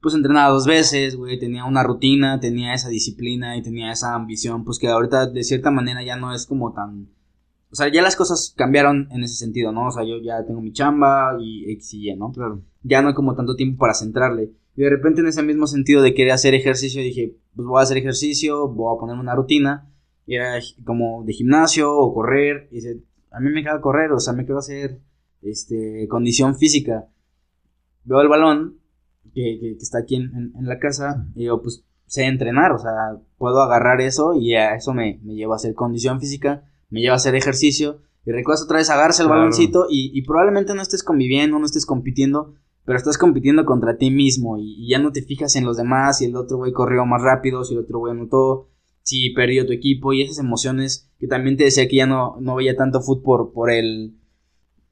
pues 0.00 0.14
entrenaba 0.14 0.52
dos 0.52 0.66
veces, 0.66 1.16
güey, 1.16 1.38
tenía 1.40 1.64
una 1.64 1.82
rutina, 1.82 2.38
tenía 2.38 2.72
esa 2.72 2.88
disciplina 2.88 3.56
y 3.56 3.62
tenía 3.62 3.90
esa 3.90 4.14
ambición, 4.14 4.64
pues 4.64 4.78
que 4.78 4.88
ahorita 4.88 5.26
de 5.26 5.42
cierta 5.42 5.70
manera 5.70 6.04
ya 6.04 6.16
no 6.16 6.32
es 6.32 6.46
como 6.46 6.72
tan 6.72 7.08
o 7.74 7.76
sea, 7.76 7.88
ya 7.88 8.02
las 8.02 8.14
cosas 8.14 8.54
cambiaron 8.56 9.08
en 9.10 9.24
ese 9.24 9.34
sentido, 9.34 9.72
¿no? 9.72 9.88
O 9.88 9.90
sea, 9.90 10.04
yo 10.04 10.18
ya 10.22 10.46
tengo 10.46 10.60
mi 10.60 10.72
chamba 10.72 11.36
y 11.40 11.68
X 11.72 11.94
y 11.94 12.08
Y, 12.08 12.14
¿no? 12.14 12.30
Claro. 12.30 12.62
Ya 12.84 13.02
no 13.02 13.08
hay 13.08 13.14
como 13.14 13.34
tanto 13.34 13.56
tiempo 13.56 13.80
para 13.80 13.94
centrarle. 13.94 14.52
Y 14.76 14.82
de 14.82 14.90
repente 14.90 15.22
en 15.22 15.26
ese 15.26 15.42
mismo 15.42 15.66
sentido 15.66 16.00
de 16.00 16.14
querer 16.14 16.34
hacer 16.34 16.54
ejercicio, 16.54 17.02
dije, 17.02 17.34
pues 17.56 17.66
voy 17.66 17.80
a 17.80 17.82
hacer 17.82 17.96
ejercicio, 17.96 18.68
voy 18.68 18.94
a 18.94 19.00
ponerme 19.00 19.22
una 19.22 19.34
rutina. 19.34 19.90
Y 20.24 20.36
era 20.36 20.60
como 20.84 21.24
de 21.24 21.32
gimnasio 21.32 21.92
o 21.92 22.14
correr. 22.14 22.68
Y 22.70 22.76
dice, 22.76 23.00
a 23.32 23.40
mí 23.40 23.50
me 23.50 23.64
queda 23.64 23.80
correr, 23.80 24.12
o 24.12 24.20
sea, 24.20 24.34
me 24.34 24.46
queda 24.46 24.58
hacer 24.58 25.00
este, 25.42 26.06
condición 26.08 26.54
física. 26.54 27.08
Veo 28.04 28.20
el 28.20 28.28
balón 28.28 28.78
que, 29.34 29.58
que, 29.60 29.72
está 29.80 29.98
aquí 29.98 30.14
en, 30.14 30.52
en, 30.56 30.68
la 30.68 30.78
casa 30.78 31.26
y 31.34 31.40
digo, 31.40 31.60
pues 31.60 31.84
sé 32.06 32.26
entrenar, 32.26 32.70
o 32.70 32.78
sea, 32.78 33.18
puedo 33.36 33.62
agarrar 33.62 34.00
eso 34.00 34.34
y 34.34 34.54
a 34.54 34.76
eso 34.76 34.94
me, 34.94 35.18
me 35.24 35.34
lleva 35.34 35.54
a 35.54 35.56
hacer 35.56 35.74
condición 35.74 36.20
física 36.20 36.62
me 36.90 37.00
lleva 37.00 37.14
a 37.14 37.16
hacer 37.16 37.34
ejercicio 37.34 38.00
y 38.26 38.32
recuerdas 38.32 38.64
otra 38.64 38.78
vez 38.78 38.90
agarras 38.90 39.20
el 39.20 39.28
baloncito 39.28 39.86
y, 39.90 40.20
probablemente 40.22 40.74
no 40.74 40.82
estés 40.82 41.02
conviviendo, 41.02 41.58
no 41.58 41.66
estés 41.66 41.86
compitiendo, 41.86 42.54
pero 42.84 42.96
estás 42.96 43.18
compitiendo 43.18 43.64
contra 43.64 43.98
ti 43.98 44.10
mismo 44.10 44.56
y, 44.58 44.88
ya 44.88 44.98
no 44.98 45.12
te 45.12 45.22
fijas 45.22 45.56
en 45.56 45.64
los 45.64 45.76
demás, 45.76 46.18
si 46.18 46.26
el 46.26 46.36
otro 46.36 46.56
güey 46.56 46.72
corrió 46.72 47.04
más 47.04 47.22
rápido, 47.22 47.64
si 47.64 47.74
el 47.74 47.80
otro 47.80 47.98
güey 47.98 48.12
anotó, 48.12 48.70
si 49.02 49.30
perdió 49.30 49.66
tu 49.66 49.72
equipo 49.72 50.12
y 50.12 50.22
esas 50.22 50.38
emociones 50.38 51.10
que 51.18 51.26
también 51.26 51.56
te 51.56 51.64
decía 51.64 51.86
que 51.86 51.96
ya 51.96 52.06
no, 52.06 52.36
no 52.40 52.56
veía 52.56 52.76
tanto 52.76 53.02
fútbol 53.02 53.52
por 53.52 53.70
el 53.70 54.14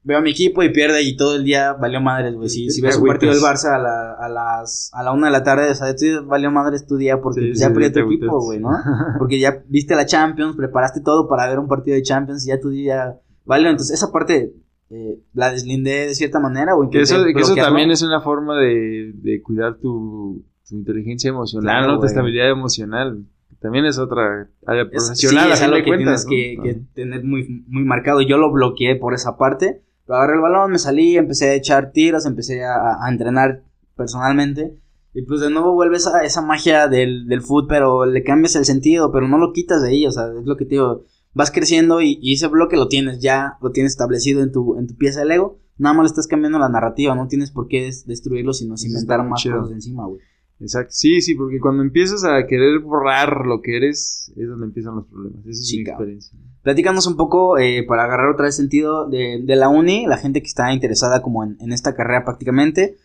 veo 0.03 0.17
a 0.17 0.21
mi 0.21 0.31
equipo 0.31 0.63
y 0.63 0.69
pierde 0.69 1.01
y 1.01 1.15
todo 1.15 1.35
el 1.35 1.43
día 1.43 1.73
valió 1.73 2.01
madres, 2.01 2.35
güey. 2.35 2.49
Si, 2.49 2.69
si 2.69 2.81
ves 2.81 2.97
un 2.97 3.07
partido 3.07 3.31
del 3.31 3.41
Barça 3.41 3.75
a, 3.75 3.79
la, 3.79 4.13
a 4.13 4.29
las 4.29 4.91
a 4.93 5.03
la 5.03 5.11
una 5.13 5.27
de 5.27 5.31
la 5.33 5.43
tarde, 5.43 5.71
o 5.71 5.75
sea, 5.75 5.93
valió 6.25 6.51
madres 6.51 6.85
tu 6.85 6.97
día 6.97 7.21
porque 7.21 7.53
ya 7.53 7.69
perdió 7.71 7.91
tu 7.91 7.99
equipo, 8.11 8.39
güey, 8.41 8.59
¿no? 8.59 8.69
Porque 9.17 9.39
ya 9.39 9.63
viste 9.67 9.95
la 9.95 10.05
Champions, 10.05 10.55
preparaste 10.55 11.01
todo 11.01 11.27
para 11.27 11.47
ver 11.47 11.59
un 11.59 11.67
partido 11.67 11.95
de 11.95 12.03
Champions 12.03 12.45
y 12.45 12.49
ya 12.49 12.59
tu 12.59 12.69
día 12.69 13.19
valió. 13.45 13.69
Entonces, 13.69 13.97
esa 13.97 14.11
parte 14.11 14.53
eh, 14.89 15.19
la 15.33 15.51
deslindé 15.51 16.07
de 16.07 16.15
cierta 16.15 16.39
manera 16.39 16.75
o 16.75 16.89
que 16.89 17.01
eso, 17.01 17.23
que 17.23 17.41
eso 17.41 17.55
también 17.55 17.91
es 17.91 18.01
una 18.01 18.21
forma 18.21 18.57
de, 18.59 19.13
de 19.15 19.41
cuidar 19.41 19.77
tu, 19.77 20.43
tu 20.67 20.75
inteligencia 20.75 21.29
emocional, 21.29 21.87
¿no? 21.87 21.99
Tu 21.99 22.07
estabilidad 22.07 22.49
emocional 22.49 23.25
también 23.61 23.85
es 23.85 23.97
otra 23.97 24.49
área 24.65 24.89
profesional. 24.89 25.51
Es, 25.51 25.57
sí, 25.59 25.63
es 25.63 25.71
algo 25.71 25.77
que 25.77 25.95
tienes 25.95 26.25
que, 26.25 26.57
que, 26.61 26.81
tener 26.93 27.23
muy, 27.23 27.63
muy 27.69 27.85
marcado. 27.85 28.19
Yo 28.21 28.37
lo 28.37 28.51
bloqueé 28.51 28.97
por 28.97 29.13
esa 29.13 29.37
parte 29.37 29.81
agarré 30.07 30.35
el 30.35 30.41
balón, 30.41 30.71
me 30.71 30.79
salí, 30.79 31.17
empecé 31.17 31.49
a 31.49 31.55
echar 31.55 31.91
tiros, 31.91 32.25
empecé 32.25 32.63
a, 32.63 32.97
entrenar 33.09 33.63
personalmente. 33.95 34.77
Y 35.13 35.21
pues 35.23 35.41
de 35.41 35.49
nuevo 35.49 35.73
vuelves 35.73 36.07
a 36.07 36.23
esa 36.23 36.41
magia 36.41 36.87
del, 36.87 37.27
del 37.27 37.41
fútbol, 37.41 37.67
pero 37.67 38.05
le 38.05 38.23
cambias 38.23 38.55
el 38.55 38.65
sentido, 38.65 39.11
pero 39.11 39.27
no 39.27 39.37
lo 39.37 39.53
quitas 39.53 39.81
de 39.83 39.89
ahí, 39.89 40.05
o 40.07 40.11
sea, 40.11 40.27
es 40.27 40.45
lo 40.45 40.57
que 40.57 40.65
te 40.65 40.71
digo. 40.71 41.05
Vas 41.35 41.51
creciendo 41.51 42.01
y, 42.01 42.19
ese 42.31 42.47
bloque 42.47 42.77
lo 42.77 42.87
tienes 42.87 43.19
ya, 43.19 43.57
lo 43.61 43.71
tienes 43.71 43.93
establecido 43.93 44.43
en 44.43 44.51
tu, 44.51 44.77
en 44.77 44.87
tu 44.87 44.95
pieza 44.95 45.21
de 45.21 45.27
Lego. 45.27 45.59
Nada 45.77 45.93
más 45.95 46.03
le 46.03 46.07
estás 46.07 46.27
cambiando 46.27 46.59
la 46.59 46.69
narrativa, 46.69 47.15
no 47.15 47.27
tienes 47.27 47.51
por 47.51 47.67
qué 47.67 47.89
destruirlo, 48.05 48.53
sino 48.53 48.75
inventar 48.83 49.27
más 49.27 49.43
cosas 49.43 49.71
encima, 49.71 50.05
güey. 50.05 50.21
Exacto, 50.59 50.91
sí, 50.93 51.21
sí, 51.21 51.35
porque 51.35 51.59
cuando 51.59 51.83
empiezas 51.83 52.23
a 52.23 52.45
querer 52.45 52.79
borrar 52.79 53.45
lo 53.45 53.61
que 53.61 53.77
eres, 53.77 54.31
es 54.35 54.47
donde 54.47 54.67
empiezan 54.67 54.95
los 54.95 55.07
problemas. 55.07 55.45
Esa 55.45 55.61
es 55.61 55.73
mi 55.73 55.81
experiencia. 55.81 56.39
Platícanos 56.63 57.07
un 57.07 57.17
poco, 57.17 57.57
eh, 57.57 57.83
para 57.85 58.05
agarrar 58.05 58.29
otra 58.29 58.45
vez 58.45 58.55
sentido, 58.55 59.05
de, 59.09 59.43
la 59.45 59.67
uni, 59.67 60.05
la 60.07 60.17
gente 60.17 60.41
que 60.41 60.47
está 60.47 60.71
interesada 60.71 61.21
como 61.21 61.43
en, 61.43 61.73
esta 61.73 61.93
carrera 61.93 62.23
prácticamente. 62.23 62.97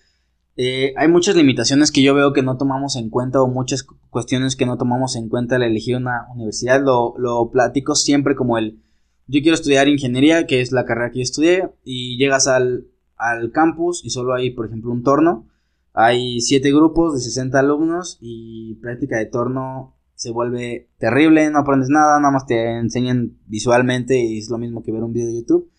Eh, 0.56 0.94
hay 0.96 1.08
muchas 1.08 1.34
limitaciones 1.34 1.90
que 1.90 2.02
yo 2.02 2.14
veo 2.14 2.32
que 2.32 2.42
no 2.42 2.56
tomamos 2.56 2.94
en 2.94 3.10
cuenta 3.10 3.42
o 3.42 3.48
muchas 3.48 3.84
cuestiones 4.10 4.54
que 4.54 4.64
no 4.64 4.78
tomamos 4.78 5.16
en 5.16 5.28
cuenta 5.28 5.56
al 5.56 5.64
elegir 5.64 5.96
una 5.96 6.28
universidad. 6.32 6.80
Lo, 6.80 7.14
lo 7.18 7.50
platico 7.50 7.96
siempre 7.96 8.36
como 8.36 8.58
el, 8.58 8.80
yo 9.26 9.40
quiero 9.42 9.54
estudiar 9.54 9.88
ingeniería, 9.88 10.46
que 10.46 10.60
es 10.60 10.70
la 10.70 10.84
carrera 10.84 11.10
que 11.10 11.18
yo 11.18 11.24
estudié, 11.24 11.68
y 11.84 12.16
llegas 12.16 12.46
al, 12.46 12.86
al 13.16 13.50
campus 13.50 14.04
y 14.04 14.10
solo 14.10 14.34
hay, 14.34 14.50
por 14.50 14.66
ejemplo, 14.66 14.92
un 14.92 15.02
torno. 15.02 15.48
Hay 15.94 16.40
siete 16.42 16.70
grupos 16.70 17.14
de 17.14 17.20
60 17.20 17.58
alumnos 17.58 18.18
y 18.20 18.76
práctica 18.76 19.18
de 19.18 19.26
torno 19.26 19.97
se 20.18 20.32
vuelve 20.32 20.88
terrible, 20.98 21.48
no 21.48 21.60
aprendes 21.60 21.90
nada, 21.90 22.18
nada 22.18 22.32
más 22.32 22.44
te 22.44 22.76
enseñan 22.76 23.38
visualmente 23.46 24.18
y 24.18 24.38
es 24.38 24.50
lo 24.50 24.58
mismo 24.58 24.82
que 24.82 24.90
ver 24.90 25.04
un 25.04 25.12
video 25.12 25.28
de 25.28 25.36
YouTube. 25.36 25.70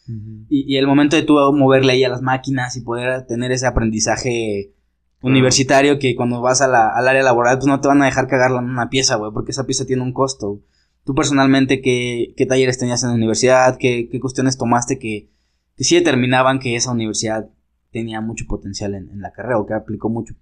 y, 0.47 0.78
el 0.78 0.88
momento 0.88 1.17
de 1.17 1.23
tú 1.23 1.34
moverle 1.54 1.91
ahí 1.91 2.06
a 2.06 2.10
las 2.10 2.21
máquinas 2.21 2.78
y 2.78 2.82
poder 2.82 3.28
tener 3.28 3.52
ese 3.52 3.67
aprendizaje 3.67 4.73
universitario 5.21 5.99
que 5.99 6.15
cuando 6.15 6.39
vas 6.39 6.62
a 6.62 6.69
la, 6.69 6.88
al 6.88 7.10
área 7.10 7.21
laboral 7.21 7.58
pues 7.58 7.67
no 7.67 7.82
te 7.82 7.89
van 7.89 8.02
a 8.02 8.06
dejar 8.06 8.28
cagarla 8.28 8.60
en 8.60 8.69
una 8.69 8.89
pieza, 8.89 9.17
güey, 9.17 9.34
porque 9.34 9.52
esa 9.52 9.65
pieza 9.65 9.86
tiene 9.86 10.04
un 10.04 10.13
costo. 10.13 10.62
Tú 11.04 11.13
personalmente, 11.13 11.82
¿qué, 11.82 12.34
qué 12.38 12.45
talleres 12.45 12.78
tenías 12.78 13.04
en 13.04 13.10
la 13.10 13.15
universidad? 13.15 13.75
¿Qué, 13.78 14.08
qué 14.10 14.21
cuestiones 14.21 14.58
tomaste 14.58 14.99
que, 14.99 15.30
que 15.75 15.84
sí 15.84 15.95
determinaban 15.95 16.60
que 16.60 16.78
esa 16.78 16.91
universidad 16.91 17.49
tenía 17.91 18.21
mucho 18.21 18.45
potencial 18.47 18.95
en, 18.95 19.10
en 19.10 19.19
la 19.19 19.34
carrera 19.34 19.58
o 19.58 19.65
que 19.65 19.73
aplicó 19.73 20.08
mucho 20.08 20.34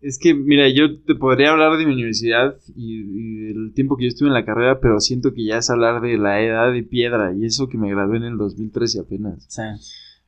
es 0.00 0.18
que, 0.18 0.34
mira, 0.34 0.68
yo 0.68 1.00
te 1.00 1.14
podría 1.14 1.50
hablar 1.50 1.76
de 1.76 1.86
mi 1.86 1.92
universidad 1.92 2.56
y, 2.76 3.52
del 3.52 3.72
tiempo 3.74 3.96
que 3.96 4.04
yo 4.04 4.08
estuve 4.08 4.28
en 4.28 4.34
la 4.34 4.44
carrera, 4.44 4.78
pero 4.80 5.00
siento 5.00 5.34
que 5.34 5.44
ya 5.44 5.58
es 5.58 5.68
hablar 5.68 6.00
de 6.00 6.16
la 6.16 6.40
edad 6.42 6.72
de 6.72 6.82
piedra 6.82 7.34
y 7.34 7.44
eso 7.44 7.68
que 7.68 7.78
me 7.78 7.90
gradué 7.90 8.18
en 8.18 8.24
el 8.24 8.36
2013 8.36 9.00
apenas. 9.00 9.44
Sí. 9.48 9.62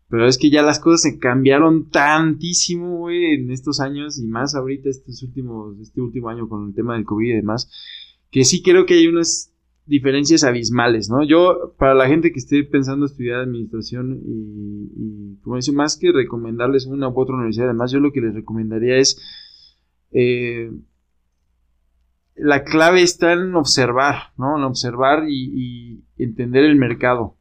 Pero 0.09 0.27
es 0.27 0.37
que 0.37 0.50
ya 0.50 0.62
las 0.62 0.81
cosas 0.81 1.03
se 1.03 1.18
cambiaron 1.18 1.90
tantísimo, 1.90 2.98
güey, 2.98 3.35
en 3.35 3.50
estos 3.50 3.81
años 3.81 4.18
y 4.18 4.27
más 4.27 4.55
ahorita, 4.55 4.90
estos 4.90 5.22
últimos, 5.22 5.79
este 5.81 6.00
último 6.00 6.29
año 6.29 6.48
con 6.48 6.68
el 6.68 6.74
tema 6.74 6.94
del 6.94 7.05
COVID 7.05 7.31
y 7.31 7.37
demás, 7.37 7.70
que 8.31 8.44
sí 8.44 8.62
creo 8.62 8.85
que 8.85 8.94
hay 8.94 9.07
unas 9.07 9.54
diferencias 9.87 10.44
abismales, 10.44 11.11
¿no? 11.11 11.23
Yo, 11.23 11.75
para 11.79 11.94
la 11.94 12.07
gente 12.07 12.33
que 12.33 12.38
esté 12.38 12.64
pensando 12.64 13.07
estudiar 13.07 13.40
administración 13.40 14.20
y, 14.25 15.37
como 15.42 15.57
dice, 15.57 15.73
más 15.73 15.99
que 15.99 16.12
recomendarles 16.12 16.87
una 16.87 17.09
u 17.09 17.20
otra 17.20 17.35
universidad, 17.35 17.68
además 17.68 17.92
yo 17.92 18.01
lo 18.01 18.12
que 18.12 18.20
les 18.20 18.35
recomendaría 18.35 18.97
es, 18.97 19.20
eh, 20.12 20.70
la 22.37 22.64
clave 22.64 23.03
está 23.03 23.32
en 23.32 23.55
observar, 23.55 24.32
¿no? 24.37 24.57
En 24.57 24.64
observar 24.64 25.24
y 25.28 26.03
entender 26.16 26.64
el 26.64 26.76
mercado. 26.76 27.37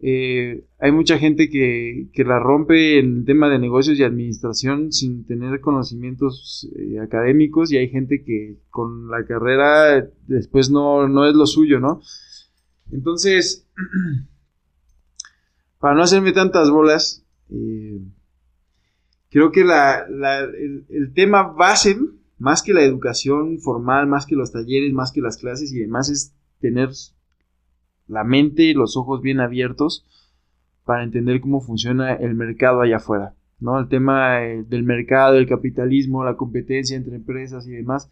Eh, 0.00 0.64
hay 0.78 0.92
mucha 0.92 1.18
gente 1.18 1.48
que, 1.48 2.10
la 2.24 2.38
rompe 2.38 2.98
en 2.98 3.18
el 3.18 3.24
tema 3.24 3.48
de 3.48 3.58
negocios 3.58 3.98
y 3.98 4.04
administración 4.04 4.92
sin 4.92 5.24
tener 5.24 5.60
conocimientos 5.60 6.68
eh, 6.76 7.00
académicos 7.00 7.72
y 7.72 7.78
hay 7.78 7.88
gente 7.88 8.22
que 8.22 8.58
con 8.68 9.08
la 9.10 9.24
carrera 9.24 10.06
después 10.26 10.70
no, 10.70 11.08
no 11.08 11.26
es 11.26 11.34
lo 11.34 11.46
suyo, 11.46 11.80
¿no? 11.80 12.02
Entonces, 12.92 13.66
para 15.78 15.94
no 15.94 16.02
hacerme 16.02 16.32
tantas 16.32 16.70
bolas, 16.70 17.24
eh, 17.50 18.00
creo 19.30 19.50
que 19.50 19.64
la, 19.64 20.06
el, 20.08 21.12
tema 21.14 21.42
base 21.42 21.98
más 22.38 22.62
que 22.62 22.74
la 22.74 22.82
educación 22.82 23.58
formal, 23.60 24.06
más 24.06 24.26
que 24.26 24.36
los 24.36 24.52
talleres, 24.52 24.92
más 24.92 25.10
que 25.10 25.22
las 25.22 25.38
clases 25.38 25.72
y 25.72 25.78
demás, 25.78 26.10
es 26.10 26.34
tener 26.60 26.90
la 28.08 28.24
mente 28.24 28.64
y 28.64 28.74
los 28.74 28.96
ojos 28.96 29.20
bien 29.20 29.40
abiertos 29.40 30.04
para 30.84 31.02
entender 31.02 31.40
cómo 31.40 31.60
funciona 31.60 32.14
el 32.14 32.34
mercado 32.34 32.80
allá 32.80 32.96
afuera, 32.96 33.34
¿no? 33.58 33.78
El 33.78 33.88
tema 33.88 34.44
eh, 34.44 34.64
del 34.68 34.84
mercado, 34.84 35.36
el 35.36 35.48
capitalismo, 35.48 36.24
la 36.24 36.36
competencia 36.36 36.96
entre 36.96 37.16
empresas 37.16 37.66
y 37.66 37.72
demás, 37.72 38.10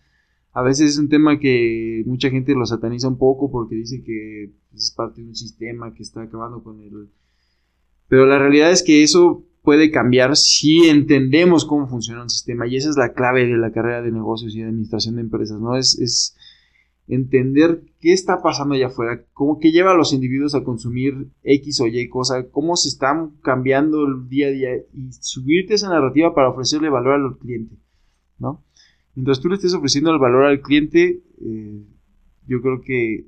a 0.53 0.63
veces 0.63 0.93
es 0.93 0.99
un 0.99 1.09
tema 1.09 1.39
que 1.39 2.03
mucha 2.07 2.31
gente 2.31 2.55
lo 2.55 2.67
sataniza 2.67 3.09
un 3.09 3.19
poco 3.19 3.51
porque 3.51 3.77
dice 3.77 4.03
que 4.05 4.53
es 4.75 4.93
parte 4.97 5.21
de 5.21 5.29
un 5.29 5.35
sistema 5.35 5.95
que 5.95 6.03
está 6.03 6.23
acabando 6.23 6.63
con 6.63 6.81
el... 6.81 7.09
Pero 8.09 8.27
la 8.27 8.39
realidad 8.39 8.71
es 8.71 8.83
que 8.83 9.03
eso 9.03 9.45
puede 9.63 9.91
cambiar 9.91 10.37
si 10.37 10.89
entendemos 10.89 11.65
cómo 11.65 11.89
funciona 11.89 12.23
un 12.23 12.31
sistema 12.31 12.67
y 12.67 12.77
esa 12.77 12.91
es 12.91 12.97
la 12.97 13.15
clave 13.15 13.47
de 13.47 13.57
la 13.57 13.73
carrera 13.73 14.03
de 14.03 14.13
negocios 14.13 14.55
y 14.55 14.61
de 14.61 14.67
administración 14.67 15.17
de 15.17 15.23
empresas, 15.23 15.59
¿no? 15.59 15.77
Es 15.77 16.37
entender 17.07 17.83
qué 18.01 18.13
está 18.13 18.43
pasando 18.43 18.75
allá 18.75 18.87
afuera, 18.87 19.25
cómo 19.33 19.59
que 19.59 19.73
lleva 19.73 19.93
a 19.93 19.97
los 19.97 20.13
individuos 20.13 20.55
a 20.55 20.65
consumir 20.65 21.29
X 21.43 21.81
o 21.81 21.87
Y 21.87 22.09
cosa, 22.09 22.49
cómo 22.51 22.77
se 22.77 22.89
están 22.89 23.37
cambiando 23.43 24.07
el 24.07 24.29
día 24.29 24.49
a 24.49 24.51
día 24.51 24.71
y 24.93 25.13
subirte 25.13 25.75
esa 25.75 25.91
narrativa 25.91 26.35
para 26.35 26.49
ofrecerle 26.49 26.89
valor 26.89 27.15
al 27.15 27.39
cliente, 27.39 27.77
¿no? 28.39 28.65
Mientras 29.15 29.41
tú 29.41 29.49
le 29.49 29.57
estés 29.57 29.75
ofreciendo 29.75 30.11
el 30.11 30.19
valor 30.19 30.45
al 30.45 30.61
cliente, 30.61 31.23
eh, 31.41 31.83
yo 32.47 32.61
creo 32.61 32.81
que 32.81 33.27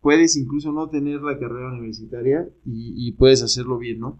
puedes 0.00 0.36
incluso 0.36 0.72
no 0.72 0.88
tener 0.88 1.22
la 1.22 1.38
carrera 1.38 1.72
universitaria 1.72 2.48
y, 2.64 3.12
puedes 3.12 3.42
hacerlo 3.42 3.78
bien, 3.78 4.00
¿no? 4.00 4.16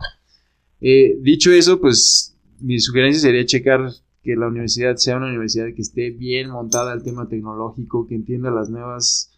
Eh, 0.81 1.17
dicho 1.21 1.51
eso, 1.51 1.81
pues 1.81 2.37
mi 2.61 2.79
sugerencia 2.79 3.21
sería 3.21 3.45
checar 3.45 3.91
que 4.23 4.37
la 4.37 4.47
universidad 4.47 4.97
sea 4.97 5.17
una 5.17 5.29
universidad 5.29 5.67
que 5.75 5.83
esté 5.83 6.11
bien 6.11 6.51
montada 6.51 6.93
al 6.93 7.03
tema 7.03 7.29
tecnológico, 7.29 8.07
que 8.07 8.15
entienda 8.15 8.51
las 8.51 8.71
nuevas 8.71 9.33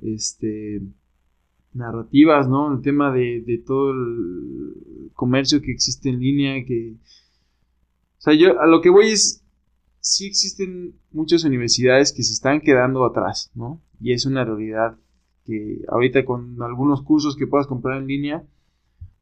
este, 0.00 0.82
narrativas, 1.72 2.48
¿no? 2.48 2.72
El 2.72 2.82
tema 2.82 3.12
de, 3.12 3.62
todo 3.64 3.92
el 3.92 5.10
comercio 5.14 5.62
que 5.62 5.72
existe 5.72 6.08
en 6.08 6.18
línea, 6.18 6.64
que... 6.64 6.96
O 8.18 8.22
sea, 8.24 8.34
yo 8.34 8.60
a 8.60 8.66
lo 8.66 8.80
que 8.80 8.90
voy 8.90 9.10
es, 9.10 9.44
sí 10.00 10.26
existen 10.26 10.94
muchas 11.12 11.44
universidades 11.44 12.12
que 12.12 12.22
se 12.22 12.32
están 12.32 12.60
quedando 12.60 13.04
atrás, 13.04 13.50
¿no? 13.54 13.80
Y 14.00 14.12
es 14.12 14.26
una 14.26 14.44
realidad 14.44 14.96
que 15.44 15.82
ahorita 15.88 16.24
con 16.24 16.60
algunos 16.62 17.02
cursos 17.02 17.36
que 17.36 17.46
puedas 17.46 17.66
comprar 17.66 17.98
en 18.00 18.06
línea, 18.06 18.44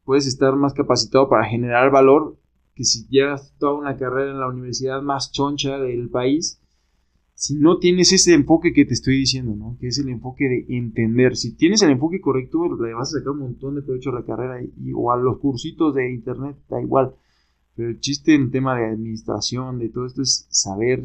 puedes 0.05 0.25
estar 0.25 0.55
más 0.55 0.73
capacitado 0.73 1.29
para 1.29 1.45
generar 1.45 1.91
valor 1.91 2.37
que 2.75 2.83
si 2.83 3.07
llevas 3.07 3.55
toda 3.57 3.73
una 3.73 3.97
carrera 3.97 4.31
en 4.31 4.39
la 4.39 4.47
universidad 4.47 5.01
más 5.01 5.31
choncha 5.31 5.77
del 5.77 6.09
país, 6.09 6.59
si 7.35 7.55
no 7.55 7.77
tienes 7.77 8.13
ese 8.13 8.33
enfoque 8.33 8.73
que 8.73 8.85
te 8.85 8.93
estoy 8.93 9.17
diciendo, 9.17 9.55
¿no? 9.55 9.77
Que 9.79 9.87
es 9.87 9.97
el 9.97 10.09
enfoque 10.09 10.45
de 10.45 10.77
entender. 10.77 11.35
Si 11.35 11.55
tienes 11.55 11.81
el 11.81 11.91
enfoque 11.91 12.21
correcto, 12.21 12.73
le 12.81 12.93
vas 12.93 13.09
a 13.09 13.19
sacar 13.19 13.31
un 13.31 13.39
montón 13.39 13.75
de 13.75 13.81
provecho 13.81 14.11
a 14.11 14.19
la 14.19 14.25
carrera 14.25 14.61
y, 14.61 14.93
o 14.93 15.11
a 15.11 15.17
los 15.17 15.39
cursitos 15.39 15.93
de 15.93 16.13
internet, 16.13 16.55
da 16.69 16.81
igual. 16.81 17.15
Pero 17.75 17.89
el 17.89 17.99
chiste 17.99 18.35
en 18.35 18.51
tema 18.51 18.77
de 18.77 18.85
administración, 18.85 19.79
de 19.79 19.89
todo 19.89 20.05
esto, 20.05 20.21
es 20.21 20.47
saber 20.49 21.03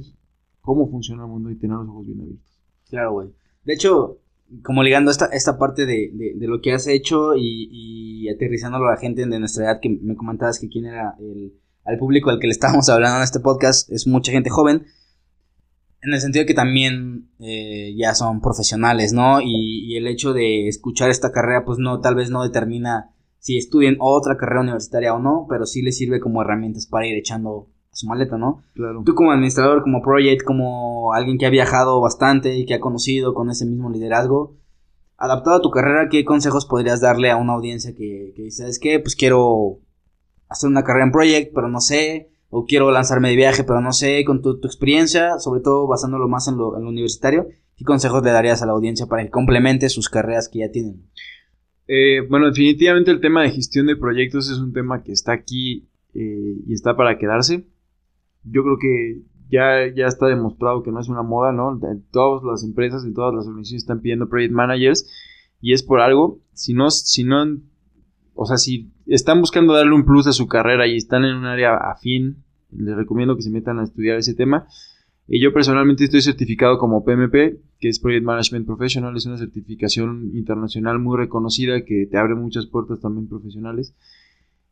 cómo 0.60 0.88
funciona 0.88 1.24
el 1.24 1.30
mundo 1.30 1.50
y 1.50 1.56
tener 1.56 1.78
los 1.78 1.88
ojos 1.88 2.06
bien 2.06 2.20
abiertos. 2.20 2.58
Claro, 2.88 3.12
güey. 3.12 3.28
De 3.64 3.74
hecho, 3.74 4.18
como 4.62 4.82
ligando 4.82 5.11
esta, 5.11 5.26
esta 5.26 5.59
parte 5.59 5.86
de, 5.86 6.11
de, 6.14 6.46
lo 6.46 6.61
que 6.61 6.72
has 6.72 6.86
hecho 6.86 7.34
y, 7.36 8.28
aterrizándolo 8.28 8.88
a 8.88 8.92
la 8.92 9.01
gente 9.01 9.26
de 9.26 9.38
nuestra 9.38 9.64
edad, 9.64 9.80
que 9.80 9.88
me 9.88 10.16
comentabas 10.16 10.59
que 10.59 10.68
quién 10.68 10.86
era 10.86 11.14
el, 11.18 11.55
al 11.84 11.99
público 11.99 12.30
al 12.30 12.38
que 12.38 12.46
le 12.46 12.53
estábamos 12.53 12.88
hablando 12.90 13.18
en 13.18 13.24
este 13.24 13.40
podcast, 13.40 13.90
es 13.90 14.07
mucha 14.07 14.32
gente 14.32 14.51
joven, 14.51 14.86
en 16.01 16.12
el 16.12 16.20
sentido 16.20 16.46
que 16.46 16.55
también 16.55 17.30
eh, 17.40 17.94
ya 17.96 18.14
son 18.14 18.40
profesionales, 18.40 19.12
¿no? 19.12 19.40
Y, 19.40 19.92
y, 19.92 19.96
el 19.96 20.07
hecho 20.07 20.32
de 20.32 20.68
escuchar 20.68 21.11
esta 21.11 21.32
carrera, 21.32 21.64
pues 21.64 21.78
no, 21.78 22.01
tal 22.01 22.14
vez 22.14 22.30
no 22.30 22.42
determina 22.42 23.14
si 23.40 23.57
estudian 23.57 23.96
otra 24.01 24.36
carrera 24.36 24.61
universitaria 24.61 25.14
o 25.14 25.18
no, 25.18 25.46
pero 25.49 25.66
sí 25.66 25.82
les 25.82 25.96
sirve 25.96 26.20
como 26.20 26.42
herramientas 26.42 26.86
para 26.86 27.07
ir 27.07 27.16
echando 27.16 27.68
su 27.99 28.07
maleta, 28.07 28.38
¿no? 28.38 28.62
Claro. 28.74 29.03
Tú 29.05 29.16
como 29.16 29.32
administrador, 29.32 29.82
como 29.82 30.03
project, 30.03 30.44
como 30.44 31.12
alguien 31.14 31.36
que 31.36 31.46
ha 31.46 31.51
viajado 31.51 32.01
bastante 32.01 32.57
y 32.57 32.64
que 32.64 32.74
ha 32.74 32.80
conocido 32.80 33.34
con 33.34 33.51
ese 33.51 33.66
mismo 33.66 33.90
liderazgo, 33.90 34.55
adaptado 35.16 35.57
a 35.57 35.61
tu 35.61 35.72
carrera, 35.72 36.09
¿qué 36.09 36.24
consejos 36.24 36.64
podrías 36.64 37.01
darle 37.01 37.32
a 37.32 37.36
una 37.36 37.55
audiencia 37.55 37.96
que, 37.96 38.34
que 38.36 38.42
dice, 38.42 38.68
es 38.68 38.78
que 38.78 39.01
pues 39.01 39.16
quiero 39.16 39.80
hacer 40.49 40.70
una 40.70 40.84
carrera 40.84 41.07
en 41.07 41.11
project, 41.11 41.53
pero 41.53 41.68
no 41.68 41.80
sé, 41.80 42.30
o 42.51 42.66
quiero 42.66 42.92
lanzarme 42.92 43.30
de 43.30 43.36
viaje, 43.36 43.64
pero 43.64 43.80
no 43.80 43.92
sé, 43.92 44.24
con 44.24 44.42
tu, 44.42 44.61
experiencia, 44.62 45.40
sobre 45.40 45.61
todo 45.61 45.88
basándolo 45.88 46.28
más 46.28 46.46
en 46.46 46.57
lo, 46.57 46.76
en 46.76 46.84
lo, 46.84 46.90
universitario, 46.90 47.49
¿qué 47.76 47.84
consejos 47.84 48.22
le 48.22 48.30
darías 48.30 48.62
a 48.62 48.66
la 48.66 48.74
audiencia 48.74 49.07
para 49.07 49.24
que 49.24 49.30
complemente 49.30 49.88
sus 49.88 50.09
carreras 50.09 50.49
que 50.49 50.61
ya 50.61 50.70
tienen? 50.70 51.03
Eh, 51.88 52.20
bueno, 52.30 52.46
definitivamente 52.46 53.11
el 53.11 53.20
tema 53.20 53.42
de 53.42 53.51
gestión 53.51 53.88
de 53.88 53.96
proyectos 53.96 54.49
es 54.53 54.59
un 54.59 54.72
tema 54.72 55.03
que 55.03 55.11
está 55.11 55.32
aquí 55.32 55.88
eh, 56.14 56.59
y 56.64 56.72
está 56.72 56.96
para 56.96 57.18
quedarse 57.18 57.64
yo 58.51 58.62
creo 58.62 58.78
que 58.78 59.22
ya, 59.51 59.92
ya 59.94 60.07
está 60.07 60.26
demostrado 60.26 60.82
que 60.82 60.92
no 60.92 61.01
es 61.01 61.09
una 61.09 61.22
moda, 61.22 61.53
¿no? 61.53 61.80
todas 62.11 62.42
las 62.44 62.64
empresas 62.64 63.05
y 63.07 63.12
todas 63.12 63.34
las 63.34 63.46
organizaciones 63.46 63.82
están 63.82 64.01
pidiendo 64.01 64.28
project 64.28 64.53
managers 64.53 65.09
y 65.61 65.72
es 65.72 65.82
por 65.82 66.01
algo. 66.01 66.40
Si 66.53 66.74
no, 66.74 66.90
si 66.90 67.24
no, 67.24 67.59
o 68.34 68.46
sea, 68.46 68.57
si 68.57 68.90
están 69.07 69.40
buscando 69.40 69.72
darle 69.72 69.94
un 69.94 70.05
plus 70.05 70.26
a 70.26 70.32
su 70.32 70.46
carrera 70.46 70.86
y 70.86 70.96
están 70.96 71.24
en 71.24 71.34
un 71.34 71.46
área 71.46 71.76
afín, 71.76 72.44
les 72.70 72.96
recomiendo 72.96 73.36
que 73.36 73.42
se 73.42 73.51
metan 73.51 73.78
a 73.78 73.84
estudiar 73.84 74.18
ese 74.18 74.34
tema. 74.34 74.66
Y 75.26 75.42
yo 75.42 75.53
personalmente 75.53 76.05
estoy 76.05 76.22
certificado 76.22 76.78
como 76.78 77.05
PMP, 77.05 77.61
que 77.78 77.88
es 77.88 78.01
Project 78.01 78.24
Management 78.24 78.66
Professional, 78.66 79.14
es 79.16 79.26
una 79.26 79.36
certificación 79.36 80.30
internacional 80.34 80.99
muy 80.99 81.18
reconocida 81.18 81.84
que 81.84 82.07
te 82.11 82.16
abre 82.16 82.34
muchas 82.34 82.66
puertas 82.66 83.01
también 83.01 83.28
profesionales. 83.28 83.94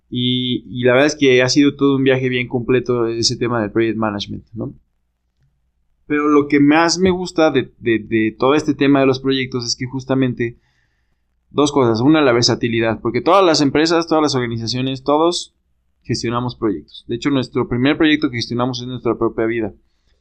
Y, 0.08 0.84
la 0.84 0.92
verdad 0.92 1.06
es 1.06 1.16
que 1.16 1.42
ha 1.42 1.48
sido 1.48 1.74
todo 1.74 1.96
un 1.96 2.04
viaje 2.04 2.28
bien 2.28 2.48
completo 2.48 3.06
ese 3.06 3.36
tema 3.36 3.60
del 3.60 3.72
project 3.72 3.96
management, 3.96 4.44
¿no? 4.52 4.74
Pero 6.06 6.28
lo 6.28 6.46
que 6.46 6.60
más 6.60 6.98
me 6.98 7.10
gusta 7.10 7.50
de, 7.50 7.72
de, 7.78 8.36
todo 8.38 8.54
este 8.54 8.74
tema 8.74 9.00
de 9.00 9.06
los 9.06 9.18
proyectos 9.18 9.66
es 9.66 9.74
que 9.74 9.86
justamente 9.86 10.58
dos 11.50 11.72
cosas. 11.72 12.00
Una, 12.00 12.22
la 12.22 12.32
versatilidad, 12.32 13.00
porque 13.00 13.20
todas 13.20 13.44
las 13.44 13.60
empresas, 13.60 14.06
todas 14.06 14.22
las 14.22 14.34
organizaciones, 14.36 15.02
todos 15.02 15.56
gestionamos 16.02 16.54
proyectos. 16.54 17.04
De 17.08 17.16
hecho, 17.16 17.30
nuestro 17.30 17.68
primer 17.68 17.96
proyecto 17.96 18.30
que 18.30 18.36
gestionamos 18.36 18.80
es 18.80 18.86
nuestra 18.86 19.18
propia 19.18 19.46
vida. 19.46 19.74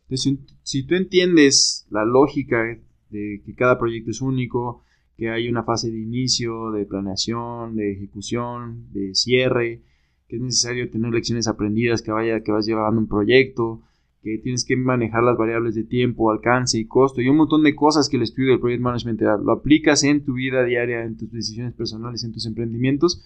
Entonces, 0.10 0.40
si 0.64 0.84
tú 0.84 0.96
entiendes 0.96 1.86
la 1.92 2.04
lógica 2.04 2.64
de 3.10 3.42
que 3.46 3.54
cada 3.54 3.78
proyecto 3.78 4.10
es 4.10 4.22
único, 4.22 4.85
que 5.18 5.30
hay 5.30 5.48
una 5.48 5.64
fase 5.64 5.90
de 5.90 6.00
inicio, 6.00 6.72
de 6.72 6.86
planeación, 6.86 7.76
de 7.76 7.94
ejecución, 7.94 8.92
de 8.92 9.16
cierre, 9.16 9.82
que 10.28 10.36
es 10.38 10.42
necesario 10.42 10.90
tener 10.90 11.12
lecciones 11.12 11.48
aprendidas 11.48 12.02
que 12.02 12.12
vaya 12.12 12.42
que 12.42 12.52
vas 12.52 12.66
llevando 12.66 13.00
un 13.00 13.08
proyecto, 13.08 13.82
que 14.22 14.40
tienes 14.40 14.66
que 14.66 14.76
manejar 14.76 15.24
las 15.24 15.38
variables 15.38 15.76
de 15.76 15.84
tiempo, 15.84 16.32
alcance 16.32 16.80
y 16.80 16.86
costo 16.86 17.22
y 17.22 17.30
un 17.30 17.38
montón 17.38 17.64
de 17.64 17.76
cosas 17.76 18.10
que 18.10 18.18
el 18.18 18.24
estudio 18.24 18.52
del 18.52 18.60
project 18.60 18.82
management 18.82 19.20
te. 19.20 19.26
Lo 19.26 19.52
aplicas 19.52 20.04
en 20.04 20.24
tu 20.24 20.34
vida 20.34 20.66
diaria, 20.66 21.04
en 21.04 21.16
tus 21.16 21.32
decisiones 21.32 21.74
personales, 21.74 22.24
en 22.24 22.34
tus 22.34 22.46
emprendimientos. 22.48 23.24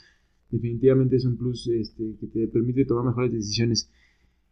Definitivamente 0.52 1.16
es 1.16 1.26
un 1.26 1.38
plus 1.38 1.68
este, 1.68 2.16
que 2.20 2.28
te 2.28 2.48
permite 2.50 2.84
tomar 2.84 3.06
mejores 3.06 3.32
decisiones. 3.32 3.90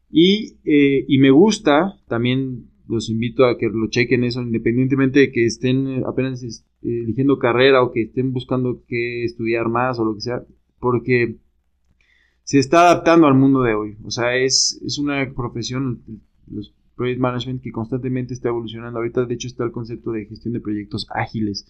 Y, 0.09 0.55
eh, 0.63 1.03
y 1.07 1.17
me 1.17 1.31
gusta 1.31 1.99
también 2.07 2.69
los 2.88 3.09
invito 3.09 3.45
a 3.45 3.57
que 3.57 3.67
lo 3.67 3.88
chequen 3.89 4.23
eso, 4.23 4.41
independientemente 4.41 5.19
de 5.19 5.31
que 5.31 5.45
estén 5.45 5.88
eh, 5.88 6.03
apenas 6.05 6.43
eh, 6.43 6.61
eligiendo 6.81 7.39
carrera 7.39 7.83
o 7.83 7.91
que 7.91 8.03
estén 8.03 8.33
buscando 8.33 8.83
qué 8.88 9.23
estudiar 9.23 9.69
más 9.69 9.99
o 9.99 10.05
lo 10.05 10.15
que 10.15 10.21
sea, 10.21 10.43
porque 10.79 11.38
se 12.43 12.59
está 12.59 12.81
adaptando 12.81 13.27
al 13.27 13.33
mundo 13.35 13.61
de 13.61 13.73
hoy. 13.73 13.97
O 14.03 14.11
sea, 14.11 14.38
es, 14.38 14.81
es 14.85 14.97
una 14.97 15.33
profesión, 15.33 16.01
los 16.49 16.73
project 16.97 17.19
management 17.19 17.61
que 17.61 17.71
constantemente 17.71 18.33
está 18.33 18.49
evolucionando. 18.49 18.99
Ahorita, 18.99 19.25
de 19.25 19.35
hecho, 19.35 19.47
está 19.47 19.63
el 19.63 19.71
concepto 19.71 20.11
de 20.11 20.25
gestión 20.25 20.53
de 20.53 20.59
proyectos 20.59 21.07
ágiles, 21.11 21.65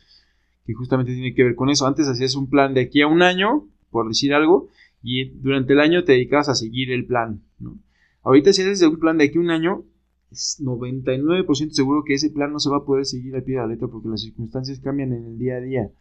que 0.65 0.74
justamente 0.74 1.13
tiene 1.13 1.36
que 1.36 1.43
ver 1.43 1.55
con 1.55 1.70
eso. 1.70 1.86
Antes 1.86 2.07
hacías 2.07 2.36
un 2.36 2.49
plan 2.49 2.74
de 2.74 2.82
aquí 2.82 3.01
a 3.01 3.07
un 3.07 3.22
año, 3.22 3.68
por 3.91 4.07
decir 4.07 4.34
algo, 4.34 4.70
y 5.03 5.30
durante 5.30 5.74
el 5.74 5.80
año 5.80 6.03
te 6.03 6.13
dedicabas 6.13 6.49
a 6.49 6.55
seguir 6.55 6.91
el 6.91 7.05
plan, 7.05 7.43
¿no? 7.59 7.78
Ahorita 8.24 8.51
si 8.51 8.61
haces 8.61 8.82
un 8.82 8.99
plan 8.99 9.18
de 9.18 9.26
aquí 9.26 9.38
a 9.38 9.41
un 9.41 9.51
año, 9.51 9.86
es 10.32 10.61
99% 10.61 11.71
seguro 11.71 12.03
que 12.03 12.13
ese 12.13 12.30
plan 12.30 12.51
no 12.51 12.59
se 12.59 12.69
va 12.69 12.78
a 12.78 12.86
poder 12.86 13.05
seguir 13.05 13.36
al 13.36 13.43
pie 13.43 13.55
de 13.55 13.61
la 13.61 13.67
letra 13.67 13.88
porque 13.88 14.09
las 14.09 14.21
circunstancias 14.21 14.80
cambian 14.80 15.13
en 15.13 15.25
el 15.25 15.38
día 15.38 15.55
a 15.55 15.61
día. 15.61 15.91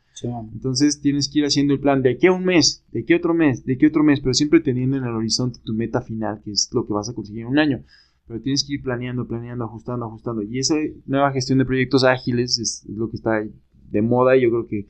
Entonces 0.53 1.01
tienes 1.01 1.29
que 1.29 1.41
ir 1.41 1.45
haciendo 1.45 1.75
el 1.75 1.81
plan 1.81 2.03
de 2.03 2.11
aquí 2.11 2.27
a 2.27 2.33
un 2.33 2.45
mes, 2.45 2.85
de 2.91 3.01
aquí 3.01 3.13
a 3.13 3.19
otro 3.19 3.35
mes, 3.35 3.65
de 3.65 3.75
aquí 3.75 3.85
a 3.85 3.89
otro 3.89 4.03
mes, 4.03 4.21
pero 4.21 4.33
siempre 4.35 4.61
teniendo 4.61 4.97
en 4.97 5.05
el 5.05 5.15
horizonte 5.15 5.61
tu 5.63 5.75
meta 5.75 6.01
final, 6.01 6.41
que 6.43 6.53
es 6.53 6.71
lo 6.73 6.87
que 6.87 6.95
vas 6.95 7.09
a 7.09 7.15
conseguir 7.15 7.43
en 7.43 7.49
un 7.49 7.59
año. 7.59 7.83
Pero 8.27 8.41
tienes 8.41 8.65
que 8.65 8.75
ir 8.75 8.83
planeando, 8.83 9.29
planeando, 9.29 9.65
ajustando, 9.65 10.07
ajustando. 10.07 10.43
Y 10.43 10.59
esa 10.59 10.75
nueva 11.05 11.33
gestión 11.33 11.59
de 11.59 11.67
proyectos 11.67 12.03
ágiles 12.03 12.59
es 12.59 12.85
lo 12.89 13.11
que 13.11 13.17
está 13.17 13.45
de 13.91 14.03
moda 14.03 14.37
y 14.37 14.43
yo 14.43 14.51
creo 14.51 14.67
que, 14.67 14.89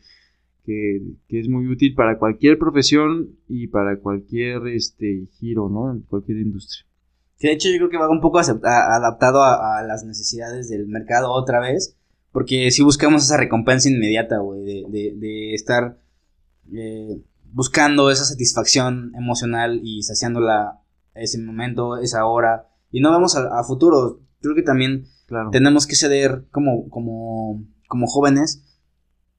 que, 0.64 1.03
que 1.28 1.41
es 1.41 1.49
muy 1.49 1.66
útil 1.66 1.95
para 1.95 2.18
cualquier 2.18 2.57
profesión 2.57 3.30
y 3.49 3.66
para 3.66 3.99
cualquier 3.99 4.68
este, 4.68 5.26
giro, 5.39 5.68
¿no? 5.68 5.93
En 5.93 6.01
cualquier 6.03 6.39
industria. 6.39 6.87
Que 7.39 7.49
de 7.49 7.55
hecho 7.55 7.68
yo 7.68 7.76
creo 7.76 7.91
que 7.91 7.99
va 7.99 8.09
un 8.09 8.20
poco 8.20 8.39
adaptado 8.39 9.43
a, 9.43 9.82
las 9.82 10.05
necesidades 10.05 10.68
del 10.68 10.87
mercado 10.87 11.32
otra 11.32 11.61
vez. 11.61 11.97
Porque 12.32 12.70
si 12.70 12.82
buscamos 12.82 13.24
esa 13.24 13.37
recompensa 13.37 13.89
inmediata, 13.89 14.39
güey, 14.39 14.62
de, 14.64 15.14
de, 15.16 15.55
estar 15.55 15.99
eh, 16.72 17.22
buscando 17.53 18.11
esa 18.11 18.24
satisfacción 18.24 19.12
emocional 19.16 19.80
y 19.82 20.03
saciándola 20.03 20.80
ese 21.14 21.39
momento, 21.39 21.99
esa 21.99 22.26
hora. 22.26 22.68
Y 22.91 23.01
no 23.01 23.11
vamos 23.11 23.37
a, 23.37 23.59
a 23.59 23.64
futuro. 23.64 24.20
Creo 24.41 24.55
que 24.55 24.62
también 24.62 25.07
tenemos 25.51 25.87
que 25.87 25.97
ceder 25.97 26.45
como, 26.51 26.89
como, 26.89 27.64
como 27.89 28.07
jóvenes 28.07 28.62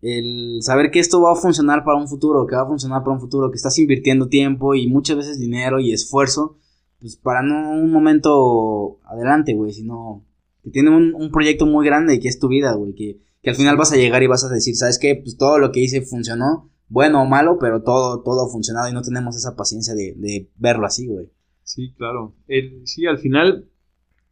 el 0.02 0.60
saber 0.62 0.92
que 0.92 1.00
esto 1.00 1.22
va 1.22 1.32
a 1.32 1.36
funcionar 1.36 1.84
para 1.84 1.98
un 1.98 2.08
futuro, 2.08 2.46
que 2.46 2.56
va 2.56 2.64
a 2.64 2.68
funcionar 2.68 3.02
para 3.04 3.14
un 3.14 3.20
futuro, 3.20 3.50
que 3.50 3.56
estás 3.56 3.78
invirtiendo 3.80 4.28
tiempo 4.28 4.76
y 4.76 4.88
muchas 4.88 5.18
veces 5.18 5.40
dinero 5.40 5.80
y 5.80 5.92
esfuerzo, 5.92 6.58
pues 7.00 7.16
para 7.18 7.42
no 7.42 7.72
un 7.72 7.92
momento 7.92 9.00
adelante, 9.06 9.54
güey, 9.54 9.72
sino 9.72 10.26
que 10.64 10.72
tiene 10.72 10.90
un, 10.90 11.32
proyecto 11.32 11.66
muy 11.66 11.86
grande 11.86 12.16
y 12.16 12.20
que 12.20 12.28
es 12.28 12.40
tu 12.40 12.48
vida, 12.48 12.74
güey, 12.74 12.94
que, 12.94 13.20
al 13.48 13.56
final 13.56 13.78
vas 13.78 13.94
a 13.94 13.96
llegar 13.96 14.22
y 14.24 14.28
vas 14.28 14.44
a 14.44 14.50
decir, 14.50 14.76
¿sabes 14.76 15.00
qué? 15.00 15.16
Pues 15.16 15.38
todo 15.38 15.58
lo 15.58 15.72
que 15.72 15.80
hice 15.80 16.02
funcionó, 16.02 16.70
bueno 16.90 17.22
o 17.22 17.26
malo, 17.26 17.58
pero 17.60 17.82
todo, 17.82 18.22
todo 18.22 18.46
ha 18.46 18.52
funcionado 18.52 18.90
y 18.90 18.94
no 18.94 19.02
tenemos 19.02 19.38
esa 19.38 19.56
paciencia 19.56 19.94
de, 19.94 20.16
de 20.18 20.50
verlo 20.58 20.86
así, 20.86 21.08
güey. 21.08 21.30
Sí, 21.64 21.94
claro. 21.98 22.36
El, 22.48 22.82
sí, 22.86 23.06
al 23.06 23.20
final, 23.20 23.70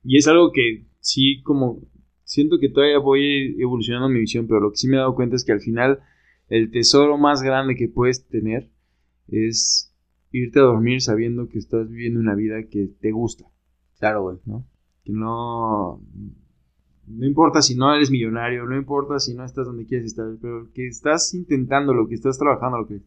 y 0.03 0.17
es 0.17 0.27
algo 0.27 0.51
que 0.51 0.85
sí 0.99 1.41
como 1.43 1.81
siento 2.25 2.59
que 2.59 2.69
todavía 2.69 2.99
voy 2.99 3.55
evolucionando 3.59 4.09
mi 4.09 4.19
visión, 4.19 4.47
pero 4.47 4.59
lo 4.59 4.71
que 4.71 4.77
sí 4.77 4.87
me 4.87 4.95
he 4.95 4.99
dado 4.99 5.15
cuenta 5.15 5.37
es 5.37 5.45
que 5.45 5.53
al 5.53 5.61
final 5.61 5.99
el 6.49 6.71
tesoro 6.71 7.17
más 7.17 7.41
grande 7.41 7.75
que 7.75 7.87
puedes 7.87 8.27
tener 8.27 8.69
es 9.27 9.94
irte 10.37 10.59
a 10.59 10.63
dormir 10.63 11.01
sabiendo 11.01 11.47
que 11.47 11.57
estás 11.57 11.89
viviendo 11.89 12.19
una 12.19 12.35
vida 12.35 12.63
que 12.69 12.89
te 12.99 13.11
gusta. 13.11 13.45
Claro, 13.99 14.23
güey. 14.23 14.37
¿no? 14.45 14.65
Que 15.03 15.13
no... 15.13 16.01
No 17.07 17.25
importa 17.27 17.61
si 17.61 17.75
no 17.75 17.93
eres 17.93 18.09
millonario, 18.09 18.65
no 18.65 18.75
importa 18.75 19.19
si 19.19 19.35
no 19.35 19.45
estás 19.45 19.67
donde 19.67 19.85
quieres 19.85 20.07
estar, 20.07 20.25
pero 20.41 20.71
que 20.73 20.87
estás 20.87 21.35
intentando 21.35 21.93
lo 21.93 22.07
que 22.07 22.15
estás 22.15 22.39
trabajando, 22.39 22.79
lo 22.79 22.87
que, 22.87 22.97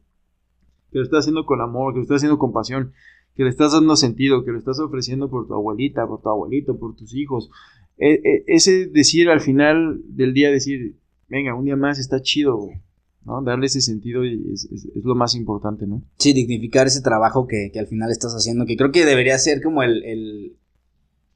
que 0.93 0.99
lo 0.99 1.03
estás 1.03 1.25
haciendo 1.25 1.45
con 1.45 1.61
amor, 1.61 1.93
que 1.93 1.99
lo 1.99 2.03
estás 2.05 2.19
haciendo 2.19 2.39
con 2.39 2.53
pasión, 2.53 2.93
que 3.35 3.43
le 3.43 3.51
estás 3.51 3.73
dando 3.73 3.97
sentido, 3.97 4.45
que 4.45 4.53
lo 4.53 4.59
estás 4.59 4.79
ofreciendo 4.79 5.29
por 5.29 5.49
tu 5.49 5.55
abuelita, 5.55 6.07
por 6.07 6.23
tu 6.23 6.29
abuelito, 6.29 6.79
por 6.79 6.95
tus 6.95 7.13
hijos, 7.13 7.51
e, 7.97 8.15
e, 8.15 8.45
ese 8.47 8.87
decir 8.87 9.29
al 9.31 9.41
final 9.41 10.01
del 10.05 10.33
día, 10.33 10.51
decir, 10.51 10.97
venga, 11.29 11.55
un 11.55 11.65
día 11.65 11.77
más 11.77 11.99
está 11.99 12.23
chido, 12.23 12.57
güey. 12.57 12.81
¿No? 13.29 13.43
Darle 13.43 13.67
ese 13.67 13.81
sentido 13.81 14.25
es, 14.25 14.69
lo 15.05 15.15
más 15.15 15.35
importante, 15.35 15.87
¿no? 15.87 16.03
Sí, 16.17 16.33
dignificar 16.33 16.87
ese 16.87 17.03
trabajo 17.03 17.47
que, 17.47 17.71
al 17.79 17.87
final 17.87 18.11
estás 18.11 18.33
haciendo, 18.33 18.67
que 18.67 18.77
creo 18.77 18.91
que 18.91 19.05
debería 19.05 19.39
ser 19.39 19.63
como 19.63 19.83
el, 19.83 20.57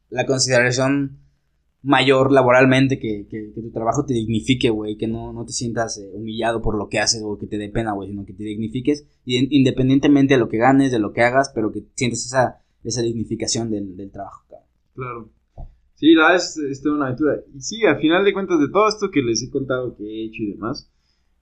la 0.09 0.26
consideración 0.26 1.18
mayor 1.82 2.32
laboralmente, 2.32 2.99
que, 2.99 3.26
tu 3.55 3.70
trabajo 3.70 4.07
te 4.07 4.14
dignifique, 4.14 4.70
güey, 4.70 4.97
que 4.97 5.07
no, 5.07 5.32
no 5.32 5.45
te 5.45 5.53
sientas 5.53 5.99
eh, 5.99 6.11
humillado 6.14 6.62
por 6.62 6.78
lo 6.78 6.88
que 6.88 6.99
haces 6.99 7.22
o 7.24 7.38
que 7.38 7.47
te 7.47 7.59
dé 7.59 7.68
pena, 7.68 7.93
güey, 7.93 8.09
sino 8.09 8.24
que 8.24 8.32
te 8.32 8.45
dignifiques, 8.45 9.07
independientemente 9.24 10.34
de 10.34 10.40
lo 10.40 10.49
que 10.49 10.59
ganes, 10.59 10.93
de 10.93 10.99
lo 10.99 11.12
que 11.12 11.22
hagas, 11.22 11.53
pero 11.55 11.70
que 11.72 11.84
sientas 11.95 12.24
esa, 12.24 12.61
esa 12.82 13.03
dignificación 13.03 13.70
del, 13.70 13.97
del 13.97 14.11
trabajo. 14.11 14.45
Claro. 14.95 15.28
Sí, 15.95 16.14
la 16.14 16.34
es, 16.34 16.57
es 16.57 16.82
toda 16.82 16.97
una 16.97 17.07
aventura. 17.07 17.36
Y 17.55 17.61
sí, 17.61 17.84
al 17.84 18.01
final 18.01 18.24
de 18.24 18.32
cuentas, 18.32 18.59
de 18.59 18.68
todo 18.68 18.88
esto 18.88 19.11
que 19.11 19.22
les 19.22 19.43
he 19.43 19.51
contado 19.51 19.95
que 19.95 20.03
he 20.03 20.24
hecho 20.26 20.43
y 20.43 20.53
demás, 20.53 20.91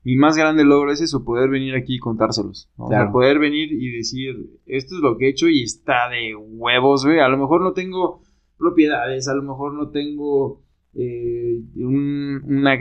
mi 0.03 0.17
más 0.17 0.37
grande 0.37 0.65
logro 0.65 0.93
es 0.93 1.01
eso, 1.01 1.25
poder 1.25 1.51
venir 1.51 1.75
aquí 1.75 1.97
y 1.97 1.99
contárselos. 1.99 2.71
¿no? 2.79 2.89
poder 3.13 3.39
venir 3.39 3.71
y 3.73 3.91
decir, 3.97 4.35
esto 4.67 4.95
es 4.95 5.01
lo 5.03 5.19
que 5.19 5.27
he 5.27 5.31
hecho 5.31 5.49
y 5.49 5.63
está 5.63 6.09
de 6.09 6.35
huevos, 6.35 7.05
güey. 7.05 7.21
A 7.21 7.29
lo 7.29 7.37
mejor 7.37 7.61
no 7.63 7.73
tengo 7.73 8.23
propiedades, 8.57 9.29
a 9.29 9.35
lo 9.35 9.43
mejor 9.43 9.75
no 9.75 9.91
tengo 9.91 10.63
eh, 10.95 11.61
un, 11.77 12.43
una, 12.47 12.79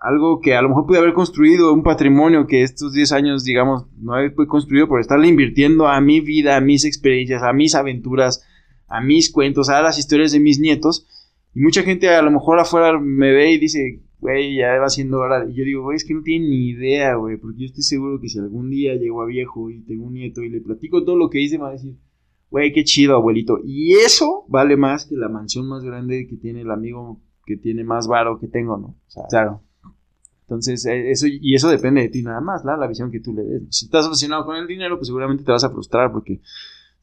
algo 0.00 0.40
que 0.40 0.54
a 0.54 0.62
lo 0.62 0.70
mejor 0.70 0.86
pude 0.86 0.98
haber 0.98 1.12
construido, 1.12 1.74
un 1.74 1.82
patrimonio 1.82 2.46
que 2.46 2.62
estos 2.62 2.94
10 2.94 3.12
años, 3.12 3.44
digamos, 3.44 3.84
no 3.98 4.18
he 4.18 4.34
construido 4.46 4.88
por 4.88 5.00
estarle 5.00 5.28
invirtiendo 5.28 5.88
a 5.88 6.00
mi 6.00 6.20
vida, 6.20 6.56
a 6.56 6.60
mis 6.60 6.86
experiencias, 6.86 7.42
a 7.42 7.52
mis 7.52 7.74
aventuras, 7.74 8.46
a 8.88 9.02
mis 9.02 9.30
cuentos, 9.30 9.68
a 9.68 9.82
las 9.82 9.98
historias 9.98 10.32
de 10.32 10.40
mis 10.40 10.58
nietos. 10.58 11.06
Y 11.54 11.60
mucha 11.60 11.82
gente 11.82 12.08
a 12.08 12.22
lo 12.22 12.30
mejor 12.30 12.58
afuera 12.58 12.98
me 12.98 13.30
ve 13.30 13.52
y 13.52 13.58
dice, 13.58 14.00
güey, 14.20 14.56
ya 14.56 14.78
va 14.78 14.88
siendo 14.88 15.18
hora. 15.18 15.48
Y 15.48 15.54
yo 15.54 15.64
digo, 15.64 15.82
güey, 15.82 15.96
es 15.96 16.04
que 16.04 16.14
no 16.14 16.22
tiene 16.22 16.48
ni 16.48 16.68
idea, 16.68 17.14
güey, 17.14 17.36
porque 17.36 17.60
yo 17.60 17.66
estoy 17.66 17.82
seguro 17.82 18.20
que 18.20 18.28
si 18.28 18.38
algún 18.38 18.70
día 18.70 18.94
llego 18.94 19.22
a 19.22 19.26
viejo 19.26 19.70
y 19.70 19.80
tengo 19.82 20.06
un 20.06 20.14
nieto 20.14 20.42
y 20.42 20.50
le 20.50 20.60
platico 20.60 21.04
todo 21.04 21.16
lo 21.16 21.30
que 21.30 21.40
hice, 21.40 21.58
me 21.58 21.64
va 21.64 21.70
a 21.70 21.72
decir, 21.72 21.96
güey, 22.50 22.72
qué 22.72 22.84
chido, 22.84 23.16
abuelito. 23.16 23.58
Y 23.64 23.94
eso 23.94 24.44
vale 24.48 24.76
más 24.76 25.06
que 25.06 25.16
la 25.16 25.28
mansión 25.28 25.68
más 25.68 25.82
grande 25.82 26.26
que 26.28 26.36
tiene 26.36 26.62
el 26.62 26.70
amigo 26.70 27.20
que 27.46 27.56
tiene 27.56 27.82
más 27.82 28.06
varo 28.06 28.38
que 28.38 28.48
tengo, 28.48 28.76
¿no? 28.76 28.96
claro. 29.28 29.62
Entonces, 30.42 30.84
eh, 30.86 31.12
eso, 31.12 31.28
y 31.28 31.54
eso 31.54 31.68
depende 31.68 32.00
de 32.00 32.08
ti 32.08 32.22
nada 32.22 32.40
más, 32.40 32.64
¿la? 32.64 32.76
la 32.76 32.88
visión 32.88 33.12
que 33.12 33.20
tú 33.20 33.32
le 33.32 33.44
des. 33.44 33.62
Si 33.70 33.84
estás 33.84 34.06
obsesionado 34.06 34.44
con 34.44 34.56
el 34.56 34.66
dinero, 34.66 34.96
pues 34.96 35.06
seguramente 35.06 35.44
te 35.44 35.52
vas 35.52 35.62
a 35.62 35.70
frustrar 35.70 36.10
porque 36.10 36.40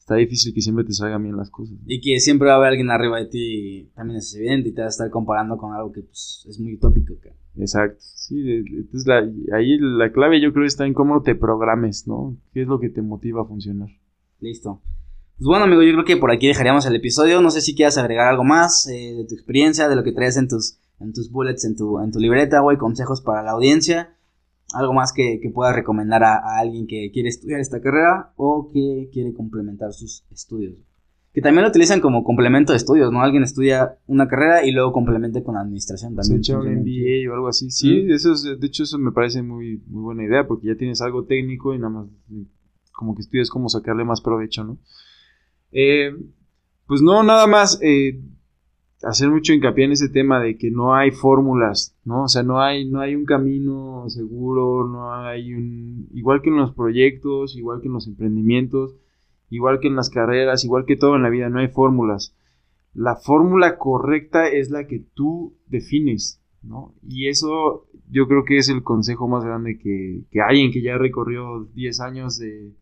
está 0.08 0.14
difícil 0.14 0.54
que 0.54 0.62
siempre 0.62 0.84
te 0.84 0.94
salgan 0.94 1.22
bien 1.22 1.36
las 1.36 1.50
cosas. 1.50 1.76
Y 1.86 2.00
que 2.00 2.18
siempre 2.18 2.48
va 2.48 2.54
a 2.54 2.56
haber 2.56 2.70
alguien 2.70 2.90
arriba 2.90 3.18
de 3.18 3.26
ti, 3.26 3.90
también 3.94 4.18
es 4.18 4.34
evidente, 4.34 4.70
y 4.70 4.72
te 4.72 4.80
vas 4.80 4.94
a 4.94 5.04
estar 5.04 5.10
comparando 5.10 5.58
con 5.58 5.74
algo 5.74 5.92
que 5.92 6.00
pues, 6.00 6.46
es 6.48 6.58
muy 6.58 6.76
utópico. 6.76 7.14
Exacto, 7.56 7.98
sí, 8.00 8.36
entonces 8.40 9.06
la, 9.06 9.18
ahí 9.54 9.76
la 9.78 10.10
clave 10.10 10.40
yo 10.40 10.52
creo 10.54 10.64
está 10.64 10.86
en 10.86 10.94
cómo 10.94 11.22
te 11.22 11.34
programes, 11.34 12.06
¿no? 12.06 12.38
¿Qué 12.54 12.62
es 12.62 12.68
lo 12.68 12.80
que 12.80 12.88
te 12.88 13.02
motiva 13.02 13.42
a 13.42 13.44
funcionar? 13.44 13.88
Listo. 14.40 14.80
Pues 15.36 15.46
bueno, 15.46 15.64
amigo, 15.64 15.82
yo 15.82 15.92
creo 15.92 16.04
que 16.04 16.16
por 16.16 16.30
aquí 16.30 16.46
dejaríamos 16.46 16.86
el 16.86 16.96
episodio. 16.96 17.42
No 17.42 17.50
sé 17.50 17.60
si 17.60 17.74
quieras 17.74 17.98
agregar 17.98 18.28
algo 18.28 18.44
más 18.44 18.88
eh, 18.88 19.14
de 19.14 19.24
tu 19.26 19.34
experiencia, 19.34 19.88
de 19.88 19.96
lo 19.96 20.04
que 20.04 20.12
traes 20.12 20.36
en 20.36 20.48
tus, 20.48 20.78
en 21.00 21.12
tus 21.12 21.30
bullets, 21.30 21.64
en 21.64 21.76
tu, 21.76 22.00
en 22.00 22.12
tu 22.12 22.18
libreta, 22.18 22.60
güey, 22.60 22.76
consejos 22.78 23.20
para 23.20 23.42
la 23.42 23.50
audiencia 23.50 24.16
algo 24.74 24.92
más 24.92 25.12
que, 25.12 25.40
que 25.40 25.50
puedas 25.50 25.74
recomendar 25.74 26.22
a, 26.24 26.58
alguien 26.58 26.86
que 26.86 27.10
quiere 27.12 27.28
estudiar 27.28 27.60
esta 27.60 27.80
carrera 27.80 28.32
o 28.36 28.70
que 28.72 29.08
quiere 29.12 29.32
complementar 29.32 29.92
sus 29.92 30.24
estudios. 30.30 30.74
Que 31.32 31.42
también 31.42 31.62
lo 31.62 31.68
utilizan 31.68 32.00
como 32.00 32.24
complemento 32.24 32.72
de 32.72 32.78
estudios, 32.78 33.12
¿no? 33.12 33.22
Alguien 33.22 33.42
estudia 33.42 33.98
una 34.06 34.26
carrera 34.26 34.64
y 34.64 34.72
luego 34.72 34.92
complemente 34.92 35.42
con 35.42 35.56
administración 35.56 36.14
también. 36.14 36.42
Se 36.42 36.52
echa 36.52 36.58
un 36.58 36.66
MBA 36.66 37.30
o 37.30 37.34
algo 37.34 37.48
así. 37.48 37.70
Sí, 37.70 38.06
eso 38.08 38.34
de 38.34 38.66
hecho 38.66 38.82
eso 38.82 38.98
me 38.98 39.12
parece 39.12 39.42
muy, 39.42 39.82
muy 39.86 40.02
buena 40.02 40.24
idea 40.24 40.46
porque 40.46 40.66
ya 40.68 40.76
tienes 40.76 41.00
algo 41.00 41.24
técnico 41.24 41.74
y 41.74 41.78
nada 41.78 41.90
más 41.90 42.06
como 42.92 43.14
que 43.14 43.22
estudias 43.22 43.50
cómo 43.50 43.68
sacarle 43.68 44.04
más 44.04 44.20
provecho, 44.20 44.64
¿no? 44.64 44.78
Eh, 45.70 46.10
pues 46.86 47.02
no, 47.02 47.22
nada 47.22 47.46
más. 47.46 47.78
Eh, 47.82 48.20
hacer 49.02 49.30
mucho 49.30 49.52
hincapié 49.52 49.84
en 49.84 49.92
ese 49.92 50.08
tema 50.08 50.40
de 50.40 50.56
que 50.56 50.70
no 50.70 50.94
hay 50.94 51.10
fórmulas, 51.10 51.96
¿no? 52.04 52.24
O 52.24 52.28
sea, 52.28 52.42
no 52.42 52.60
hay, 52.60 52.88
no 52.88 53.00
hay 53.00 53.14
un 53.14 53.24
camino 53.24 54.04
seguro, 54.08 54.88
no 54.88 55.14
hay 55.14 55.54
un... 55.54 56.08
Igual 56.12 56.42
que 56.42 56.50
en 56.50 56.56
los 56.56 56.74
proyectos, 56.74 57.56
igual 57.56 57.80
que 57.80 57.86
en 57.86 57.94
los 57.94 58.08
emprendimientos, 58.08 58.96
igual 59.50 59.78
que 59.80 59.88
en 59.88 59.96
las 59.96 60.10
carreras, 60.10 60.64
igual 60.64 60.84
que 60.84 60.96
todo 60.96 61.16
en 61.16 61.22
la 61.22 61.30
vida, 61.30 61.48
no 61.48 61.60
hay 61.60 61.68
fórmulas. 61.68 62.34
La 62.92 63.16
fórmula 63.16 63.78
correcta 63.78 64.48
es 64.48 64.70
la 64.70 64.86
que 64.86 65.04
tú 65.14 65.56
defines, 65.66 66.42
¿no? 66.62 66.94
Y 67.06 67.28
eso 67.28 67.86
yo 68.10 68.26
creo 68.26 68.44
que 68.44 68.56
es 68.58 68.68
el 68.68 68.82
consejo 68.82 69.28
más 69.28 69.44
grande 69.44 69.78
que, 69.78 70.24
que 70.30 70.40
alguien 70.40 70.72
que 70.72 70.82
ya 70.82 70.98
recorrió 70.98 71.68
10 71.74 72.00
años 72.00 72.38
de, 72.38 72.72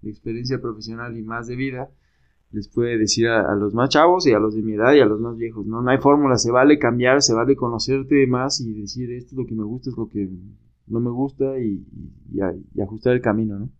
de 0.00 0.10
experiencia 0.10 0.60
profesional 0.60 1.18
y 1.18 1.22
más 1.22 1.46
de 1.46 1.56
vida, 1.56 1.90
les 2.52 2.68
puede 2.68 2.98
decir 2.98 3.28
a, 3.28 3.54
los 3.54 3.74
más 3.74 3.90
chavos 3.90 4.26
y 4.26 4.32
a 4.32 4.38
los 4.38 4.54
de 4.54 4.62
mi 4.62 4.74
edad 4.74 4.94
y 4.94 5.00
a 5.00 5.06
los 5.06 5.20
más 5.20 5.36
viejos, 5.36 5.66
¿no? 5.66 5.82
No 5.82 5.90
hay 5.90 5.98
fórmula, 5.98 6.36
se 6.36 6.50
vale 6.50 6.78
cambiar, 6.78 7.22
se 7.22 7.34
vale 7.34 7.56
conocerte 7.56 8.26
más 8.26 8.60
y 8.60 8.72
decir 8.72 9.10
esto 9.12 9.34
es 9.34 9.38
lo 9.38 9.46
que 9.46 9.54
me 9.54 9.64
gusta, 9.64 9.90
es 9.90 9.96
lo 9.96 10.08
que 10.08 10.28
no 10.86 11.00
me 11.00 11.10
gusta 11.10 11.58
y, 11.58 11.84
ajustar 12.80 13.14
el 13.14 13.20
camino, 13.20 13.58
¿no? 13.58 13.70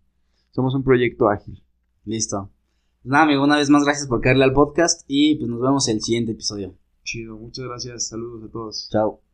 Somos 0.51 0.75
un 0.75 0.83
proyecto 0.83 1.29
ágil. 1.29 1.63
Listo. 2.05 2.51
Pues 3.03 3.11
nada, 3.11 3.23
amigo, 3.23 3.43
una 3.43 3.57
vez 3.57 3.69
más 3.69 3.83
gracias 3.83 4.07
por 4.07 4.21
caerle 4.21 4.43
al 4.43 4.53
podcast 4.53 5.03
y 5.07 5.35
pues 5.35 5.49
nos 5.49 5.61
vemos 5.61 5.87
en 5.87 5.95
el 5.95 6.01
siguiente 6.01 6.31
episodio. 6.33 6.75
Chido, 7.03 7.37
muchas 7.37 7.65
gracias, 7.65 8.07
saludos 8.07 8.43
a 8.43 8.51
todos. 8.51 8.89
Chao. 8.91 9.26